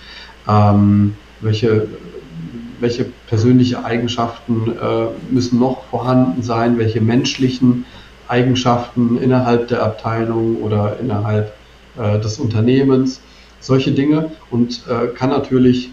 ähm, 0.48 1.14
welche, 1.42 1.86
welche 2.80 3.04
persönliche 3.28 3.84
Eigenschaften 3.84 4.72
äh, 4.72 5.06
müssen 5.30 5.60
noch 5.60 5.84
vorhanden 5.90 6.42
sein, 6.42 6.78
welche 6.78 7.02
menschlichen 7.02 7.84
Eigenschaften 8.34 9.18
innerhalb 9.22 9.68
der 9.68 9.82
Abteilung 9.82 10.56
oder 10.62 10.96
innerhalb 11.00 11.52
äh, 11.96 12.18
des 12.18 12.38
Unternehmens, 12.38 13.20
solche 13.60 13.92
Dinge 13.92 14.32
und 14.50 14.82
äh, 14.88 15.06
kann 15.14 15.30
natürlich 15.30 15.90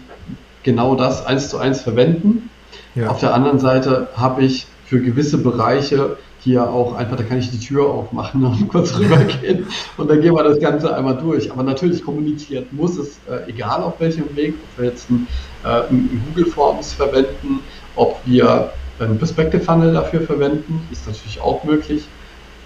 genau 0.64 0.96
das 0.96 1.24
eins 1.24 1.48
zu 1.48 1.58
eins 1.58 1.82
verwenden. 1.82 2.50
Ja. 2.96 3.08
Auf 3.10 3.20
der 3.20 3.32
anderen 3.32 3.60
Seite 3.60 4.08
habe 4.16 4.42
ich 4.42 4.66
für 4.86 5.00
gewisse 5.00 5.38
Bereiche 5.38 6.16
hier 6.40 6.68
auch 6.68 6.94
einfach, 6.94 7.16
da 7.16 7.22
kann 7.22 7.38
ich 7.38 7.50
die 7.50 7.60
Tür 7.60 7.88
aufmachen 7.88 8.44
und 8.50 8.68
kurz 8.68 8.98
rübergehen 8.98 9.66
und 9.96 10.10
dann 10.10 10.20
gehen 10.20 10.34
wir 10.34 10.42
das 10.42 10.58
Ganze 10.58 10.94
einmal 10.94 11.16
durch. 11.16 11.52
Aber 11.52 11.62
natürlich 11.62 12.04
kommuniziert 12.04 12.72
muss 12.72 12.98
es, 12.98 13.20
äh, 13.30 13.48
egal 13.48 13.82
auf 13.82 14.00
welchem 14.00 14.34
Weg, 14.34 14.54
ob 14.54 14.82
wir 14.82 14.90
jetzt 14.90 15.08
ein, 15.10 15.28
äh, 15.64 15.82
ein 15.88 16.22
Google 16.26 16.50
Forms 16.50 16.92
verwenden, 16.94 17.60
ob 17.94 18.18
wir 18.24 18.72
einen 18.98 19.18
Perspective 19.18 19.62
Funnel 19.62 19.94
dafür 19.94 20.22
verwenden, 20.22 20.86
ist 20.90 21.06
natürlich 21.06 21.40
auch 21.40 21.62
möglich, 21.62 22.08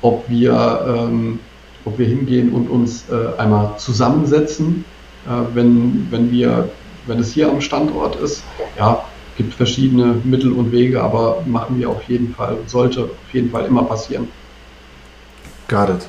ob 0.06 0.28
wir, 0.28 0.84
ähm, 0.86 1.40
ob 1.84 1.98
wir 1.98 2.06
hingehen 2.06 2.52
und 2.52 2.68
uns 2.68 3.04
äh, 3.10 3.40
einmal 3.40 3.76
zusammensetzen, 3.78 4.84
äh, 5.26 5.54
wenn, 5.54 6.06
wenn 6.10 6.30
wir 6.30 6.68
wenn 7.06 7.20
es 7.20 7.32
hier 7.32 7.48
am 7.48 7.60
Standort 7.60 8.16
ist, 8.16 8.42
ja, 8.76 9.04
gibt 9.36 9.54
verschiedene 9.54 10.20
Mittel 10.24 10.52
und 10.52 10.72
Wege, 10.72 11.02
aber 11.02 11.42
machen 11.46 11.78
wir 11.78 11.90
auf 11.90 12.02
jeden 12.04 12.34
Fall, 12.34 12.58
sollte 12.66 13.04
auf 13.04 13.32
jeden 13.32 13.50
Fall 13.50 13.66
immer 13.66 13.84
passieren. 13.84 14.28
Got 15.68 15.90
it. 15.90 16.06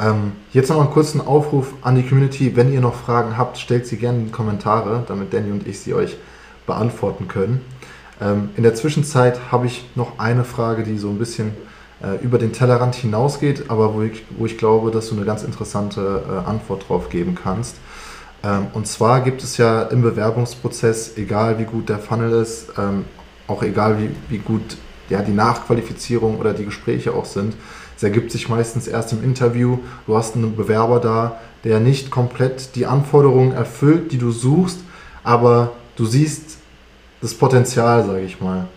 Ähm, 0.00 0.32
jetzt 0.52 0.68
noch 0.68 0.80
einen 0.80 0.90
kurzen 0.90 1.20
Aufruf 1.20 1.74
an 1.82 1.94
die 1.94 2.02
Community. 2.02 2.54
Wenn 2.54 2.72
ihr 2.72 2.80
noch 2.80 2.94
Fragen 2.94 3.36
habt, 3.38 3.58
stellt 3.58 3.86
sie 3.86 3.96
gerne 3.96 4.18
in 4.18 4.24
die 4.26 4.32
Kommentare, 4.32 5.04
damit 5.06 5.32
Danny 5.32 5.50
und 5.50 5.66
ich 5.66 5.80
sie 5.80 5.94
euch 5.94 6.16
beantworten 6.66 7.28
können. 7.28 7.60
Ähm, 8.20 8.50
in 8.56 8.62
der 8.62 8.74
Zwischenzeit 8.74 9.52
habe 9.52 9.66
ich 9.66 9.84
noch 9.94 10.18
eine 10.18 10.44
Frage, 10.44 10.82
die 10.82 10.98
so 10.98 11.08
ein 11.08 11.18
bisschen 11.18 11.52
äh, 12.02 12.22
über 12.22 12.38
den 12.38 12.52
Tellerrand 12.52 12.94
hinausgeht, 12.94 13.64
aber 13.68 13.94
wo 13.94 14.02
ich, 14.02 14.24
wo 14.36 14.46
ich 14.46 14.58
glaube, 14.58 14.90
dass 14.90 15.08
du 15.08 15.16
eine 15.16 15.24
ganz 15.24 15.42
interessante 15.42 16.22
äh, 16.28 16.48
Antwort 16.48 16.88
drauf 16.88 17.08
geben 17.08 17.34
kannst. 17.34 17.76
Ähm, 18.44 18.66
und 18.72 18.86
zwar 18.86 19.20
gibt 19.20 19.42
es 19.42 19.56
ja 19.56 19.82
im 19.82 20.02
Bewerbungsprozess, 20.02 21.16
egal 21.16 21.58
wie 21.58 21.64
gut 21.64 21.88
der 21.88 21.98
Funnel 21.98 22.32
ist, 22.42 22.72
ähm, 22.78 23.04
auch 23.46 23.62
egal 23.62 23.98
wie, 23.98 24.10
wie 24.28 24.38
gut 24.38 24.76
ja, 25.08 25.22
die 25.22 25.32
Nachqualifizierung 25.32 26.38
oder 26.38 26.52
die 26.52 26.64
Gespräche 26.64 27.14
auch 27.14 27.24
sind, 27.24 27.54
es 27.96 28.02
ergibt 28.02 28.30
sich 28.30 28.48
meistens 28.48 28.86
erst 28.88 29.12
im 29.12 29.24
Interview. 29.24 29.78
Du 30.06 30.16
hast 30.16 30.36
einen 30.36 30.54
Bewerber 30.54 31.00
da, 31.00 31.40
der 31.64 31.80
nicht 31.80 32.10
komplett 32.10 32.76
die 32.76 32.84
Anforderungen 32.84 33.52
erfüllt, 33.52 34.12
die 34.12 34.18
du 34.18 34.30
suchst, 34.30 34.80
aber 35.24 35.72
du 35.96 36.04
siehst 36.04 36.58
das 37.22 37.32
Potenzial, 37.32 38.04
sage 38.04 38.20
ich 38.20 38.40
mal. 38.40 38.68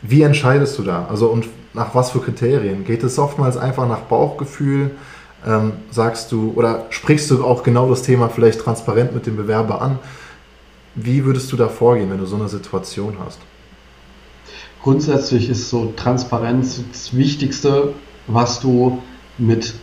Wie 0.00 0.22
entscheidest 0.22 0.78
du 0.78 0.84
da? 0.84 1.06
Also 1.10 1.26
und 1.28 1.46
nach 1.78 1.94
was 1.94 2.10
für 2.10 2.20
Kriterien? 2.20 2.84
Geht 2.84 3.02
es 3.02 3.18
oftmals 3.18 3.56
einfach 3.56 3.88
nach 3.88 4.00
Bauchgefühl? 4.00 4.90
ähm, 5.46 5.72
sagst 5.90 6.32
du 6.32 6.52
oder 6.56 6.86
sprichst 6.90 7.30
du 7.30 7.44
auch 7.44 7.62
genau 7.62 7.88
das 7.88 8.02
Thema 8.02 8.28
vielleicht 8.28 8.60
transparent 8.60 9.14
mit 9.14 9.26
dem 9.26 9.36
Bewerber 9.36 9.80
an? 9.80 9.98
Wie 10.94 11.24
würdest 11.24 11.52
du 11.52 11.56
da 11.56 11.68
vorgehen, 11.68 12.10
wenn 12.10 12.18
du 12.18 12.26
so 12.26 12.36
eine 12.36 12.48
Situation 12.48 13.16
hast? 13.24 13.38
Grundsätzlich 14.82 15.48
ist 15.48 15.70
so 15.70 15.92
Transparenz 15.96 16.82
das 16.90 17.16
Wichtigste, 17.16 17.94
was 18.26 18.60
du 18.60 19.02
mit 19.36 19.74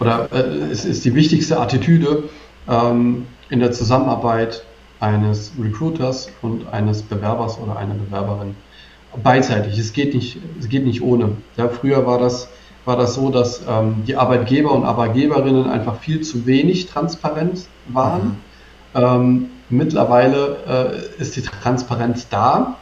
oder 0.00 0.28
äh, 0.32 0.70
es 0.70 0.84
ist 0.84 1.04
die 1.04 1.14
wichtigste 1.14 1.58
Attitüde 1.58 2.24
ähm, 2.68 3.26
in 3.48 3.60
der 3.60 3.72
Zusammenarbeit 3.72 4.64
eines 5.00 5.52
Recruiters 5.60 6.30
und 6.42 6.66
eines 6.72 7.02
Bewerbers 7.02 7.58
oder 7.58 7.76
einer 7.76 7.94
Bewerberin. 7.94 8.54
Beidseitig, 9.22 9.78
es 9.78 9.92
geht 9.92 10.14
nicht, 10.14 10.38
es 10.58 10.68
geht 10.68 10.84
nicht 10.84 11.02
ohne. 11.02 11.36
Ja, 11.56 11.68
früher 11.68 12.06
war 12.06 12.18
das 12.18 12.48
war 12.84 12.96
das 12.96 13.14
so, 13.14 13.30
dass 13.30 13.62
ähm, 13.68 14.04
die 14.06 14.16
Arbeitgeber 14.16 14.72
und 14.72 14.84
Arbeitgeberinnen 14.84 15.68
einfach 15.68 15.96
viel 16.00 16.20
zu 16.20 16.46
wenig 16.46 16.86
transparent 16.86 17.66
waren. 17.88 18.38
Mhm. 18.94 19.02
Ähm, 19.02 19.50
mittlerweile 19.70 21.08
äh, 21.18 21.20
ist 21.22 21.36
die 21.36 21.42
Transparenz 21.42 22.28
da, 22.28 22.76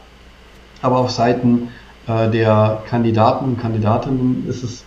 aber 0.81 0.97
auf 0.97 1.11
Seiten 1.11 1.69
äh, 2.07 2.29
der 2.29 2.83
Kandidaten 2.89 3.45
und 3.45 3.61
Kandidatinnen 3.61 4.45
ist 4.47 4.63
es 4.63 4.83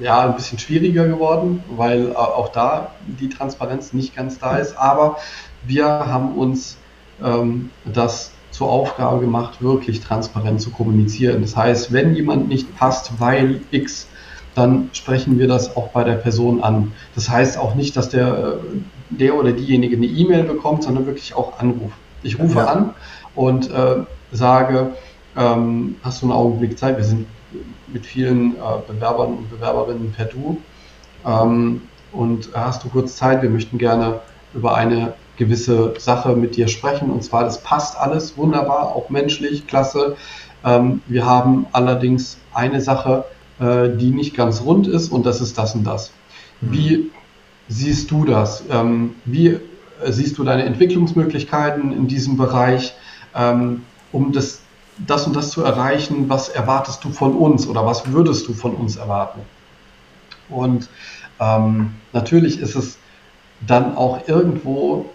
ja 0.00 0.20
ein 0.20 0.34
bisschen 0.34 0.58
schwieriger 0.58 1.06
geworden, 1.06 1.62
weil 1.76 2.10
äh, 2.10 2.14
auch 2.14 2.48
da 2.48 2.92
die 3.06 3.28
Transparenz 3.28 3.92
nicht 3.92 4.16
ganz 4.16 4.38
da 4.38 4.56
ist. 4.56 4.76
Aber 4.76 5.18
wir 5.64 5.86
haben 5.86 6.34
uns 6.34 6.76
ähm, 7.22 7.70
das 7.84 8.32
zur 8.58 8.70
Aufgabe 8.70 9.20
gemacht, 9.20 9.62
wirklich 9.62 10.00
transparent 10.00 10.60
zu 10.60 10.70
kommunizieren. 10.70 11.42
Das 11.42 11.56
heißt, 11.56 11.92
wenn 11.92 12.16
jemand 12.16 12.48
nicht 12.48 12.76
passt, 12.76 13.12
weil 13.20 13.60
X 13.70 14.08
dann 14.56 14.90
sprechen 14.92 15.38
wir 15.38 15.46
das 15.46 15.76
auch 15.76 15.90
bei 15.90 16.02
der 16.02 16.14
Person 16.14 16.64
an. 16.64 16.90
Das 17.14 17.30
heißt 17.30 17.58
auch 17.58 17.76
nicht, 17.76 17.96
dass 17.96 18.08
der, 18.08 18.58
der 19.08 19.36
oder 19.36 19.52
diejenige 19.52 19.96
eine 19.96 20.06
E-Mail 20.06 20.42
bekommt, 20.42 20.82
sondern 20.82 21.06
wirklich 21.06 21.32
auch 21.36 21.60
Anruf. 21.60 21.92
Ich 22.24 22.40
rufe 22.40 22.58
ja. 22.58 22.64
an 22.64 22.94
und 23.36 23.70
äh, 23.70 23.98
sage, 24.32 24.94
ähm, 25.36 25.94
hast 26.02 26.22
du 26.22 26.26
einen 26.26 26.32
Augenblick 26.32 26.76
Zeit? 26.76 26.96
Wir 26.96 27.04
sind 27.04 27.26
mit 27.86 28.04
vielen 28.04 28.56
äh, 28.56 28.58
Bewerbern 28.88 29.34
und 29.34 29.50
Bewerberinnen 29.50 30.12
per 30.16 30.24
Du. 30.24 30.60
Ähm, 31.24 31.82
und 32.10 32.48
hast 32.52 32.82
du 32.82 32.88
kurz 32.88 33.14
Zeit? 33.14 33.42
Wir 33.42 33.50
möchten 33.50 33.78
gerne 33.78 34.18
über 34.54 34.74
eine 34.74 35.14
gewisse 35.38 35.94
Sache 35.98 36.36
mit 36.36 36.56
dir 36.56 36.68
sprechen. 36.68 37.10
Und 37.10 37.24
zwar, 37.24 37.44
das 37.44 37.62
passt 37.62 37.96
alles 37.96 38.36
wunderbar, 38.36 38.94
auch 38.94 39.08
menschlich, 39.08 39.66
klasse. 39.66 40.16
Ähm, 40.64 41.00
wir 41.06 41.24
haben 41.24 41.66
allerdings 41.72 42.38
eine 42.52 42.80
Sache, 42.80 43.24
äh, 43.60 43.88
die 43.88 44.10
nicht 44.10 44.36
ganz 44.36 44.62
rund 44.62 44.86
ist 44.86 45.10
und 45.10 45.24
das 45.24 45.40
ist 45.40 45.56
das 45.56 45.74
und 45.74 45.84
das. 45.84 46.10
Mhm. 46.60 46.72
Wie 46.72 47.10
siehst 47.68 48.10
du 48.10 48.24
das? 48.24 48.64
Ähm, 48.70 49.14
wie 49.24 49.48
äh, 49.48 49.60
siehst 50.08 50.36
du 50.38 50.44
deine 50.44 50.64
Entwicklungsmöglichkeiten 50.64 51.92
in 51.92 52.08
diesem 52.08 52.36
Bereich, 52.36 52.94
ähm, 53.34 53.82
um 54.12 54.32
das, 54.32 54.60
das 55.06 55.26
und 55.26 55.36
das 55.36 55.50
zu 55.50 55.62
erreichen? 55.62 56.28
Was 56.28 56.48
erwartest 56.48 57.04
du 57.04 57.10
von 57.10 57.34
uns 57.34 57.66
oder 57.66 57.86
was 57.86 58.12
würdest 58.12 58.48
du 58.48 58.54
von 58.54 58.74
uns 58.74 58.96
erwarten? 58.96 59.40
Und 60.48 60.88
ähm, 61.40 61.94
natürlich 62.12 62.58
ist 62.58 62.74
es 62.74 62.98
dann 63.66 63.96
auch 63.96 64.26
irgendwo, 64.28 65.06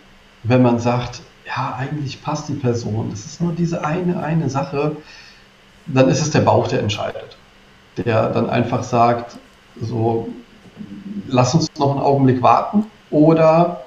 wenn 0.43 0.61
man 0.61 0.79
sagt, 0.79 1.21
ja, 1.45 1.75
eigentlich 1.77 2.21
passt 2.21 2.49
die 2.49 2.53
Person, 2.53 3.09
es 3.13 3.25
ist 3.25 3.41
nur 3.41 3.53
diese 3.53 3.83
eine, 3.83 4.21
eine 4.21 4.49
Sache, 4.49 4.97
dann 5.87 6.09
ist 6.09 6.21
es 6.21 6.31
der 6.31 6.41
Bauch, 6.41 6.67
der 6.67 6.79
entscheidet. 6.79 7.37
Der 7.97 8.29
dann 8.29 8.49
einfach 8.49 8.83
sagt, 8.83 9.37
so, 9.79 10.29
lass 11.27 11.53
uns 11.53 11.69
noch 11.77 11.91
einen 11.91 12.01
Augenblick 12.01 12.41
warten 12.41 12.85
oder 13.11 13.83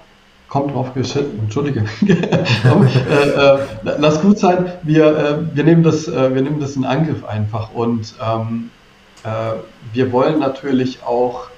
kommt 0.49 0.73
drauf 0.73 0.95
geschissen, 0.95 1.41
entschuldige, 1.41 1.85
äh, 2.07 2.13
äh, 2.13 3.59
lass 3.83 4.21
gut 4.21 4.39
sein, 4.39 4.73
wir, 4.85 5.07
äh, 5.07 5.57
wir, 5.57 5.65
nehmen 5.65 5.83
das, 5.83 6.07
äh, 6.07 6.35
wir 6.35 6.43
nehmen 6.43 6.61
das 6.61 6.77
in 6.77 6.85
Angriff 6.85 7.25
einfach 7.25 7.75
und 7.75 8.15
ähm, 8.25 8.71
äh, 9.25 9.29
wir 9.93 10.13
wollen 10.13 10.39
natürlich 10.39 11.03
auch 11.03 11.49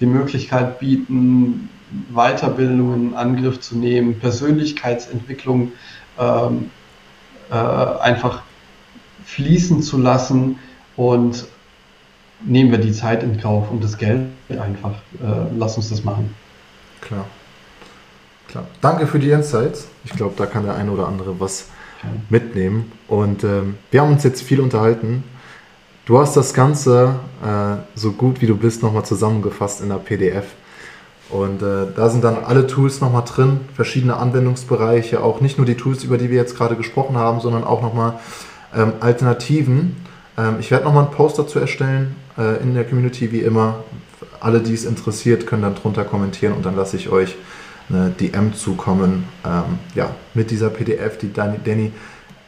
die 0.00 0.06
Möglichkeit 0.06 0.78
bieten, 0.78 1.68
Weiterbildungen 2.10 3.10
in 3.10 3.14
Angriff 3.14 3.60
zu 3.60 3.76
nehmen, 3.76 4.18
Persönlichkeitsentwicklung 4.18 5.72
ähm, 6.18 6.70
äh, 7.50 7.54
einfach 7.54 8.42
fließen 9.24 9.82
zu 9.82 9.98
lassen 9.98 10.58
und 10.96 11.46
nehmen 12.44 12.70
wir 12.70 12.78
die 12.78 12.92
Zeit 12.92 13.22
in 13.22 13.40
Kauf 13.40 13.70
und 13.70 13.82
das 13.82 13.98
Geld 13.98 14.28
einfach. 14.48 14.92
Äh, 15.22 15.54
lass 15.56 15.76
uns 15.76 15.90
das 15.90 16.04
machen. 16.04 16.34
Klar. 17.00 17.26
Klar. 18.48 18.66
Danke 18.80 19.06
für 19.06 19.18
die 19.18 19.30
Insights. 19.30 19.86
Ich 20.04 20.12
glaube, 20.12 20.34
da 20.36 20.46
kann 20.46 20.64
der 20.64 20.74
eine 20.74 20.90
oder 20.90 21.06
andere 21.06 21.38
was 21.38 21.66
mitnehmen. 22.28 22.90
Und 23.06 23.44
ähm, 23.44 23.76
wir 23.90 24.02
haben 24.02 24.12
uns 24.12 24.24
jetzt 24.24 24.42
viel 24.42 24.60
unterhalten. 24.60 25.22
Du 26.04 26.18
hast 26.18 26.36
das 26.36 26.54
Ganze 26.54 27.20
äh, 27.44 27.76
so 27.94 28.12
gut 28.12 28.40
wie 28.40 28.46
du 28.46 28.56
bist 28.56 28.82
nochmal 28.82 29.04
zusammengefasst 29.04 29.80
in 29.80 29.90
der 29.90 29.96
PDF. 29.96 30.46
Und 31.30 31.62
äh, 31.62 31.86
da 31.94 32.10
sind 32.10 32.24
dann 32.24 32.44
alle 32.44 32.66
Tools 32.66 33.00
nochmal 33.00 33.22
drin, 33.24 33.60
verschiedene 33.74 34.16
Anwendungsbereiche, 34.16 35.22
auch 35.22 35.40
nicht 35.40 35.58
nur 35.58 35.66
die 35.66 35.76
Tools, 35.76 36.02
über 36.02 36.18
die 36.18 36.28
wir 36.28 36.36
jetzt 36.36 36.56
gerade 36.56 36.74
gesprochen 36.74 37.16
haben, 37.16 37.40
sondern 37.40 37.62
auch 37.62 37.82
nochmal 37.82 38.14
ähm, 38.76 38.94
Alternativen. 39.00 39.96
Ähm, 40.36 40.56
ich 40.58 40.70
werde 40.70 40.84
nochmal 40.84 41.04
einen 41.04 41.14
Post 41.14 41.38
dazu 41.38 41.58
erstellen 41.58 42.16
äh, 42.36 42.60
in 42.62 42.74
der 42.74 42.84
Community, 42.84 43.30
wie 43.30 43.40
immer. 43.40 43.84
Alle, 44.40 44.60
die 44.60 44.74
es 44.74 44.84
interessiert, 44.84 45.46
können 45.46 45.62
dann 45.62 45.74
drunter 45.74 46.04
kommentieren 46.04 46.54
und 46.54 46.66
dann 46.66 46.74
lasse 46.74 46.96
ich 46.96 47.10
euch 47.10 47.36
eine 47.88 48.10
DM 48.10 48.54
zukommen, 48.54 49.24
ähm, 49.44 49.78
ja, 49.94 50.10
mit 50.34 50.50
dieser 50.50 50.70
PDF, 50.70 51.18
die 51.18 51.32
Danny, 51.32 51.58
Danny 51.64 51.92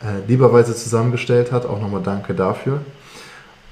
äh, 0.01 0.27
lieberweise 0.27 0.75
zusammengestellt 0.75 1.53
hat. 1.53 1.67
Auch 1.67 1.81
nochmal 1.81 2.03
danke 2.03 2.35
dafür. 2.35 2.81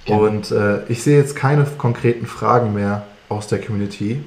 Ja. 0.06 0.16
Und 0.16 0.50
äh, 0.50 0.84
ich 0.88 1.02
sehe 1.02 1.18
jetzt 1.18 1.36
keine 1.36 1.64
konkreten 1.64 2.26
Fragen 2.26 2.74
mehr 2.74 3.06
aus 3.28 3.46
der 3.46 3.60
Community. 3.60 4.20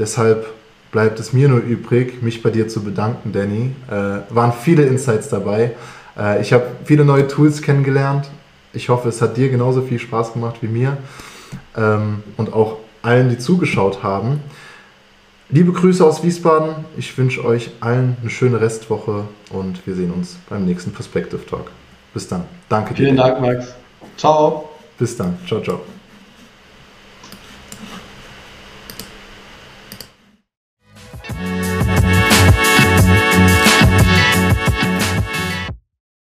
Deshalb 0.00 0.46
bleibt 0.92 1.20
es 1.20 1.34
mir 1.34 1.48
nur 1.48 1.60
übrig, 1.60 2.22
mich 2.22 2.42
bei 2.42 2.48
dir 2.50 2.68
zu 2.68 2.82
bedanken, 2.82 3.32
Danny. 3.32 3.72
Äh, 3.88 4.34
waren 4.34 4.52
viele 4.52 4.84
Insights 4.84 5.28
dabei. 5.28 5.72
Äh, 6.18 6.40
ich 6.40 6.54
habe 6.54 6.64
viele 6.84 7.04
neue 7.04 7.28
Tools 7.28 7.60
kennengelernt. 7.60 8.28
Ich 8.72 8.88
hoffe, 8.88 9.10
es 9.10 9.20
hat 9.20 9.36
dir 9.36 9.50
genauso 9.50 9.82
viel 9.82 9.98
Spaß 9.98 10.32
gemacht 10.32 10.56
wie 10.62 10.68
mir. 10.68 10.96
Ähm, 11.76 12.22
und 12.38 12.52
auch 12.54 12.78
allen, 13.02 13.28
die 13.28 13.38
zugeschaut 13.38 14.02
haben. 14.02 14.40
Liebe 15.50 15.72
Grüße 15.72 16.04
aus 16.04 16.22
Wiesbaden. 16.22 16.86
Ich 16.96 17.16
wünsche 17.18 17.44
euch 17.44 17.70
allen 17.80 18.16
eine 18.20 18.30
schöne 18.30 18.60
Restwoche 18.60 19.24
und 19.50 19.86
wir 19.86 19.94
sehen 19.94 20.12
uns 20.12 20.38
beim 20.48 20.64
nächsten 20.64 20.92
Perspective 20.92 21.44
Talk. 21.44 21.70
Bis 22.14 22.26
dann. 22.26 22.44
Danke 22.68 22.94
dir. 22.94 23.04
Vielen 23.04 23.16
Dank, 23.16 23.40
Max. 23.40 23.74
Ciao. 24.16 24.70
Bis 24.98 25.16
dann. 25.16 25.38
Ciao, 25.46 25.60
ciao. 25.60 25.80